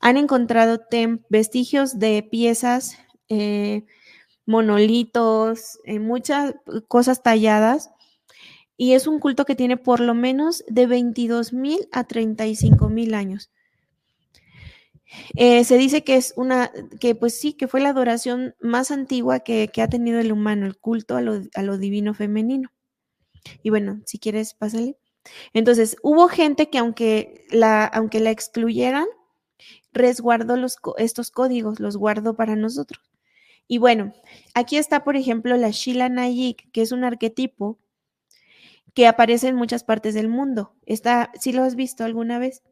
[0.01, 0.81] Han encontrado
[1.29, 2.97] vestigios de piezas,
[3.29, 3.85] eh,
[4.47, 6.55] monolitos, eh, muchas
[6.89, 7.91] cosas talladas.
[8.77, 13.13] Y es un culto que tiene por lo menos de 22 mil a 35 mil
[13.15, 13.51] años.
[15.37, 16.71] Eh, se dice que es una,
[17.01, 20.79] que pues sí, que fue la adoración más antigua que, ha tenido el humano, el
[20.79, 22.71] culto a lo, divino femenino.
[23.63, 24.99] Y bueno, si quieres, pásale.
[25.53, 29.07] Entonces, hubo gente que aunque la, aunque la excluyeran,
[29.93, 33.03] resguardó los, estos códigos, los guardó para nosotros.
[33.67, 34.15] Y bueno,
[34.55, 37.79] aquí está, por ejemplo, la Shila Nayik, que es un arquetipo
[38.95, 40.75] que aparece en muchas partes del mundo.
[40.87, 42.63] Está, ¿sí lo has visto alguna vez?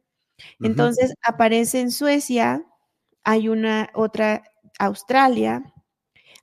[0.59, 2.65] Entonces, aparece en Suecia,
[3.23, 4.43] hay una otra
[4.79, 5.73] Australia,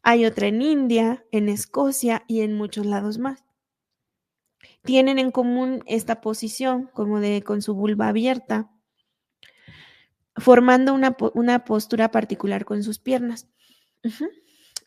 [0.03, 3.45] hay otra en India, en Escocia y en muchos lados más
[4.85, 8.71] tienen en común esta posición, como de con su vulva abierta,
[10.37, 13.49] formando una, postura particular con sus piernas.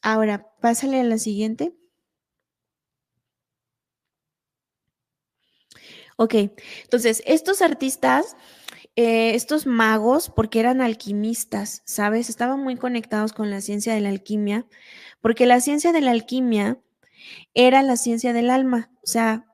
[0.01, 1.75] Ahora, pásale a la siguiente.
[6.17, 6.33] Ok,
[6.83, 8.35] entonces, estos artistas,
[8.99, 12.29] eh, estos magos, porque eran alquimistas, ¿sabes?
[12.29, 14.65] Estaban muy conectados con la ciencia de la alquimia,
[15.21, 16.79] porque la ciencia de la alquimia
[17.53, 19.45] era la ciencia del alma, o sea,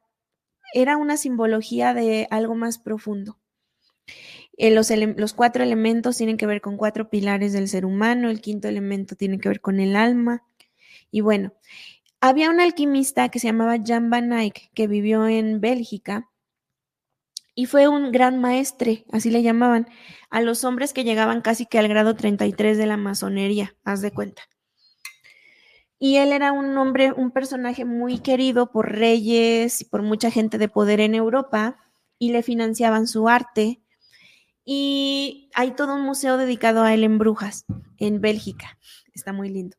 [0.73, 3.37] era una simbología de algo más profundo.
[4.55, 8.39] Eh, los, los, cuatro elementos tienen que ver con cuatro pilares del ser humano, el
[8.39, 10.45] quinto elemento tiene que ver con el alma.
[11.11, 11.53] Y bueno,
[12.21, 16.29] había un alquimista que se llamaba Jan van Eyck, que vivió en Bélgica
[17.55, 19.87] y fue un gran maestre, así le llamaban,
[20.29, 24.11] a los hombres que llegaban casi que al grado 33 de la masonería, haz de
[24.11, 24.43] cuenta.
[25.99, 30.57] Y él era un hombre, un personaje muy querido por reyes y por mucha gente
[30.57, 31.77] de poder en Europa
[32.19, 33.81] y le financiaban su arte.
[34.65, 37.65] Y hay todo un museo dedicado a él en Brujas,
[37.99, 38.77] en Bélgica.
[39.13, 39.77] Está muy lindo.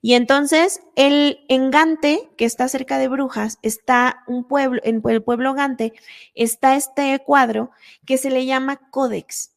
[0.00, 5.22] Y entonces, el, en Gante, que está cerca de Brujas, está un pueblo, en el
[5.22, 5.92] pueblo Gante,
[6.34, 7.70] está este cuadro
[8.06, 9.54] que se le llama Códex.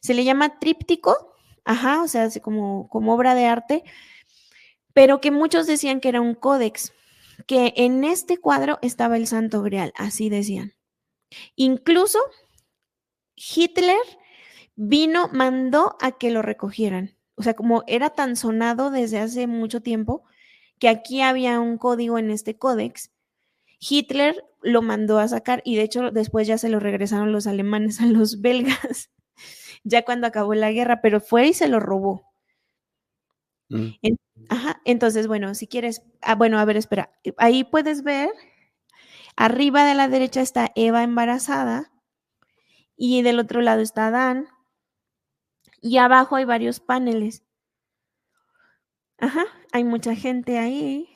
[0.00, 3.84] Se le llama tríptico, ajá, o sea, como, como obra de arte,
[4.92, 6.92] pero que muchos decían que era un códex,
[7.46, 10.74] que en este cuadro estaba el Santo Grial, así decían.
[11.56, 12.18] Incluso
[13.34, 14.00] Hitler
[14.76, 17.13] vino, mandó a que lo recogieran.
[17.36, 20.24] O sea, como era tan sonado desde hace mucho tiempo
[20.78, 23.10] que aquí había un código en este códex,
[23.80, 28.00] Hitler lo mandó a sacar y de hecho después ya se lo regresaron los alemanes
[28.00, 29.10] a los belgas,
[29.84, 32.32] ya cuando acabó la guerra, pero fue y se lo robó.
[33.68, 33.88] Mm.
[34.48, 38.30] Ajá, entonces, bueno, si quieres, ah, bueno, a ver, espera, ahí puedes ver,
[39.36, 41.92] arriba de la derecha está Eva embarazada
[42.96, 44.48] y del otro lado está Adán
[45.84, 47.44] y abajo hay varios paneles.
[49.18, 51.10] Ajá, hay mucha gente ahí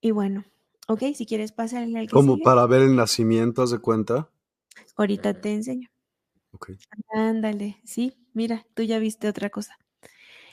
[0.00, 0.44] y bueno,
[0.86, 4.30] ok, si quieres pasarle al que Como para ver el nacimiento, ¿haz de cuenta?
[4.96, 5.88] Ahorita te enseño.
[6.52, 6.70] Ok.
[7.12, 9.76] Ándale, sí, mira, tú ya viste otra cosa.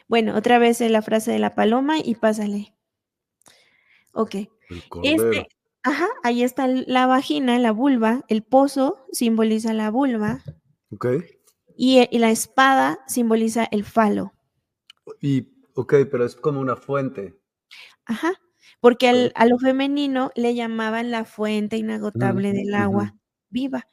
[0.08, 2.74] Bueno, otra vez la frase de la paloma y pásale.
[4.14, 4.36] Ok.
[5.04, 5.48] Este,
[5.84, 10.44] ajá, ahí está la vagina, la vulva, el pozo simboliza la vulva.
[10.90, 11.06] Ok.
[11.82, 14.34] Y, la espada simboliza el falo.
[15.22, 17.40] Y, ok, pero es como una fuente.
[18.04, 18.34] Ajá,
[18.82, 23.16] porque a lo femenino le llamaban la fuente inagotable del agua
[23.50, 23.88] viva.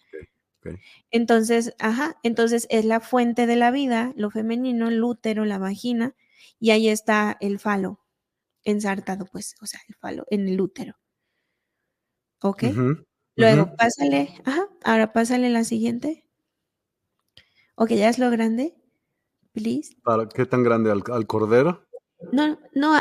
[1.12, 6.16] Entonces, ajá, entonces es la fuente de la vida, lo femenino, el útero, la vagina,
[6.58, 8.00] y ahí está el falo
[8.64, 10.96] ensartado, pues, o sea, el falo en el útero.
[12.42, 12.64] ¿Ok?
[13.36, 16.25] Luego, pásale, ajá, ahora pásale la siguiente.
[17.76, 18.74] Ok, ya es lo grande,
[19.52, 19.94] please.
[20.02, 20.90] ¿Para qué tan grande?
[20.90, 21.86] ¿Al, cordero?
[22.32, 22.98] No, no,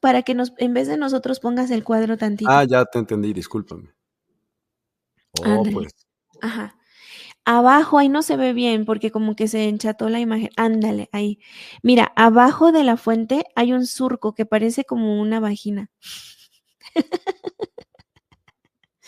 [0.00, 2.50] para que nos, en vez de nosotros pongas el cuadro tantito.
[2.50, 3.94] Ah, ya te entendí, discúlpame.
[5.40, 5.94] Oh, pues.
[6.40, 6.76] Ajá.
[7.44, 10.50] Abajo, ahí no se ve bien porque como que se encható la imagen.
[10.56, 11.38] Ándale, ahí.
[11.82, 15.90] Mira, abajo de la fuente hay un surco que parece como una vagina.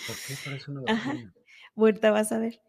[0.06, 1.32] ¿Por qué parece una vagina?
[1.74, 2.10] Ajá.
[2.12, 2.60] vas a ver.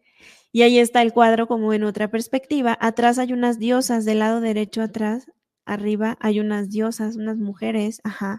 [0.56, 2.78] Y ahí está el cuadro como en otra perspectiva.
[2.80, 5.30] Atrás hay unas diosas, del lado derecho atrás,
[5.66, 8.38] arriba hay unas diosas, unas mujeres, ajá.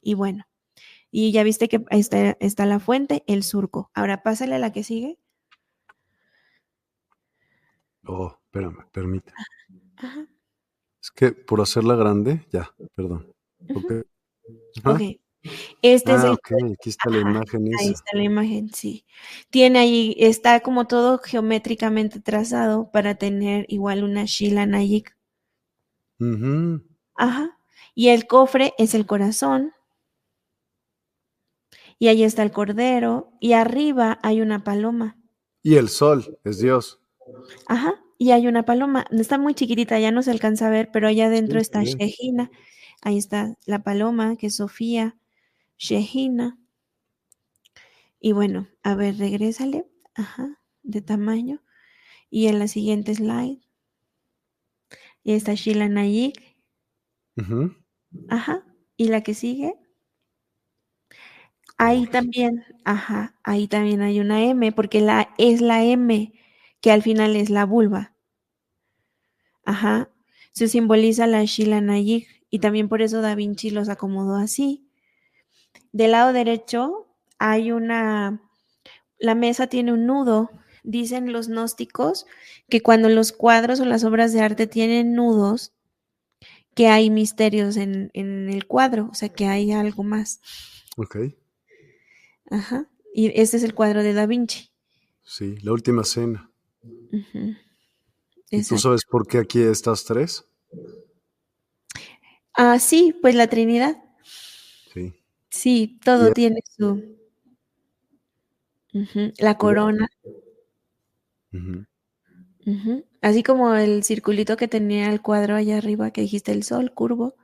[0.00, 0.46] Y bueno,
[1.10, 3.90] y ya viste que está, está la fuente, el surco.
[3.92, 5.18] Ahora pásale a la que sigue.
[8.06, 9.36] Oh, espérame, permíteme.
[11.02, 13.30] Es que por hacerla grande, ya, perdón.
[13.74, 13.92] Ok.
[15.82, 16.72] Este es ah, el.
[16.72, 17.70] Aquí está la imagen.
[17.78, 19.04] Ahí está la imagen, sí.
[19.48, 25.16] Tiene ahí, está como todo geométricamente trazado para tener igual una Shila Nayik.
[27.14, 27.58] Ajá.
[27.94, 29.72] Y el cofre es el corazón.
[31.98, 33.32] Y ahí está el cordero.
[33.40, 35.16] Y arriba hay una paloma.
[35.62, 37.00] Y el sol es Dios.
[37.66, 37.94] Ajá.
[38.18, 39.06] y hay una paloma.
[39.10, 42.50] Está muy chiquitita, ya no se alcanza a ver, pero allá adentro está Shehina.
[43.00, 45.16] Ahí está la paloma, que es Sofía,
[45.84, 46.46] Shehina.
[48.20, 49.86] Y bueno, a ver, regrésale.
[50.14, 51.60] Ajá, de tamaño.
[52.30, 53.60] Y en la siguiente slide.
[55.22, 56.56] Y está Sheila Nayik.
[58.28, 58.64] Ajá.
[58.96, 59.74] Y la que sigue.
[61.78, 66.32] Ahí también, ajá, ahí también hay una M, porque la es la M,
[66.80, 68.14] que al final es la vulva.
[69.64, 70.10] Ajá.
[70.52, 74.89] Se simboliza la Sheila Nayik y también por eso Da Vinci los acomodó así.
[75.92, 77.08] Del lado derecho
[77.38, 78.42] hay una,
[79.18, 80.50] la mesa tiene un nudo.
[80.82, 82.26] Dicen los gnósticos
[82.68, 85.74] que cuando los cuadros o las obras de arte tienen nudos,
[86.74, 90.40] que hay misterios en, el cuadro, o sea, que hay algo más.
[90.96, 91.16] Ok.
[92.50, 92.88] Ajá.
[93.12, 94.70] Y este es el cuadro de Da Vinci.
[95.22, 96.50] Sí, la última cena.
[98.50, 100.44] ¿Y tú sabes por qué aquí estas tres?
[102.54, 104.02] Ah, sí, pues la Trinidad.
[105.50, 105.98] Sí.
[106.04, 107.18] Todo tiene su...
[109.38, 110.08] La corona.
[113.20, 117.34] Así como el circulito que tenía el cuadro allá arriba que dijiste, el sol curvo.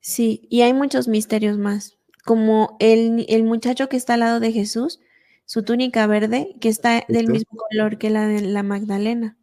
[0.00, 1.98] Sí, y hay muchos misterios más.
[2.24, 5.00] Como el, el, muchacho que está al lado de Jesús,
[5.44, 9.38] su túnica verde, que está del mismo color que la de la Magdalena.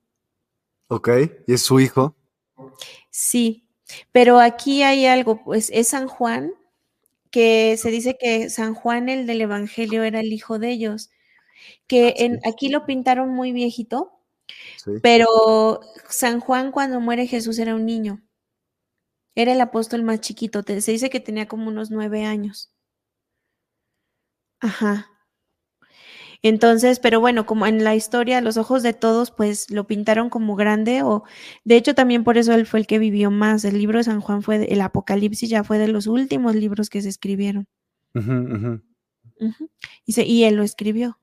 [0.87, 1.09] Ok,
[1.47, 2.15] ¿y es su hijo?
[3.09, 3.68] Sí,
[4.11, 6.53] pero aquí hay algo, pues es San Juan,
[7.31, 11.09] que se dice que San Juan, el del Evangelio, era el hijo de ellos,
[11.87, 14.11] que en, aquí lo pintaron muy viejito,
[15.01, 18.21] pero San Juan cuando muere Jesús era un niño,
[19.35, 22.71] era el apóstol más chiquito, se dice que tenía como unos nueve años.
[24.61, 25.18] Ajá.
[26.41, 30.55] Entonces, pero bueno, como en la historia, los ojos de todos, pues lo pintaron como
[30.55, 31.23] grande, o
[31.65, 33.65] de hecho también por eso él fue el que vivió más.
[33.65, 37.01] El libro de San Juan fue, el Apocalipsis ya fue de los últimos libros que
[37.01, 37.67] se escribieron.
[40.05, 41.19] Y, y, él lo escribió.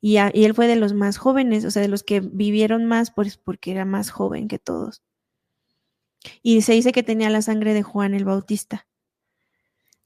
[0.00, 3.10] Y, y, él fue de los más jóvenes, o sea, de los que vivieron más,
[3.10, 5.02] pues porque era más joven que todos.
[6.42, 8.86] Y se dice que tenía la sangre de Juan el Bautista.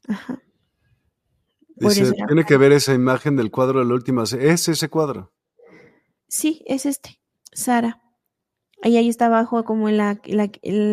[0.06, 0.42] Ajá
[1.80, 4.24] tiene que ver esa imagen del cuadro de la última.
[4.24, 5.32] ¿Es ese cuadro?
[6.28, 7.18] Sí, es este.
[7.52, 8.00] Sara.
[8.82, 10.00] Ahí, ahí está abajo como el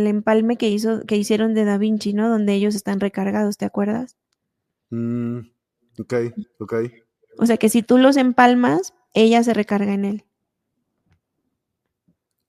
[0.07, 2.29] empalme que, hizo, que hicieron de Da Vinci, ¿no?
[2.29, 4.17] Donde ellos están recargados, ¿te acuerdas?
[4.89, 5.39] Mm,
[5.99, 6.13] ok,
[6.59, 6.73] ok.
[7.37, 10.25] O sea que si tú los empalmas, ella se recarga en él.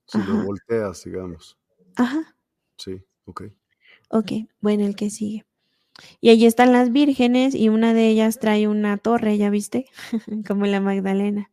[0.07, 1.57] Si lo volteas, digamos.
[1.95, 2.35] Ajá.
[2.77, 3.43] Sí, ok.
[4.09, 5.45] Ok, bueno, el que sigue.
[6.21, 9.85] Y allí están las vírgenes y una de ellas trae una torre, ¿ya viste?
[10.47, 11.51] Como la Magdalena.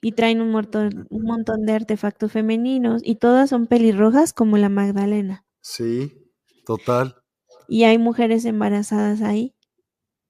[0.00, 4.68] Y traen un montón, un montón de artefactos femeninos y todas son pelirrojas como la
[4.68, 5.46] Magdalena.
[5.60, 6.28] Sí,
[6.66, 7.22] total.
[7.68, 9.54] Y hay mujeres embarazadas ahí.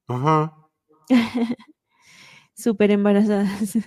[0.08, 0.54] Ajá.
[2.54, 3.78] Súper embarazadas.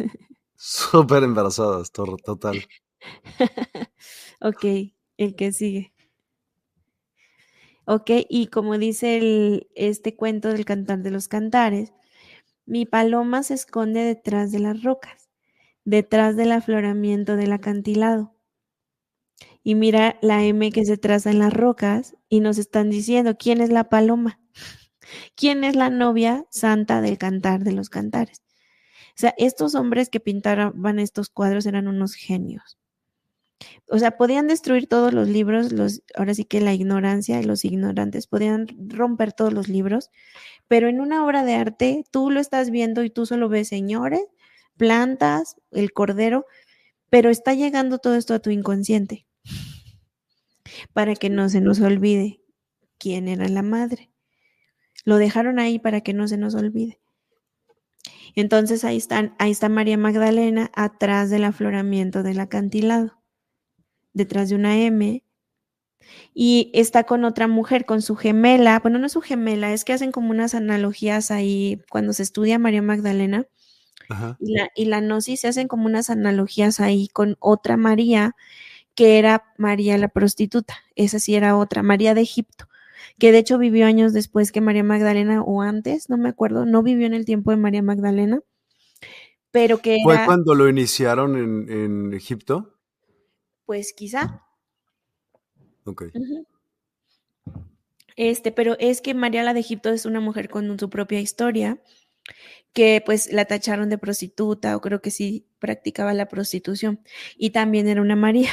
[0.56, 2.66] Súper embarazadas, total.
[4.42, 4.66] ok,
[5.18, 5.94] el que sigue.
[7.86, 8.12] ¿Ok?
[8.30, 11.94] Y como dice este cuento del cantar de los cantares,
[12.66, 15.30] mi paloma se esconde detrás de las rocas,
[15.86, 18.36] detrás del afloramiento del acantilado.
[19.64, 23.62] Y mira la M que se traza en las rocas y nos están diciendo quién
[23.62, 24.40] es la paloma,
[25.36, 28.44] quién es la novia santa del cantar de los cantares.
[29.10, 32.78] O sea, estos hombres que pintaban estos cuadros eran unos genios
[33.90, 38.28] o sea, podían destruir todos los libros, los, ahora sí que la ignorancia los ignorantes
[38.28, 40.12] podían romper todos los libros,
[40.68, 44.26] pero en una obra de arte tú lo estás viendo y tú solo ves señores,
[44.78, 46.46] plantas, el cordero,
[47.10, 49.26] pero está llegando todo esto a tu inconsciente
[50.94, 52.42] para que no se nos olvide
[52.98, 54.12] quién era la madre.
[55.06, 57.00] Lo dejaron ahí para que no se nos olvide.
[58.36, 63.25] Entonces ahí están, ahí está María Magdalena atrás del afloramiento del acantilado
[64.16, 65.24] detrás de una M,
[66.34, 69.94] y está con otra mujer, con su gemela, bueno, no es su gemela, es que
[69.94, 73.46] hacen como unas analogías ahí cuando se estudia María Magdalena.
[74.40, 78.36] Y, la, y la gnosis se hacen como unas analogías ahí con otra María,
[78.94, 82.68] que era María la prostituta, esa sí era otra, María de Egipto,
[83.18, 86.84] que de hecho vivió años después que María Magdalena o antes, no me acuerdo, no
[86.84, 88.42] vivió en el tiempo de María Magdalena,
[89.50, 89.98] pero que...
[90.04, 92.75] ¿Fue cuando lo iniciaron en, en Egipto?
[93.66, 94.44] Pues quizá.
[95.86, 96.06] Ok.
[98.16, 101.82] Este, pero es que María la de Egipto es una mujer con su propia historia
[102.74, 107.02] que pues la tacharon de prostituta o creo que sí practicaba la prostitución
[107.38, 108.50] y también era una María.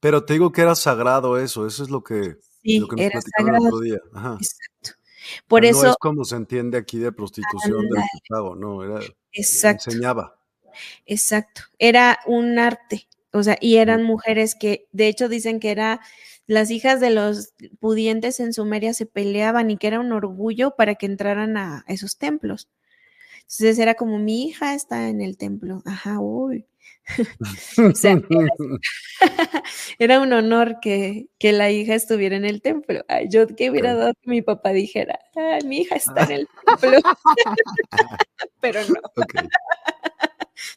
[0.00, 3.04] Pero te digo que era sagrado eso, eso es lo que, sí, lo que nos
[3.04, 3.58] era sagrado.
[3.58, 3.98] el otro día.
[4.12, 4.38] Ajá.
[4.40, 5.00] Exacto.
[5.48, 5.90] Por no eso.
[5.90, 9.90] es como se entiende aquí de prostitución del Chicago, no, era, Exacto.
[9.90, 10.38] enseñaba.
[11.06, 11.62] Exacto.
[11.78, 16.00] Era un arte, o sea, y eran mujeres que, de hecho, dicen que era
[16.46, 20.94] las hijas de los pudientes en Sumeria se peleaban y que era un orgullo para
[20.94, 22.68] que entraran a esos templos.
[23.42, 25.82] Entonces era como mi hija está en el templo.
[25.84, 26.66] Ajá, uy.
[27.78, 28.20] o sea,
[29.98, 33.04] era, un honor que, que, la hija estuviera en el templo.
[33.08, 36.48] Ay, yo que hubiera dado que mi papá dijera, Ay, mi hija está en el
[36.80, 37.00] templo.
[38.60, 39.00] Pero no.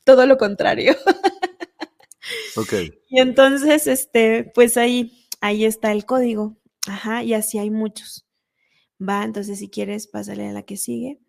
[0.03, 0.95] Todo lo contrario.
[2.55, 2.73] Ok.
[3.09, 6.57] Y entonces, este, pues ahí, ahí está el código.
[6.87, 8.25] Ajá, y así hay muchos.
[9.01, 11.19] Va, entonces si quieres, pásale a la que sigue.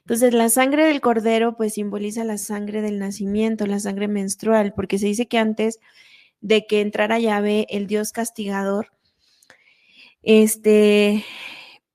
[0.00, 4.98] Entonces, la sangre del cordero pues simboliza la sangre del nacimiento, la sangre menstrual, porque
[4.98, 5.78] se dice que antes
[6.40, 8.88] de que entrara Yahvé, el Dios castigador,
[10.22, 11.24] este,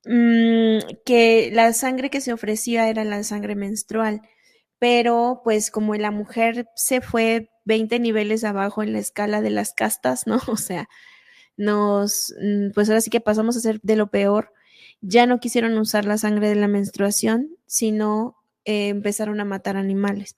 [0.05, 4.21] mmm, que la sangre que se ofrecía era la sangre menstrual,
[4.79, 9.73] pero pues como la mujer se fue 20 niveles abajo en la escala de las
[9.73, 10.39] castas, ¿no?
[10.47, 10.87] O sea,
[11.57, 12.33] nos,
[12.73, 14.55] pues ahora sí que pasamos a ser de lo peor
[15.01, 20.35] ya no quisieron usar la sangre de la menstruación, sino eh, empezaron a matar animales.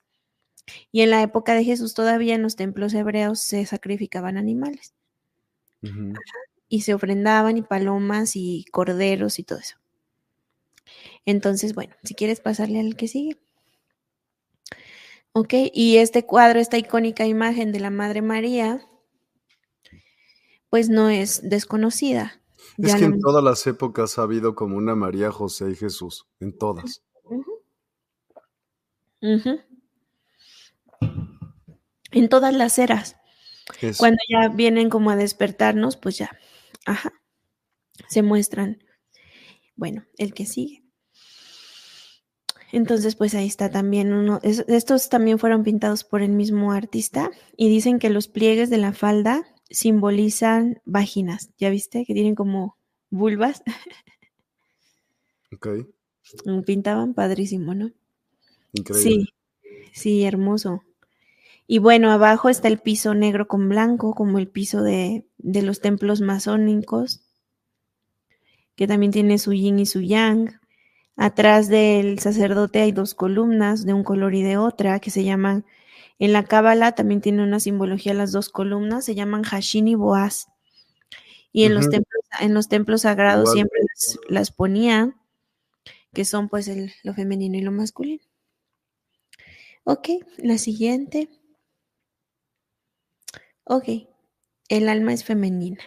[0.92, 4.94] Y en la época de Jesús todavía en los templos hebreos se sacrificaban animales.
[5.82, 6.18] Uh -huh.
[6.68, 9.76] Y se ofrendaban y palomas y corderos y todo eso.
[11.24, 13.38] Entonces, bueno, si quieres pasarle al que sigue.
[15.32, 18.86] Ok, y este cuadro, esta icónica imagen de la Madre María,
[20.70, 22.40] pues no es desconocida.
[22.76, 26.56] Es que en todas las épocas ha habido como una María, José y Jesús, en
[26.56, 27.02] todas.
[27.24, 27.60] Uh -huh.
[29.22, 29.64] Uh -huh.
[32.10, 33.16] En todas las eras.
[33.80, 33.98] Eso.
[33.98, 36.30] Cuando ya vienen como a despertarnos, pues ya,
[36.86, 37.12] ajá,
[38.08, 38.82] se muestran.
[39.76, 40.87] Bueno, el que sigue.
[42.72, 44.40] Entonces, pues ahí está también uno.
[44.42, 48.78] Es, estos también fueron pintados por el mismo artista y dicen que los pliegues de
[48.78, 51.50] la falda simbolizan vaginas.
[51.58, 52.04] ¿Ya viste?
[52.04, 52.76] Que tienen como
[53.10, 53.62] vulvas.
[55.50, 55.66] Ok.
[56.66, 57.90] Pintaban padrísimo, ¿no?
[58.74, 59.02] Increíble.
[59.02, 59.28] Sí,
[59.94, 60.82] sí, hermoso.
[61.66, 65.80] Y bueno, abajo está el piso negro con blanco, como el piso de, de los
[65.80, 67.22] templos masónicos,
[68.76, 70.57] que también tiene su yin y su yang.
[71.18, 75.66] Atrás del sacerdote hay dos columnas, de un color y de otra, que se llaman
[76.20, 80.46] en la Cábala también tiene una simbología las dos columnas, se llaman Hashin y Boaz.
[81.52, 81.78] Y en, uh -huh.
[81.78, 85.14] los, templos, en los templos sagrados siempre las, las, ponía,
[86.12, 88.22] que son pues el, lo femenino y lo masculino.
[89.84, 90.08] Ok,
[90.38, 91.28] la siguiente.
[93.64, 93.88] Ok,
[94.68, 95.82] el alma es femenina.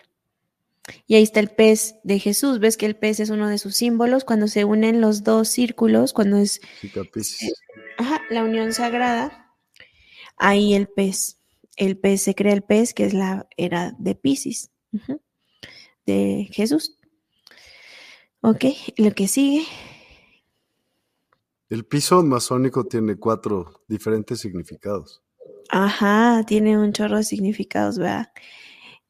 [1.05, 2.59] Y ahí está el pez de Jesús.
[2.59, 4.23] Ves que el pez es uno de sus símbolos.
[4.23, 7.53] Cuando se unen los dos círculos, cuando es eh,
[7.97, 9.53] ajá, la unión sagrada,
[10.37, 11.37] ahí el pez.
[11.77, 15.21] El pez se crea el pez, que es la era de Pisces, uh -huh,
[16.05, 16.97] de Jesús.
[18.41, 18.65] Ok,
[18.97, 19.65] lo que sigue.
[21.69, 25.21] El piso masónico tiene cuatro diferentes significados.
[25.69, 28.33] Ajá, tiene un chorro de significados, ¿verdad?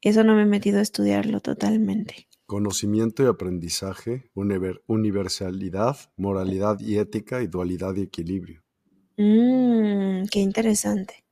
[0.02, 2.28] Eso no me he metido a estudiarlo totalmente.
[2.48, 8.64] Conocimiento y aprendizaje, universalidad, moralidad y ética, y dualidad y equilibrio.
[9.18, 11.24] Mmm, qué interesante.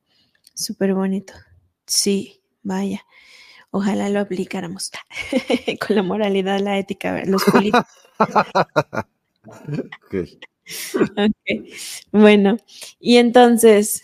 [0.54, 1.32] Súper bonito.
[1.86, 3.04] Sí, vaya.
[3.72, 4.90] Ojalá lo aplicáramos
[5.86, 7.86] con la moralidad, la ética, los políticos.
[10.06, 10.38] okay.
[10.92, 11.68] ok.
[12.12, 12.56] Bueno,
[12.98, 14.02] y entonces,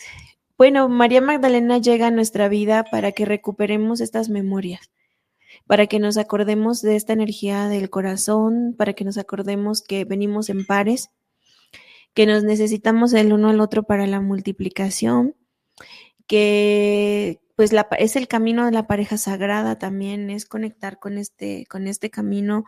[0.59, 4.91] bueno, María Magdalena llega a nuestra vida para que recuperemos estas memorias,
[5.67, 10.49] para que nos acordemos de esta energía del corazón, para que nos acordemos que venimos
[10.49, 11.11] en pares,
[12.15, 15.35] que nos necesitamos el uno al otro para la multiplicación,
[16.27, 21.67] que pues la, es el camino de la pareja sagrada también, es conectar con este,
[21.67, 22.65] con este camino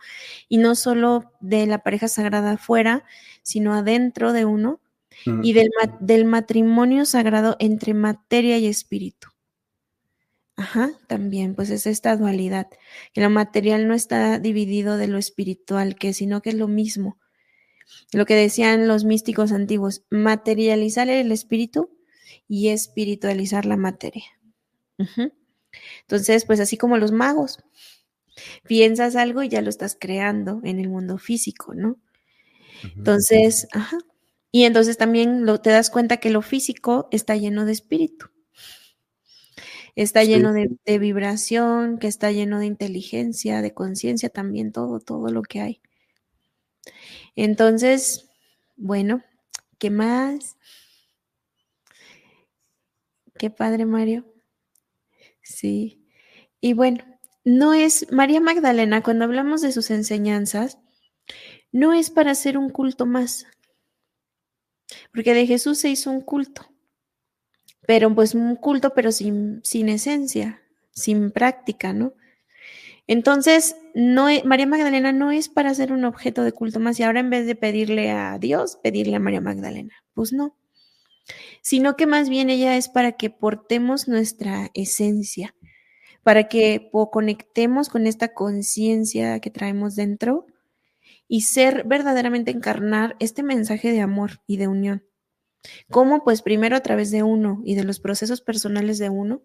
[0.47, 3.03] y no solo de la pareja sagrada afuera,
[3.41, 4.79] sino adentro de uno
[5.25, 5.43] mm.
[5.43, 5.69] y del,
[5.99, 9.29] del matrimonio sagrado entre materia y espíritu.
[10.55, 12.67] Ajá, también, pues es esta dualidad,
[13.13, 17.17] que lo material no está dividido de lo espiritual, que sino que es lo mismo.
[18.11, 21.89] Lo que decían los místicos antiguos, materializar el espíritu
[22.47, 24.25] y espiritualizar la materia.
[24.97, 25.33] Uh -huh.
[26.01, 27.59] Entonces, pues así como los magos,
[28.65, 31.97] piensas algo y ya lo estás creando en el mundo físico, ¿no?
[32.95, 33.97] Entonces, ajá,
[34.51, 38.27] Y entonces también lo, te das cuenta que lo físico está lleno de espíritu.
[39.95, 45.29] Está lleno de, de, vibración, que está lleno de inteligencia, de conciencia también, todo, todo
[45.29, 45.81] lo que hay.
[47.35, 48.29] Entonces,
[48.77, 49.23] bueno,
[49.77, 50.57] ¿qué más?
[53.37, 54.25] Qué padre, Mario.
[55.41, 56.05] Sí.
[56.61, 57.03] Y bueno,
[57.43, 60.77] no es, María Magdalena, cuando hablamos de sus enseñanzas,
[61.71, 63.47] no es para hacer un culto más,
[65.13, 66.65] porque de Jesús se hizo un culto,
[67.85, 70.61] pero pues un culto, pero sin, sin esencia,
[70.91, 72.13] sin práctica, ¿no?
[73.07, 77.21] Entonces, no María Magdalena no es para ser un objeto de culto más y ahora
[77.21, 79.95] en vez de pedirle a Dios, pedirle a María Magdalena.
[80.13, 80.55] Pues no,
[81.61, 85.55] sino que más bien ella es para que portemos nuestra esencia,
[86.23, 90.45] para que conectemos con esta conciencia que traemos dentro
[91.29, 95.05] y ser verdaderamente encarnar este mensaje de amor y de unión.
[95.89, 96.25] ¿Cómo?
[96.25, 99.41] Pues primero a través de uno y de los procesos personales de uno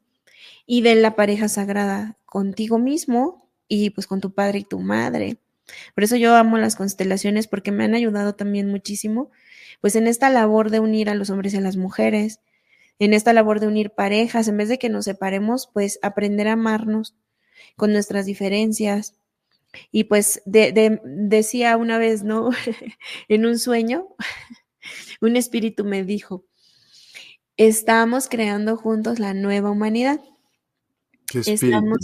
[0.66, 5.38] y de la pareja sagrada contigo mismo y pues con tu padre y tu madre.
[5.94, 9.30] Por eso yo amo las constelaciones porque me han ayudado también muchísimo
[9.80, 12.40] pues en esta labor de unir a los hombres y a las mujeres,
[12.98, 16.52] en esta labor de unir parejas, en vez de que nos separemos, pues aprender a
[16.52, 17.14] amarnos
[17.76, 19.14] con nuestras diferencias.
[19.90, 22.50] Y pues decía una vez, ¿no?
[23.28, 24.08] en un sueño,
[25.20, 26.44] un espíritu me dijo,
[27.56, 30.20] estamos creando juntos la nueva humanidad.
[31.26, 31.66] ¿Qué espíritu?
[31.66, 31.98] Estamos...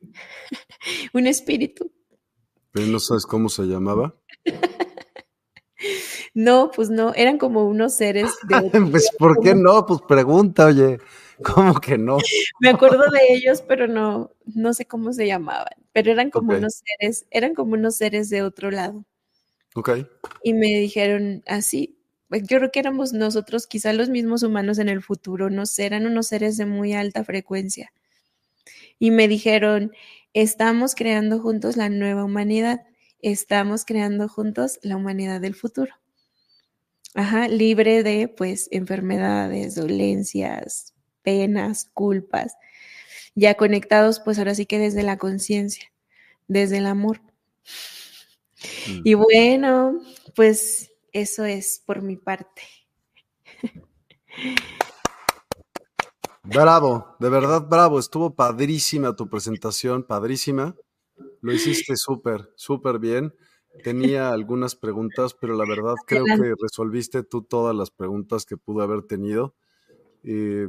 [1.12, 1.92] un espíritu.
[2.72, 4.14] ¿Pero no sabes cómo se llamaba?
[6.34, 8.70] No, pues no, eran como unos seres de...
[8.90, 9.86] pues, ¿por qué no?
[9.86, 10.98] Pues pregunta, oye,
[11.54, 12.18] ¿cómo que no?
[12.60, 16.82] Me acuerdo de ellos, pero no, no sé cómo se llamaban, pero eran como unos
[16.84, 19.04] seres, eran como unos seres de otro lado.
[19.74, 19.90] Ok.
[20.42, 21.98] Y me dijeron así,
[22.28, 25.86] pues, yo creo que éramos nosotros, quizá los mismos humanos en el futuro, no sé,
[25.86, 27.92] eran unos seres de muy alta frecuencia.
[28.98, 29.92] Y me dijeron,
[30.32, 32.84] estamos creando juntos la nueva humanidad,
[33.20, 35.92] estamos creando juntos la humanidad del futuro.
[37.14, 40.95] Ajá, libre de pues enfermedades, dolencias,
[41.26, 42.54] penas, culpas,
[43.34, 45.92] ya conectados pues ahora sí que desde la conciencia,
[46.46, 47.20] desde el amor.
[48.86, 49.00] Mm.
[49.02, 50.00] Y bueno,
[50.36, 52.62] pues eso es por mi parte.
[56.44, 60.76] Bravo, de verdad bravo, estuvo padrísima tu presentación, padrísima.
[61.40, 63.34] Lo hiciste súper, súper bien.
[63.82, 68.82] Tenía algunas preguntas, pero la verdad creo que resolviste tú todas las preguntas que pudo
[68.82, 69.54] haber tenido.
[70.22, 70.68] Eh,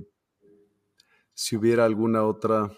[1.37, 2.71] si hubiera alguna otra,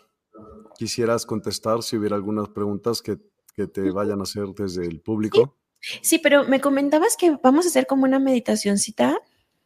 [0.77, 3.17] quisieras contestar, si hubiera algunas preguntas que,
[3.55, 5.57] te vayan a hacer desde el público.
[6.01, 9.19] Sí, pero me comentabas que vamos a hacer como una meditacióncita.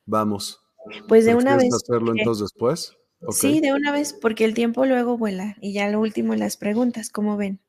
[0.05, 0.63] Vamos.
[1.07, 1.71] Pues de una vez.
[1.73, 2.97] hacerlo entonces después?
[3.29, 7.11] Sí, de una vez, porque el tiempo luego vuela y ya lo último las preguntas,
[7.11, 7.59] ¿cómo ven?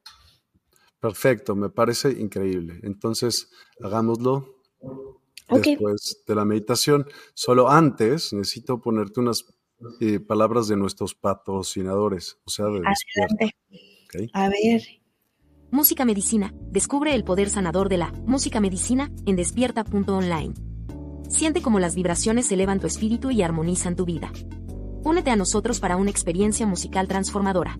[0.98, 2.80] Perfecto, me parece increíble.
[2.82, 3.50] Entonces,
[3.82, 4.62] hagámoslo
[5.50, 7.06] después de la meditación.
[7.34, 9.44] Solo antes necesito ponerte unas
[10.00, 13.56] eh, palabras de nuestros patrocinadores, o sea, de Adelante.
[14.32, 14.82] A ver.
[15.70, 16.54] Música Medicina.
[16.70, 20.54] Descubre el poder sanador de la música medicina en despierta.online.
[21.28, 24.32] Siente cómo las vibraciones elevan tu espíritu y armonizan tu vida.
[25.02, 27.76] Únete a nosotros para una experiencia musical transformadora.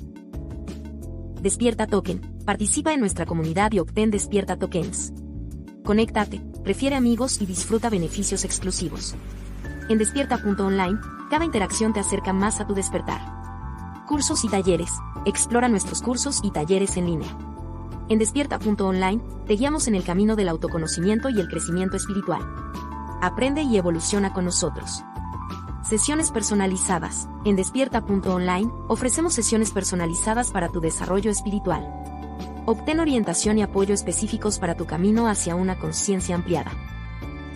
[1.40, 5.14] Despierta Token Participa en nuestra comunidad y obtén Despierta Tokens.
[5.82, 9.14] Conéctate, prefiere amigos y disfruta beneficios exclusivos.
[9.88, 10.98] En despierta.online,
[11.35, 13.20] cada interacción te acerca más a tu despertar.
[14.06, 14.93] Cursos y talleres.
[15.24, 17.36] Explora nuestros cursos y talleres en línea.
[18.09, 22.40] En despierta.online, te guiamos en el camino del autoconocimiento y el crecimiento espiritual.
[23.20, 25.02] Aprende y evoluciona con nosotros.
[25.82, 27.28] Sesiones personalizadas.
[27.44, 31.85] En despierta.online, ofrecemos sesiones personalizadas para tu desarrollo espiritual.
[32.65, 36.70] Obtén orientación y apoyo específicos para tu camino hacia una conciencia ampliada.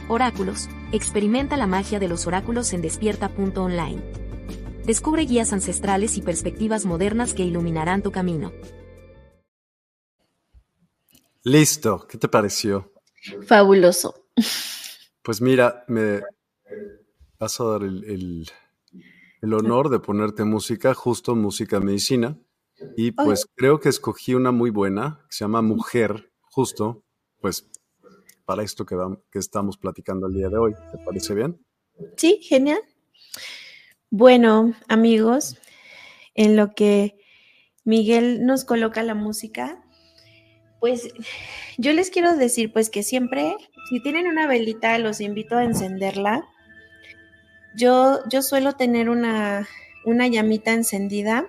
[0.08, 0.68] Oráculos.
[0.90, 4.02] Experimenta la magia de los oráculos en despierta.online.
[4.84, 8.52] Descubre guías ancestrales y perspectivas modernas que iluminarán tu camino.
[11.44, 12.92] Listo, ¿qué te pareció?
[13.46, 14.26] Fabuloso.
[15.22, 16.22] Pues mira, me
[17.38, 18.48] vas a dar el,
[19.42, 22.38] el honor de ponerte música, justo música medicina.
[22.96, 27.04] Y pues creo que escogí una muy buena, que se llama Mujer, justo,
[27.40, 27.68] pues
[28.48, 28.96] para esto que,
[29.38, 30.72] estamos platicando el día de hoy.
[30.90, 31.62] ¿Te parece bien?
[32.16, 32.78] Sí, genial.
[34.08, 35.58] Bueno, amigos,
[36.34, 37.18] en lo que
[37.84, 39.84] Miguel nos coloca la música,
[40.80, 41.10] pues
[41.76, 43.54] yo les quiero decir pues que siempre,
[43.90, 46.48] Si tienen una velita, los invito a encenderla.
[47.76, 49.68] Yo, yo suelo tener una,
[50.06, 51.46] una llamita encendida,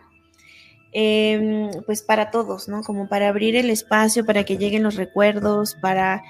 [0.92, 2.84] em, pues para todos, ¿no?
[2.84, 6.24] Como para abrir el espacio, para que lleguen los recuerdos, para,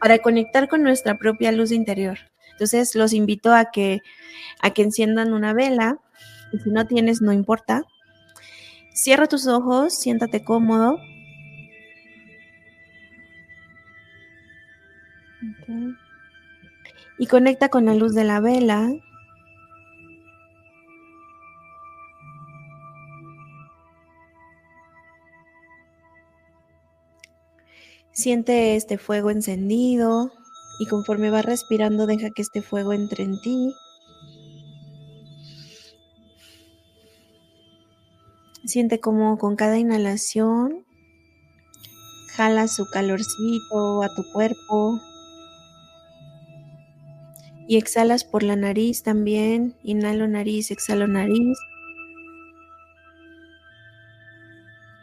[0.00, 2.18] para conectar con nuestra propia luz interior.
[2.52, 4.00] Entonces los invito a que,
[4.60, 5.98] a que enciendan una vela,
[6.52, 7.84] y si no tienes, no importa.
[8.92, 10.98] Cierra tus ojos, siéntate cómodo.
[17.18, 18.90] Y conecta con la luz de la vela.
[28.18, 30.32] Siente este fuego encendido
[30.80, 33.72] y conforme vas respirando deja que este fuego entre en ti.
[38.64, 40.84] Siente como con cada inhalación
[42.34, 45.00] jala su calorcito a tu cuerpo
[47.68, 49.76] y exhalas por la nariz también.
[49.84, 51.56] Inhalo nariz, exhalo nariz.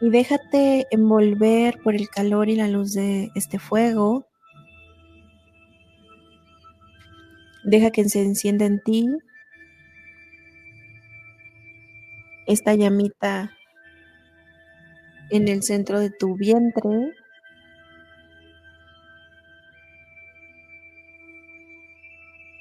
[0.00, 4.26] Y déjate envolver por el calor y la luz de este fuego.
[7.64, 9.08] Deja que se encienda en ti
[12.46, 13.50] esta llamita
[15.30, 17.12] en el centro de tu vientre.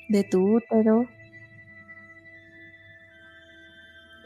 [0.07, 1.07] de tu útero.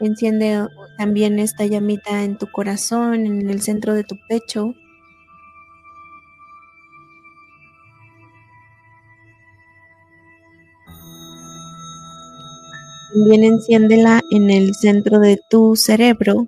[0.00, 0.66] Enciende
[1.00, 4.74] también esta llamita en tu corazón, en el centro de tu pecho.
[13.14, 16.44] También enciéndela en el centro de tu cerebro.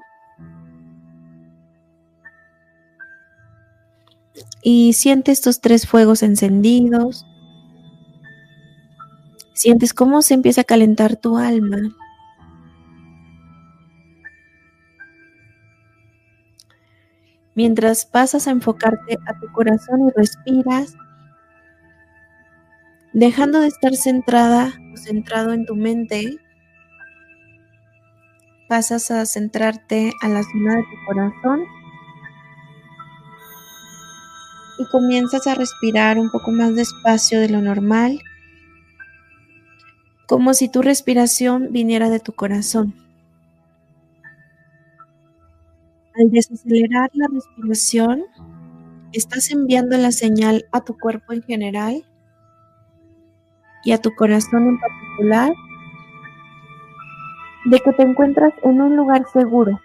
[4.63, 7.25] Y siente estos tres fuegos encendidos.
[9.55, 11.97] Sientes cómo se empieza a calentar tu alma.
[17.55, 20.95] Mientras pasas a enfocarte a tu corazón y respiras,
[23.13, 26.39] dejando de estar centrada o centrado en tu mente,
[28.69, 31.61] pasas a centrarte a la zona de tu corazón
[34.79, 38.19] y comienzas a respirar un poco más despacio de lo normal
[40.27, 42.95] como si tu respiración viniera de tu corazón.
[46.15, 48.25] Al desacelerar la respiración,
[49.13, 52.05] estás enviando la señal a tu cuerpo en general
[53.85, 55.53] y a tu corazón en particular
[57.65, 59.81] de que te encuentras en un lugar seguro.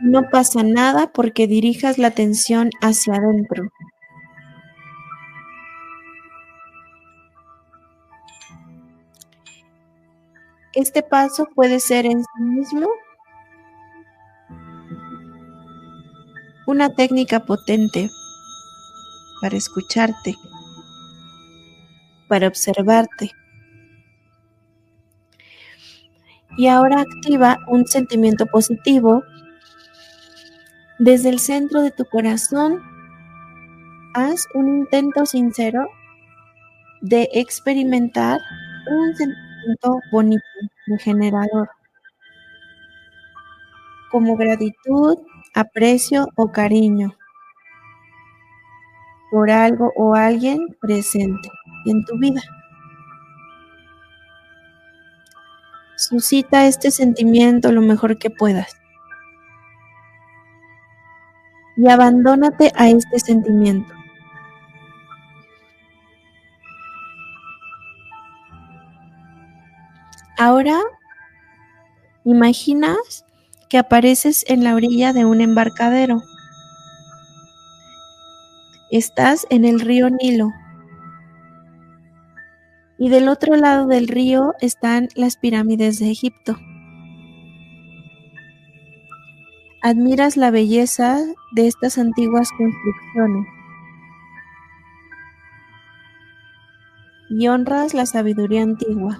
[0.00, 3.68] No pasa nada porque dirijas la atención hacia adentro.
[10.74, 12.88] Este paso puede ser en sí mismo
[16.66, 18.10] una técnica potente
[19.40, 20.34] para escucharte,
[22.28, 23.30] para observarte.
[26.56, 29.22] Y ahora activa un sentimiento positivo
[30.98, 32.82] desde el centro de tu corazón.
[34.14, 35.86] Haz un intento sincero
[37.00, 38.40] de experimentar
[38.90, 39.53] un sentimiento
[40.12, 40.42] bonito,
[40.86, 41.68] regenerador,
[44.10, 45.18] como gratitud,
[45.54, 47.16] aprecio o cariño
[49.30, 51.48] por algo o alguien presente
[51.86, 52.40] en tu vida.
[55.96, 58.76] Suscita este sentimiento lo mejor que puedas.
[61.76, 63.92] Y abandónate a este sentimiento.
[70.36, 70.80] Ahora
[72.24, 73.24] imaginas
[73.68, 76.22] que apareces en la orilla de un embarcadero.
[78.90, 80.50] Estás en el río Nilo.
[82.98, 86.56] Y del otro lado del río están las pirámides de Egipto.
[89.82, 91.18] Admiras la belleza
[91.52, 93.46] de estas antiguas construcciones
[97.30, 99.18] y honras la sabiduría antigua.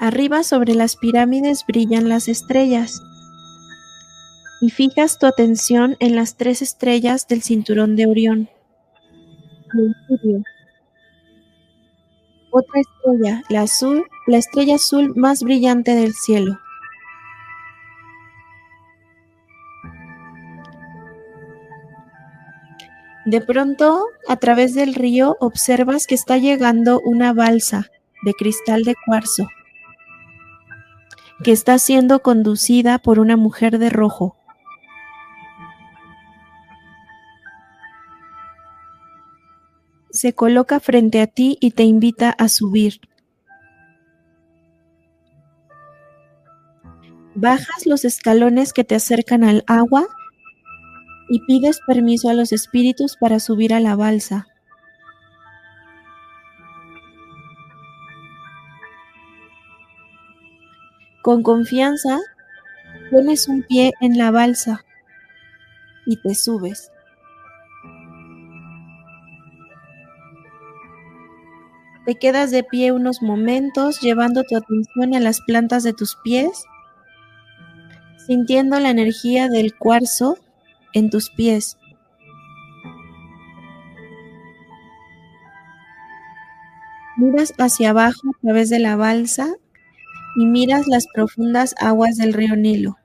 [0.00, 3.02] Arriba sobre las pirámides brillan las estrellas.
[4.60, 8.48] Y fijas tu atención en las tres estrellas del cinturón de Orión.
[12.50, 16.60] Otra estrella, la azul, la estrella azul más brillante del cielo.
[23.26, 27.86] De pronto, a través del río, observas que está llegando una balsa
[28.22, 29.48] de cristal de cuarzo
[31.42, 34.36] que está siendo conducida por una mujer de rojo.
[40.10, 43.00] Se coloca frente a ti y te invita a subir.
[47.34, 50.08] Bajas los escalones que te acercan al agua
[51.28, 54.48] y pides permiso a los espíritus para subir a la balsa.
[61.28, 62.20] Con confianza,
[63.10, 64.86] pones un pie en la balsa
[66.06, 66.90] y te subes.
[72.06, 76.64] Te quedas de pie unos momentos llevando tu atención a las plantas de tus pies,
[78.26, 80.38] sintiendo la energía del cuarzo
[80.94, 81.76] en tus pies.
[87.18, 89.56] Miras hacia abajo a través de la balsa
[90.38, 92.96] y miras las profundas aguas del río Nilo,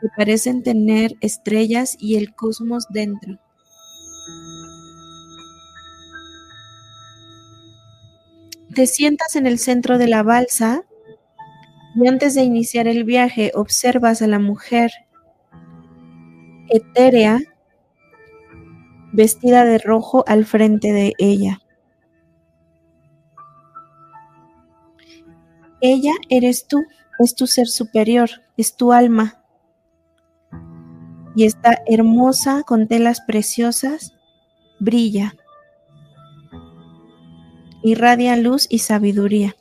[0.00, 3.40] que parecen tener estrellas y el cosmos dentro.
[8.72, 10.84] Te sientas en el centro de la balsa
[11.96, 14.92] y antes de iniciar el viaje observas a la mujer
[16.68, 17.40] etérea
[19.12, 21.65] vestida de rojo al frente de ella.
[25.88, 26.84] Ella eres tú,
[27.20, 29.40] es tu ser superior, es tu alma.
[31.36, 34.12] Y está hermosa con telas preciosas,
[34.80, 35.36] brilla,
[37.84, 39.54] irradia luz y sabiduría.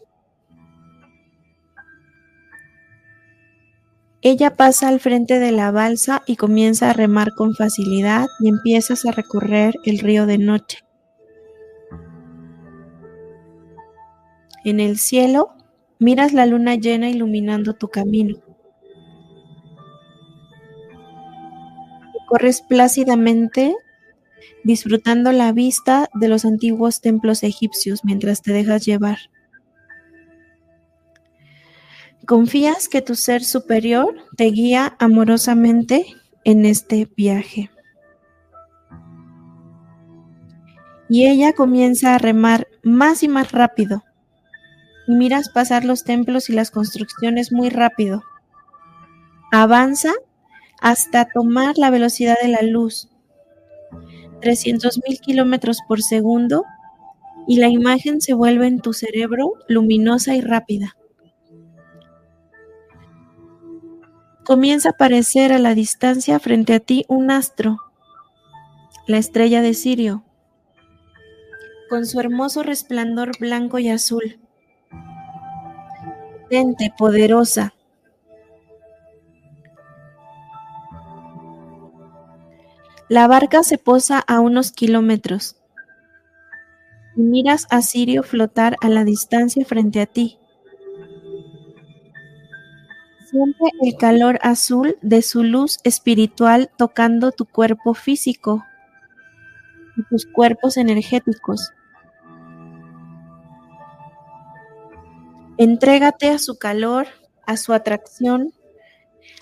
[4.23, 9.05] Ella pasa al frente de la balsa y comienza a remar con facilidad y empiezas
[9.05, 10.79] a recorrer el río de noche.
[14.63, 15.55] En el cielo
[15.99, 18.37] miras la luna llena iluminando tu camino.
[22.27, 23.75] Corres plácidamente
[24.63, 29.19] disfrutando la vista de los antiguos templos egipcios mientras te dejas llevar.
[32.25, 36.07] Confías que tu ser superior te guía amorosamente
[36.43, 37.69] en este viaje.
[41.07, 44.03] Y ella comienza a remar más y más rápido.
[45.07, 48.23] Y miras pasar los templos y las construcciones muy rápido.
[49.51, 50.13] Avanza
[50.81, 53.09] hasta tomar la velocidad de la luz,
[54.41, 56.65] 300 mil kilómetros por segundo,
[57.47, 60.95] y la imagen se vuelve en tu cerebro luminosa y rápida.
[64.45, 67.79] comienza a aparecer a la distancia frente a ti un astro,
[69.07, 70.23] la estrella de Sirio,
[71.89, 74.39] con su hermoso resplandor blanco y azul.
[76.45, 77.73] Potente, poderosa.
[83.09, 85.55] La barca se posa a unos kilómetros
[87.15, 90.37] y miras a Sirio flotar a la distancia frente a ti.
[93.31, 98.63] Siente el calor azul de su luz espiritual tocando tu cuerpo físico
[99.97, 101.71] y tus cuerpos energéticos.
[105.57, 107.07] Entrégate a su calor,
[107.45, 108.53] a su atracción,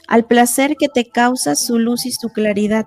[0.07, 2.85] al placer que te causa su luz y su claridad.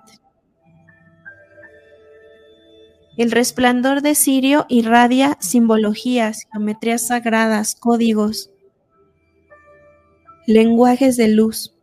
[3.16, 8.51] El resplandor de Sirio irradia simbologías, geometrías sagradas, códigos,
[10.47, 11.74] lenguajes de luz.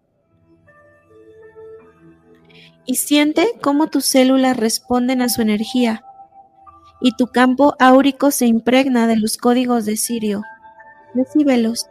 [2.85, 6.05] Y siente cómo tus células responden a su energía
[7.01, 10.43] y tu campo áurico se impregna de los códigos de Sirio.
[11.13, 11.87] Recíbelos.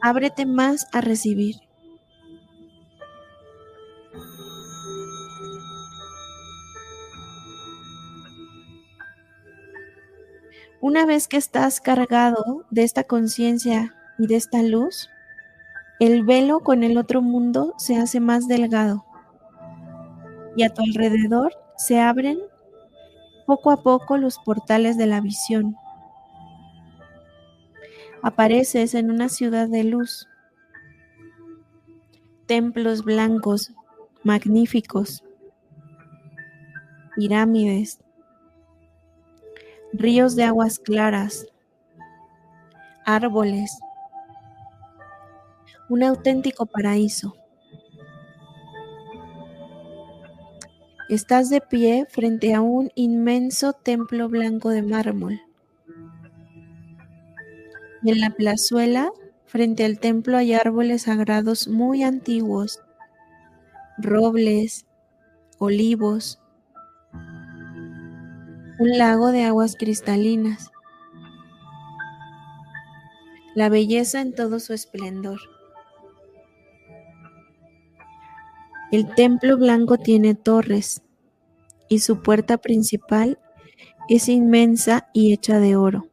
[0.00, 1.56] Ábrete más a recibir.
[10.80, 15.10] Una vez que estás cargado de esta conciencia y de esta luz,
[16.00, 19.04] el velo con el otro mundo se hace más delgado
[20.56, 22.38] y a tu alrededor se abren
[23.46, 25.76] poco a poco los portales de la visión.
[28.22, 30.28] Apareces en una ciudad de luz,
[32.46, 33.72] templos blancos
[34.24, 35.22] magníficos,
[37.14, 38.00] pirámides,
[39.92, 41.46] ríos de aguas claras,
[43.04, 43.78] árboles,
[45.88, 47.36] un auténtico paraíso.
[51.08, 55.40] Estás de pie frente a un inmenso templo blanco de mármol.
[58.04, 59.12] En la plazuela,
[59.44, 62.80] frente al templo, hay árboles sagrados muy antiguos,
[63.98, 64.84] robles,
[65.58, 66.40] olivos,
[68.80, 70.72] un lago de aguas cristalinas,
[73.54, 75.38] la belleza en todo su esplendor.
[78.92, 81.02] El templo blanco tiene torres
[81.88, 83.38] y su puerta principal
[84.08, 86.06] es inmensa y hecha de oro.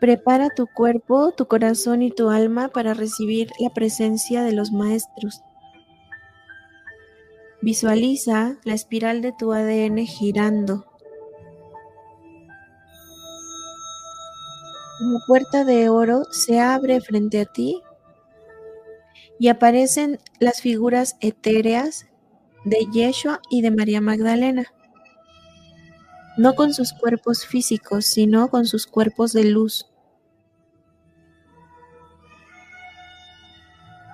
[0.00, 5.42] Prepara tu cuerpo, tu corazón y tu alma para recibir la presencia de los maestros.
[7.60, 10.89] Visualiza la espiral de tu ADN girando.
[15.00, 17.82] Una puerta de oro se abre frente a ti
[19.38, 22.06] y aparecen las figuras etéreas
[22.64, 24.66] de Yeshua y de María Magdalena
[26.40, 29.86] no con sus cuerpos físicos, sino con sus cuerpos de luz.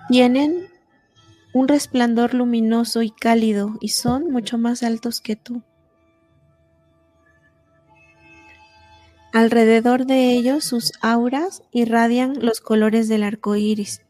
[0.09, 0.67] Tienen
[1.53, 5.63] un resplandor luminoso y cálido y son mucho más altos que tú.
[9.37, 14.01] Alrededor de ellos sus auras irradian los colores del arco iris.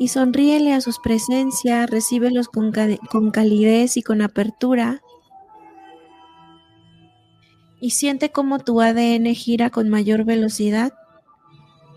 [0.00, 2.72] Y sonríele a sus presencia, recíbelos con,
[3.08, 5.00] con calidez y con apertura
[7.80, 10.92] y siente cómo tu ADN gira con mayor velocidad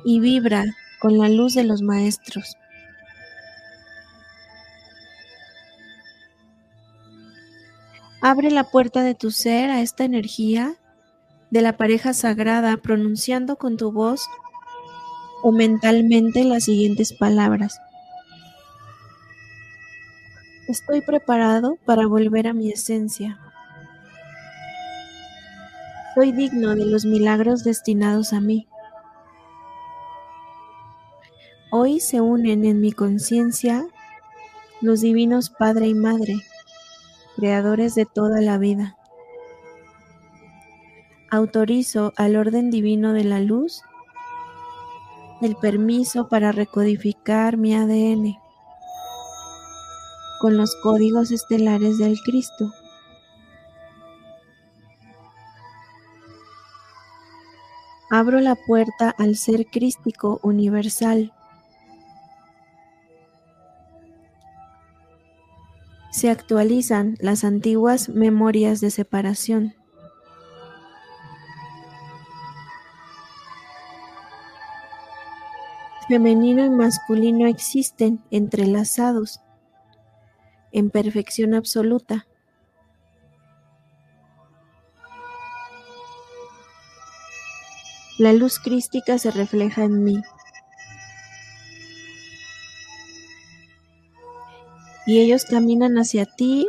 [0.05, 0.65] y vibra
[0.99, 2.57] con la luz de los maestros.
[8.29, 10.75] Abre la puerta de tu ser a esta energía
[11.49, 14.29] de la pareja sagrada pronunciando con tu voz
[15.43, 17.79] o mentalmente las siguientes palabras.
[20.67, 23.39] Estoy preparado para volver a mi esencia.
[26.13, 28.67] Soy digno de los milagros destinados a mí.
[31.71, 33.87] Hoy se unen en mi conciencia
[34.81, 36.35] los divinos Padre y Madre,
[37.37, 38.97] creadores de toda la vida.
[41.29, 43.83] Autorizo al orden divino de la luz
[45.41, 48.37] el permiso para recodificar mi ADN
[50.41, 52.71] con los códigos estelares del Cristo.
[58.09, 61.33] Abro la puerta al ser crístico universal.
[66.11, 69.75] Se actualizan las antiguas memorias de separación.
[76.07, 79.41] Femenino y masculino existen entrelazados
[80.71, 82.27] en perfección absoluta.
[88.17, 90.21] La luz crística se refleja en mí.
[95.07, 96.67] Y ellos caminan hacia ti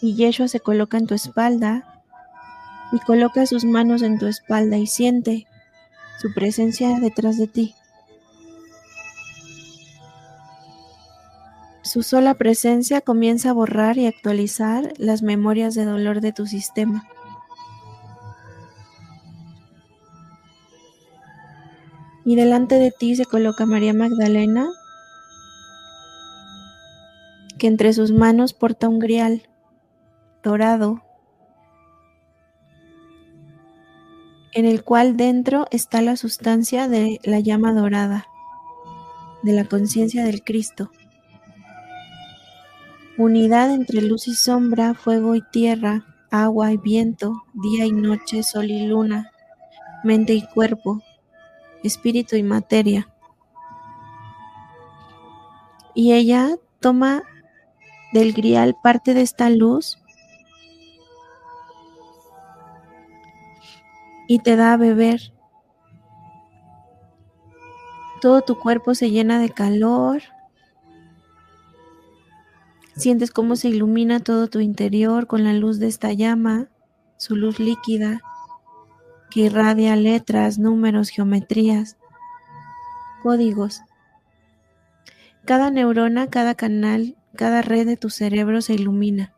[0.00, 2.02] y Yeshua se coloca en tu espalda
[2.92, 5.48] y coloca sus manos en tu espalda y siente
[6.20, 7.74] su presencia detrás de ti.
[11.82, 17.08] Su sola presencia comienza a borrar y actualizar las memorias de dolor de tu sistema.
[22.28, 24.68] y delante de ti se coloca María Magdalena,
[27.58, 29.48] que entre sus manos porta un grial
[30.42, 31.02] dorado,
[34.52, 38.26] en el cual dentro está la sustancia de la llama dorada,
[39.42, 40.90] de la conciencia del Cristo.
[43.16, 48.70] Unidad entre luz y sombra, fuego y tierra, agua y viento, día y noche, sol
[48.70, 49.32] y luna,
[50.04, 51.02] mente y cuerpo,
[51.82, 53.08] espíritu y materia.
[55.94, 57.24] Y ella toma
[58.12, 59.98] del grial parte de esta luz
[64.26, 65.32] y te da a beber.
[68.20, 70.22] Todo tu cuerpo se llena de calor.
[72.96, 76.68] Sientes cómo se ilumina todo tu interior con la luz de esta llama,
[77.16, 78.20] su luz líquida
[79.30, 81.96] que irradia letras, números, geometrías,
[83.22, 83.82] códigos.
[85.44, 89.34] Cada neurona, cada canal, cada red de tu cerebro se ilumina.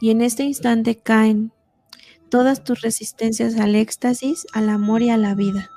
[0.00, 1.52] Y en este instante caen
[2.30, 5.70] todas tus resistencias al éxtasis, al amor y a la vida.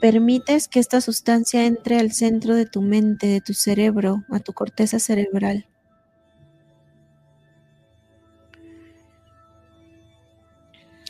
[0.00, 4.52] Permites que esta sustancia entre al centro de tu mente, de tu cerebro, a tu
[4.52, 5.68] corteza cerebral.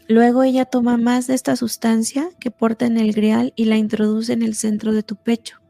[0.08, 4.34] Luego ella toma más de esta sustancia que porta en el grial y la introduce
[4.34, 5.61] en el centro de tu pecho.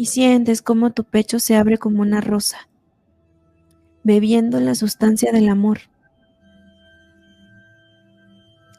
[0.00, 2.70] Y sientes como tu pecho se abre como una rosa,
[4.02, 5.80] bebiendo la sustancia del amor,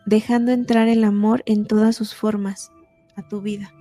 [0.07, 2.71] dejando entrar el amor en todas sus formas
[3.15, 3.71] a tu vida.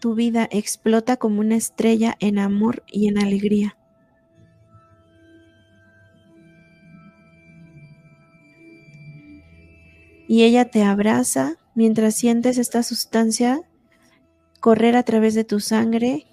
[0.00, 3.76] Tu vida explota como una estrella en amor y en alegría.
[10.28, 13.60] Y ella te abraza mientras sientes esta sustancia
[14.60, 16.26] correr a través de tu sangre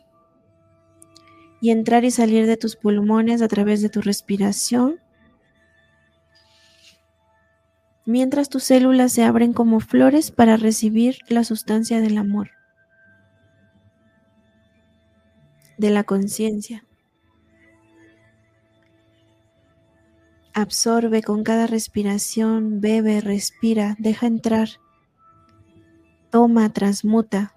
[1.62, 5.00] y entrar y salir de tus pulmones a través de tu respiración,
[8.06, 12.52] mientras tus células se abren como flores para recibir la sustancia del amor,
[15.78, 16.84] de la conciencia.
[20.56, 24.70] Absorbe con cada respiración, bebe, respira, deja entrar.
[26.30, 27.56] Toma, transmuta.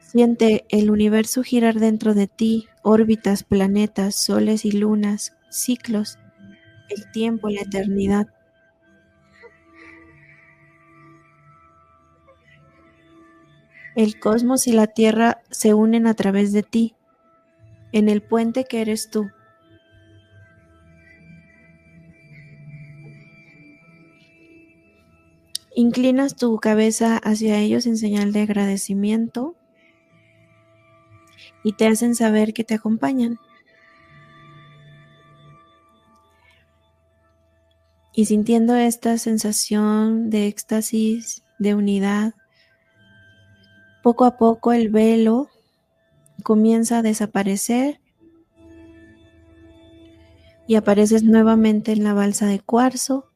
[0.00, 6.18] Siente el universo girar dentro de ti, órbitas, planetas, soles y lunas, ciclos,
[6.90, 8.26] el tiempo, la eternidad.
[13.94, 16.96] El cosmos y la tierra se unen a través de ti,
[17.92, 19.30] en el puente que eres tú.
[25.74, 29.54] Inclinas tu cabeza hacia ellos en señal de agradecimiento
[31.64, 33.38] y te hacen saber que te acompañan.
[38.14, 42.34] Y sintiendo esta sensación de éxtasis, de unidad,
[44.02, 45.48] poco a poco el velo
[46.42, 48.00] comienza a desaparecer
[50.66, 53.31] y apareces nuevamente en la balsa de cuarzo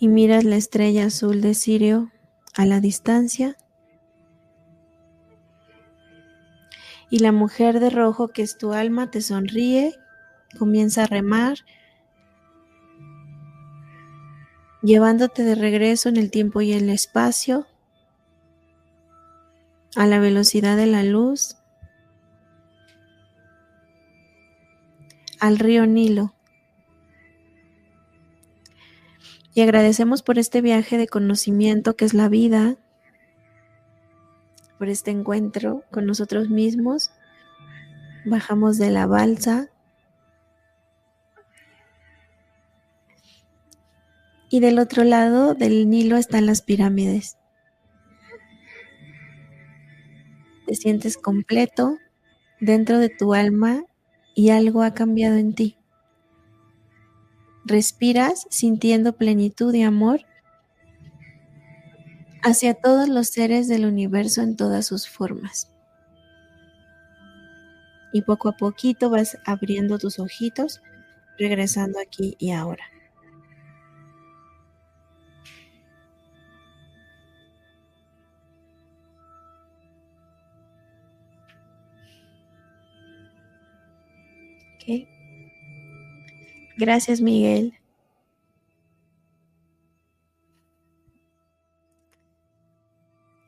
[0.00, 2.10] y miras la estrella azul de Sirio
[2.56, 3.58] a la distancia.
[7.10, 9.94] Y la mujer de rojo que es tu alma te sonríe,
[10.58, 11.58] comienza a remar,
[14.82, 17.66] llevándote de regreso en el tiempo y el espacio,
[19.96, 21.58] a la velocidad de la luz,
[25.40, 26.32] al río Nilo.
[29.52, 32.76] Y agradecemos por este viaje de conocimiento que es la vida,
[34.78, 37.10] por este encuentro con nosotros mismos.
[38.24, 39.68] Bajamos de la balsa.
[44.48, 47.36] Y del otro lado del Nilo están las pirámides.
[50.66, 51.98] Te sientes completo
[52.60, 53.84] dentro de tu alma
[54.34, 55.79] y algo ha cambiado en ti.
[57.64, 60.24] Respiras sintiendo plenitud y amor
[62.42, 65.70] hacia todos los seres del universo en todas sus formas.
[68.12, 70.80] Y poco a poquito vas abriendo tus ojitos,
[71.38, 72.84] regresando aquí y ahora.
[86.80, 87.74] Gracias, Miguel.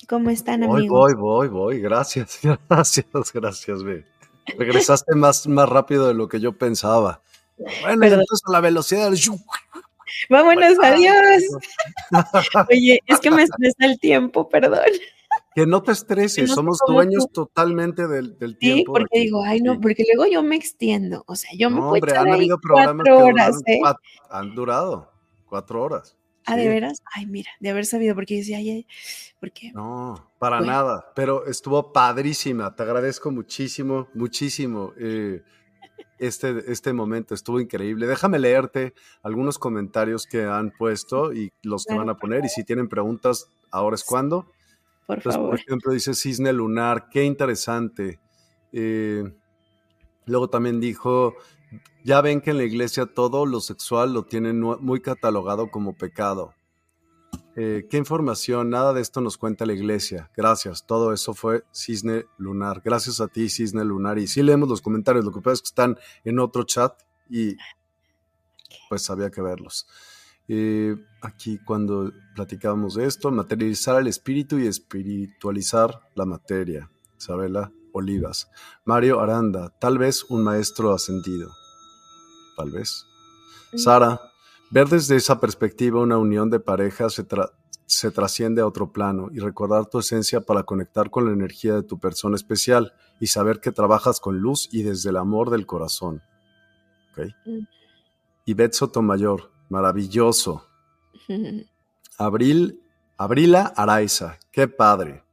[0.06, 0.88] ¿Cómo están, amigos?
[0.90, 1.80] Voy, voy, voy, voy.
[1.80, 3.78] Gracias, gracias, gracias.
[4.58, 7.22] Regresaste más, más rápido de lo que yo pensaba.
[7.56, 9.18] Bueno, entonces a la velocidad del...
[10.28, 11.42] Vámonos, adiós.
[12.70, 14.90] Oye, es que me estresa el tiempo, perdón.
[15.54, 18.78] Que no te estreses, somos dueños totalmente del, tiempo.
[18.78, 21.96] Sí, porque digo, ay no, porque luego yo me extiendo, o sea, yo me puedo
[21.96, 23.80] echar han habido programas cuatro horas, ¿eh?
[24.30, 25.12] han durado
[25.46, 26.16] cuatro horas.
[26.46, 27.02] Ah, ¿de veras?
[27.14, 28.86] Ay, mira, de haber sabido, porque decía, ay,
[29.38, 29.70] ¿por qué?
[29.72, 34.92] No, para nada, pero estuvo padrísima, te agradezco muchísimo, muchísimo.
[34.98, 35.42] Eh,
[36.18, 38.06] este, este momento estuvo increíble.
[38.06, 42.44] Déjame leerte algunos comentarios que han puesto y los que van a poner.
[42.44, 44.46] Y si tienen preguntas, ahora es cuando.
[45.06, 45.50] Por favor.
[45.50, 48.20] Por ejemplo, dice Cisne Lunar, qué interesante.
[48.72, 49.24] Eh,
[50.26, 51.34] luego también dijo,
[52.04, 56.54] ya ven que en la iglesia todo lo sexual lo tienen muy catalogado como pecado.
[57.54, 58.70] Eh, ¿Qué información?
[58.70, 60.30] Nada de esto nos cuenta la iglesia.
[60.34, 60.86] Gracias.
[60.86, 62.80] Todo eso fue Cisne Lunar.
[62.82, 64.18] Gracias a ti, Cisne Lunar.
[64.18, 65.24] Y sí leemos los comentarios.
[65.24, 66.94] Lo que pasa es que están en otro chat
[67.28, 67.56] y
[68.88, 69.86] pues había que verlos.
[70.48, 76.90] Eh, aquí cuando platicábamos de esto, materializar el espíritu y espiritualizar la materia.
[77.18, 78.50] Isabela Olivas.
[78.84, 81.50] Mario Aranda, tal vez un maestro ascendido.
[82.56, 83.06] Tal vez.
[83.72, 83.78] Mm.
[83.78, 84.20] Sara,
[84.72, 87.26] Ver desde esa perspectiva una unión de pareja se,
[87.84, 91.82] se, trasciende a otro plano y recordar tu esencia para conectar con la energía de
[91.82, 96.22] tu persona especial y saber que trabajas con luz y desde el amor del corazón.
[97.10, 97.34] ¿Okay?
[97.44, 97.66] Mm.
[98.46, 100.68] Ivette Sotomayor, maravilloso.
[102.18, 102.82] Abril,
[103.16, 105.24] Abrila Araiza, qué padre.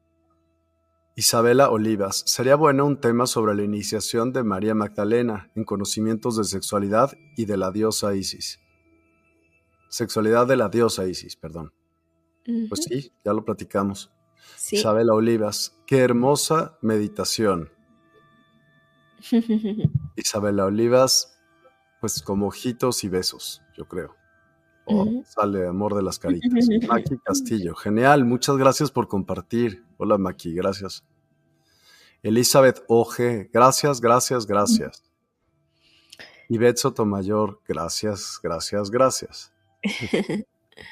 [1.15, 6.45] Isabela Olivas, sería bueno un tema sobre la iniciación de María Magdalena en conocimientos de
[6.45, 8.61] sexualidad y de la diosa Isis.
[9.89, 11.73] Sexualidad de la diosa Isis, perdón.
[12.69, 14.09] Pues sí, ya lo platicamos.
[14.71, 17.69] Isabela Olivas, qué hermosa meditación.
[20.15, 21.37] Isabela Olivas,
[21.99, 24.18] pues como ojitos y besos, yo creo.
[24.91, 26.51] Oh, sale amor de las caritas.
[26.87, 29.85] Maki Castillo, genial, muchas gracias por compartir.
[29.97, 31.05] Hola Maki, gracias.
[32.23, 35.03] Elizabeth Oje, gracias, gracias, gracias.
[36.49, 39.53] Ivette Sotomayor, gracias, gracias, gracias.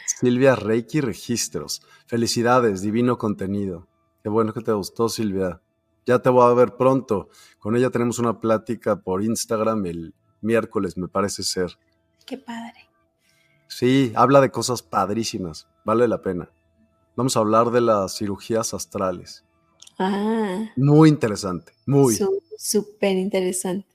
[0.06, 1.82] Silvia Reiki Registros.
[2.06, 3.88] Felicidades, divino contenido.
[4.22, 5.62] Qué bueno que te gustó, Silvia.
[6.06, 7.30] Ya te voy a ver pronto.
[7.60, 11.78] Con ella tenemos una plática por Instagram el miércoles, me parece ser.
[12.26, 12.87] Qué padre.
[13.68, 15.68] Sí, habla de cosas padrísimas.
[15.86, 16.50] Vale la pena.
[17.16, 19.44] Vamos a hablar de las cirugías astrales.
[20.00, 20.70] Ah.
[20.76, 22.18] Muy interesante, muy.
[22.58, 23.88] Súper interesante.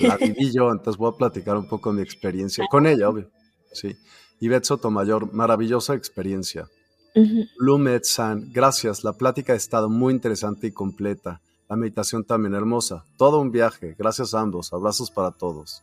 [0.00, 3.30] La viví yo, entonces voy a platicar un poco mi experiencia con ella, obvio.
[3.72, 3.96] Sí.
[4.40, 6.68] Ivette Sotomayor, maravillosa experiencia.
[7.14, 9.04] Uh San, gracias.
[9.04, 11.40] La plática ha estado muy interesante y completa.
[11.68, 13.04] La meditación también hermosa.
[13.16, 13.94] Todo un viaje.
[13.98, 14.72] Gracias a ambos.
[14.72, 15.82] Abrazos para todos.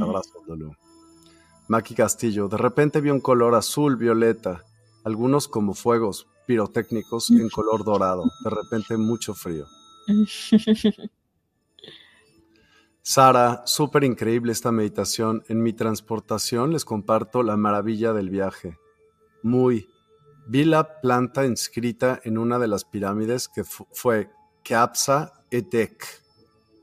[0.00, 0.74] Abrazos, Lulu.
[1.68, 4.64] Maki Castillo, de repente vi un color azul, violeta,
[5.04, 8.24] algunos como fuegos pirotécnicos en color dorado.
[8.42, 9.66] De repente mucho frío.
[13.02, 15.44] Sara, súper increíble esta meditación.
[15.48, 18.78] En mi transportación les comparto la maravilla del viaje.
[19.42, 19.88] Muy.
[20.46, 24.30] Vi la planta inscrita en una de las pirámides que fue
[24.62, 26.02] Keapsa Etek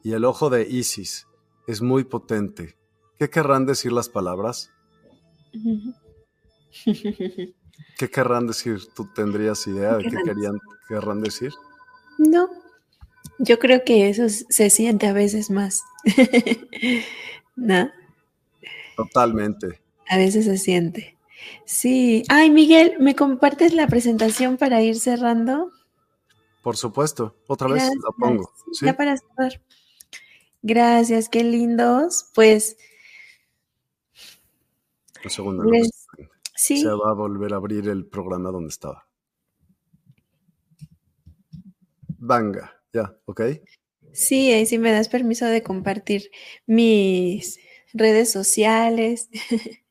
[0.04, 1.28] y el ojo de Isis.
[1.66, 2.78] Es muy potente.
[3.18, 4.75] ¿Qué querrán decir las palabras?
[7.98, 8.80] ¿Qué querrán decir?
[8.96, 11.54] ¿Tú tendrías idea de qué querían, querrán decir?
[12.18, 12.50] No,
[13.40, 15.82] yo creo que eso se siente a veces más.
[17.56, 17.90] ¿No?
[18.96, 19.82] Totalmente.
[20.10, 21.18] A veces se siente.
[21.66, 22.24] Sí.
[22.30, 25.72] Ay, Miguel, ¿me compartes la presentación para ir cerrando?
[26.62, 27.36] Por supuesto.
[27.48, 28.52] Otra vez la pongo.
[28.82, 29.62] Ya para cerrar.
[30.62, 32.30] Gracias, qué lindos.
[32.34, 32.78] Pues.
[35.26, 35.64] Un segundo.
[36.56, 36.78] sí.
[36.78, 39.06] Se va a volver a abrir el programa donde estaba.
[42.18, 42.82] Vanga.
[42.94, 43.42] Ya, ok.
[44.14, 46.32] Sí, ahí sí me das permiso de compartir
[46.66, 47.60] mis
[47.94, 49.30] redes sociales.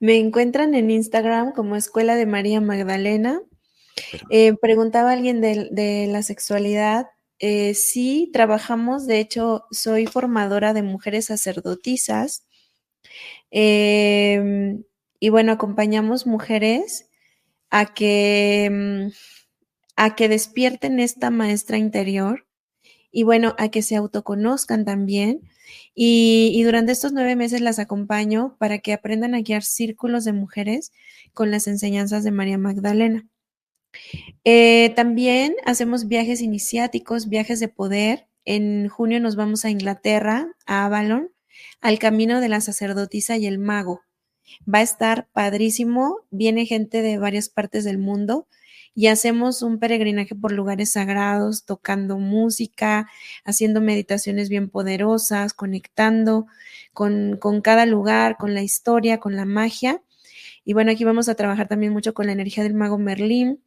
[0.00, 3.42] me encuentran en Instagram como Escuela de María Magdalena.
[4.30, 7.08] Eh, preguntaba alguien de, la sexualidad.
[7.38, 12.46] Eh, sí, trabajamos, de hecho, soy formadora de mujeres sacerdotisas.
[13.50, 14.84] Em,
[15.18, 17.10] y bueno, acompañamos mujeres
[17.70, 19.10] a que mm,
[20.00, 22.46] a que despierten esta maestra interior
[23.12, 25.42] y bueno, a que se autoconozcan también.
[25.94, 30.92] Y, durante estos nueve meses las acompaño para que aprendan a guiar círculos de mujeres
[31.34, 33.28] con las enseñanzas de María Magdalena.
[34.44, 38.26] Eh, también hacemos viajes iniciáticos, viajes de poder.
[38.46, 41.30] En junio nos vamos a Inglaterra, a Avalon,
[41.80, 44.02] al camino de la sacerdotisa y el mago.
[44.72, 48.46] Va a estar padrísimo, viene gente de varias partes del mundo
[48.94, 53.08] y hacemos un peregrinaje por lugares sagrados, tocando música,
[53.44, 56.46] haciendo meditaciones bien poderosas, conectando
[56.92, 60.02] con, con cada lugar, con la historia, con la magia.
[60.64, 63.62] Y bueno, aquí vamos a trabajar también mucho con la energía del mago Merlín,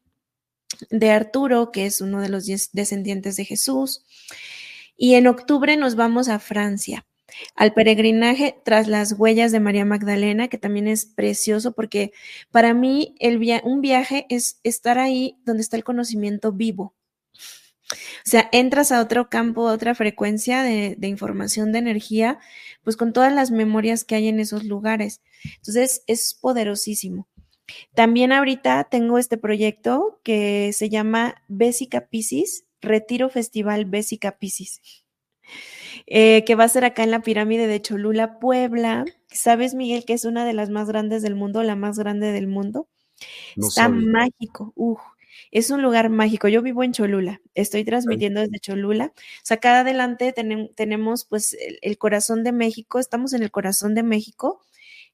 [0.90, 4.04] de Arturo, que es uno de los descendientes de Jesús.
[4.98, 7.06] Y en octubre nos vamos a Francia
[7.56, 12.12] al peregrinaje tras las huellas de María Magdalena, que también es precioso porque
[12.52, 16.96] para mí el un viaje es estar ahí donde está el conocimiento vivo.
[17.92, 22.40] O sea, entras a otro campo, a otra frecuencia de, de, información, de energía,
[22.84, 25.22] pues con todas las memorias que hay en esos lugares.
[25.58, 27.28] Entonces, es poderosísimo.
[27.94, 34.82] También ahorita tengo este proyecto que se llama Bésica Piscis, Retiro Festival Bésica Piscis,
[36.08, 39.06] eh, que va a ser acá en la pirámide de Cholula, Puebla.
[39.30, 42.48] ¿Sabes, Miguel, que es una de las más grandes del mundo, la más grande del
[42.48, 42.88] mundo?
[43.56, 44.74] Está mágico.
[45.52, 46.48] es un lugar mágico.
[46.48, 49.14] Yo vivo en Cholula, estoy transmitiendo desde Cholula.
[49.16, 50.34] O sea, acá adelante
[50.76, 54.62] tenemos pues el, corazón de México, estamos en el corazón de México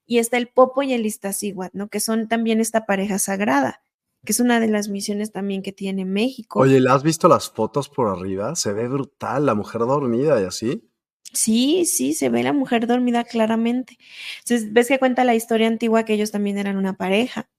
[0.05, 1.89] y está el Popo y el Iztaccíhuatl, ¿no?
[1.89, 3.83] Que son también esta pareja sagrada,
[4.25, 6.59] que es una de las misiones también que tiene México.
[6.59, 8.55] Oye, ¿le has visto las fotos por arriba?
[8.55, 10.89] Se ve brutal, la mujer dormida y así.
[11.31, 13.97] Sí, sí, se ve la mujer dormida claramente.
[14.39, 17.49] Entonces, ves que cuenta la historia antigua que ellos también eran una pareja.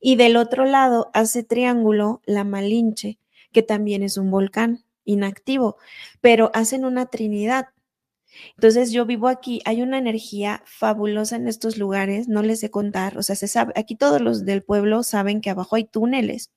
[0.00, 3.18] Y del otro lado hace triángulo la Malinche,
[3.52, 5.76] que también es un volcán inactivo,
[6.20, 7.68] pero hacen una trinidad.
[8.56, 13.18] Entonces yo vivo aquí, hay una energía fabulosa en estos lugares, no les sé contar,
[13.18, 16.50] o sea, se sabe, aquí todos los del pueblo saben que abajo hay túneles.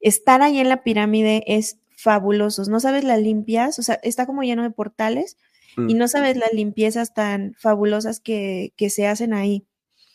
[0.00, 4.42] Estar ahí en la pirámide es fabuloso, no sabes las limpias, o sea, está como
[4.42, 5.36] lleno de portales
[5.76, 9.64] y no sabes las limpiezas tan fabulosas que, que se hacen ahí.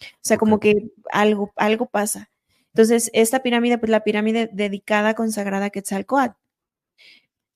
[0.01, 2.29] O sea, como que algo, algo pasa.
[2.73, 6.35] Entonces, esta pirámide, pues la pirámide dedicada, consagrada a Quetzalcoatl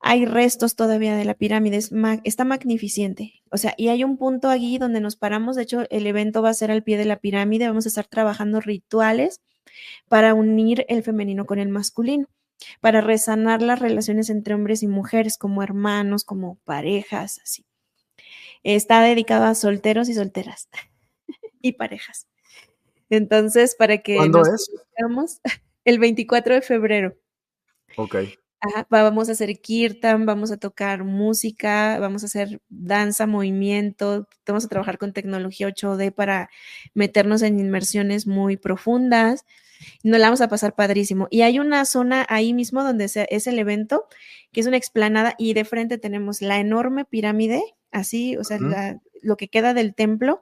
[0.01, 1.79] hay restos todavía de la pirámide,
[2.23, 3.41] está magnificente.
[3.51, 6.49] O sea, y hay un punto allí donde nos paramos, de hecho el evento va
[6.49, 9.41] a ser al pie de la pirámide, vamos a estar trabajando rituales
[10.07, 12.27] para unir el femenino con el masculino,
[12.79, 17.65] para resanar las relaciones entre hombres y mujeres como hermanos, como parejas, así.
[18.63, 20.69] Está dedicado a solteros y solteras
[21.61, 22.27] y parejas.
[23.09, 24.71] Entonces, para que ¿Cuándo es?
[25.83, 27.17] el 24 de febrero.
[27.97, 28.15] Ok
[28.89, 34.67] vamos a hacer kirtan, vamos a tocar música, vamos a hacer danza, movimiento, vamos a
[34.67, 36.49] trabajar con tecnología 8D para
[36.93, 39.45] meternos en inmersiones muy profundas.
[40.03, 41.27] Nos la vamos a pasar padrísimo.
[41.29, 44.07] Y hay una zona ahí mismo donde es el evento,
[44.51, 48.59] que es una explanada, y de frente tenemos la enorme pirámide, así, o sea,
[49.21, 50.41] lo que queda del templo,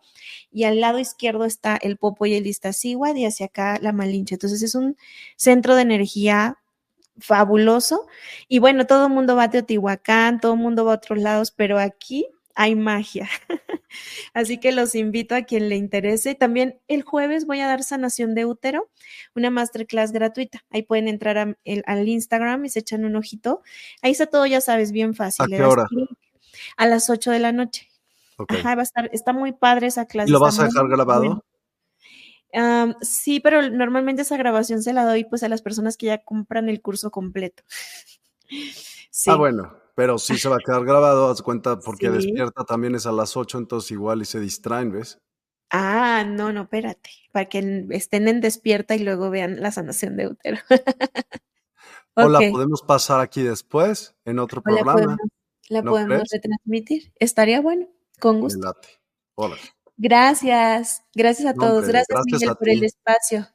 [0.51, 4.35] y al lado izquierdo está el Popo y el Iztaccíhuatl, y hacia acá la Malinche.
[4.35, 4.97] Entonces es un
[5.35, 6.57] centro de energía
[7.19, 8.07] fabuloso.
[8.47, 11.51] Y bueno, todo el mundo va a Teotihuacán, todo el mundo va a otros lados,
[11.51, 13.29] pero aquí hay magia.
[14.33, 16.33] Así que los invito a quien le interese.
[16.33, 18.89] También el jueves voy a dar sanación de útero,
[19.35, 20.65] una masterclass gratuita.
[20.71, 23.61] Ahí pueden entrar al Instagram y se echan un ojito.
[24.01, 25.45] Ahí está todo, ya sabes, bien fácil.
[25.45, 25.85] ¿A qué hora?
[26.77, 27.89] A las 8 de la noche.
[28.47, 30.31] Ajá, va a estar, está muy padre esa clase.
[30.31, 31.43] ¿Lo vas a dejar grabado?
[33.01, 36.69] Sí, pero normalmente esa grabación se la doy pues a las personas que ya compran
[36.69, 37.63] el curso completo.
[39.25, 43.07] Ah, bueno, pero sí se va a quedar grabado, haz cuenta, porque despierta también es
[43.07, 45.19] a las 8, entonces igual y se distraen, ¿ves?
[45.71, 50.27] Ah, no, no, espérate, para que estén en despierta y luego vean la sanación de
[50.27, 50.57] útero.
[52.19, 55.17] O la podemos pasar aquí después, en otro programa.
[55.69, 57.13] La podemos, retransmitir.
[57.19, 57.87] Estaría bueno,
[58.19, 58.73] con gusto.
[59.35, 59.55] Hola.
[59.97, 61.87] Gracias, gracias a todos.
[61.87, 63.47] gracias, Miguel, por el espacio.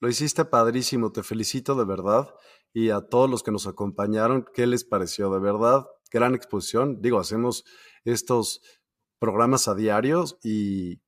[0.00, 2.28] Lo hiciste padrísimo, te felicito de verdad.
[2.72, 5.32] Y a todos los que nos acompañaron, ¿qué les pareció?
[5.32, 7.00] De verdad, gran exposición.
[7.00, 7.64] Digo, hacemos
[8.04, 8.60] estos
[9.18, 11.00] programas a diarios y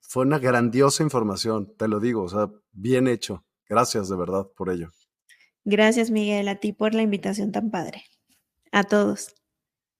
[0.00, 3.44] fue una grandiosa información, te lo digo, o sea, bien hecho.
[3.68, 4.90] Gracias de verdad por ello.
[5.64, 8.04] Gracias, Miguel, a ti por la invitación tan padre.
[8.70, 9.34] A todos.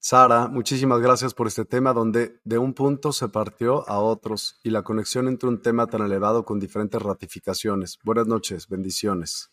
[0.08, 4.70] Sara, muchísimas gracias por este tema donde de un punto se partió a otros y
[4.70, 7.98] la conexión entre un tema tan elevado con diferentes ratificaciones.
[8.04, 9.50] Buenas noches, bendiciones.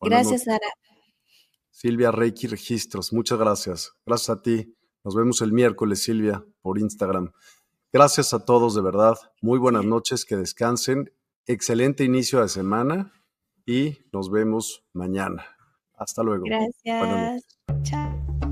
[0.00, 0.68] gracias, Sara.
[1.70, 3.92] Silvia Reiki Registros, muchas gracias.
[4.06, 4.74] Gracias a ti.
[5.04, 7.32] Nos vemos el miércoles, Silvia, por Instagram.
[7.92, 9.18] Gracias a todos, de verdad.
[9.42, 11.12] Muy buenas noches, que descansen.
[11.44, 13.12] Excelente inicio de semana
[13.66, 15.44] y nos vemos mañana.
[15.92, 16.44] Hasta luego.
[16.46, 17.44] Gracias.
[17.82, 18.51] Chao.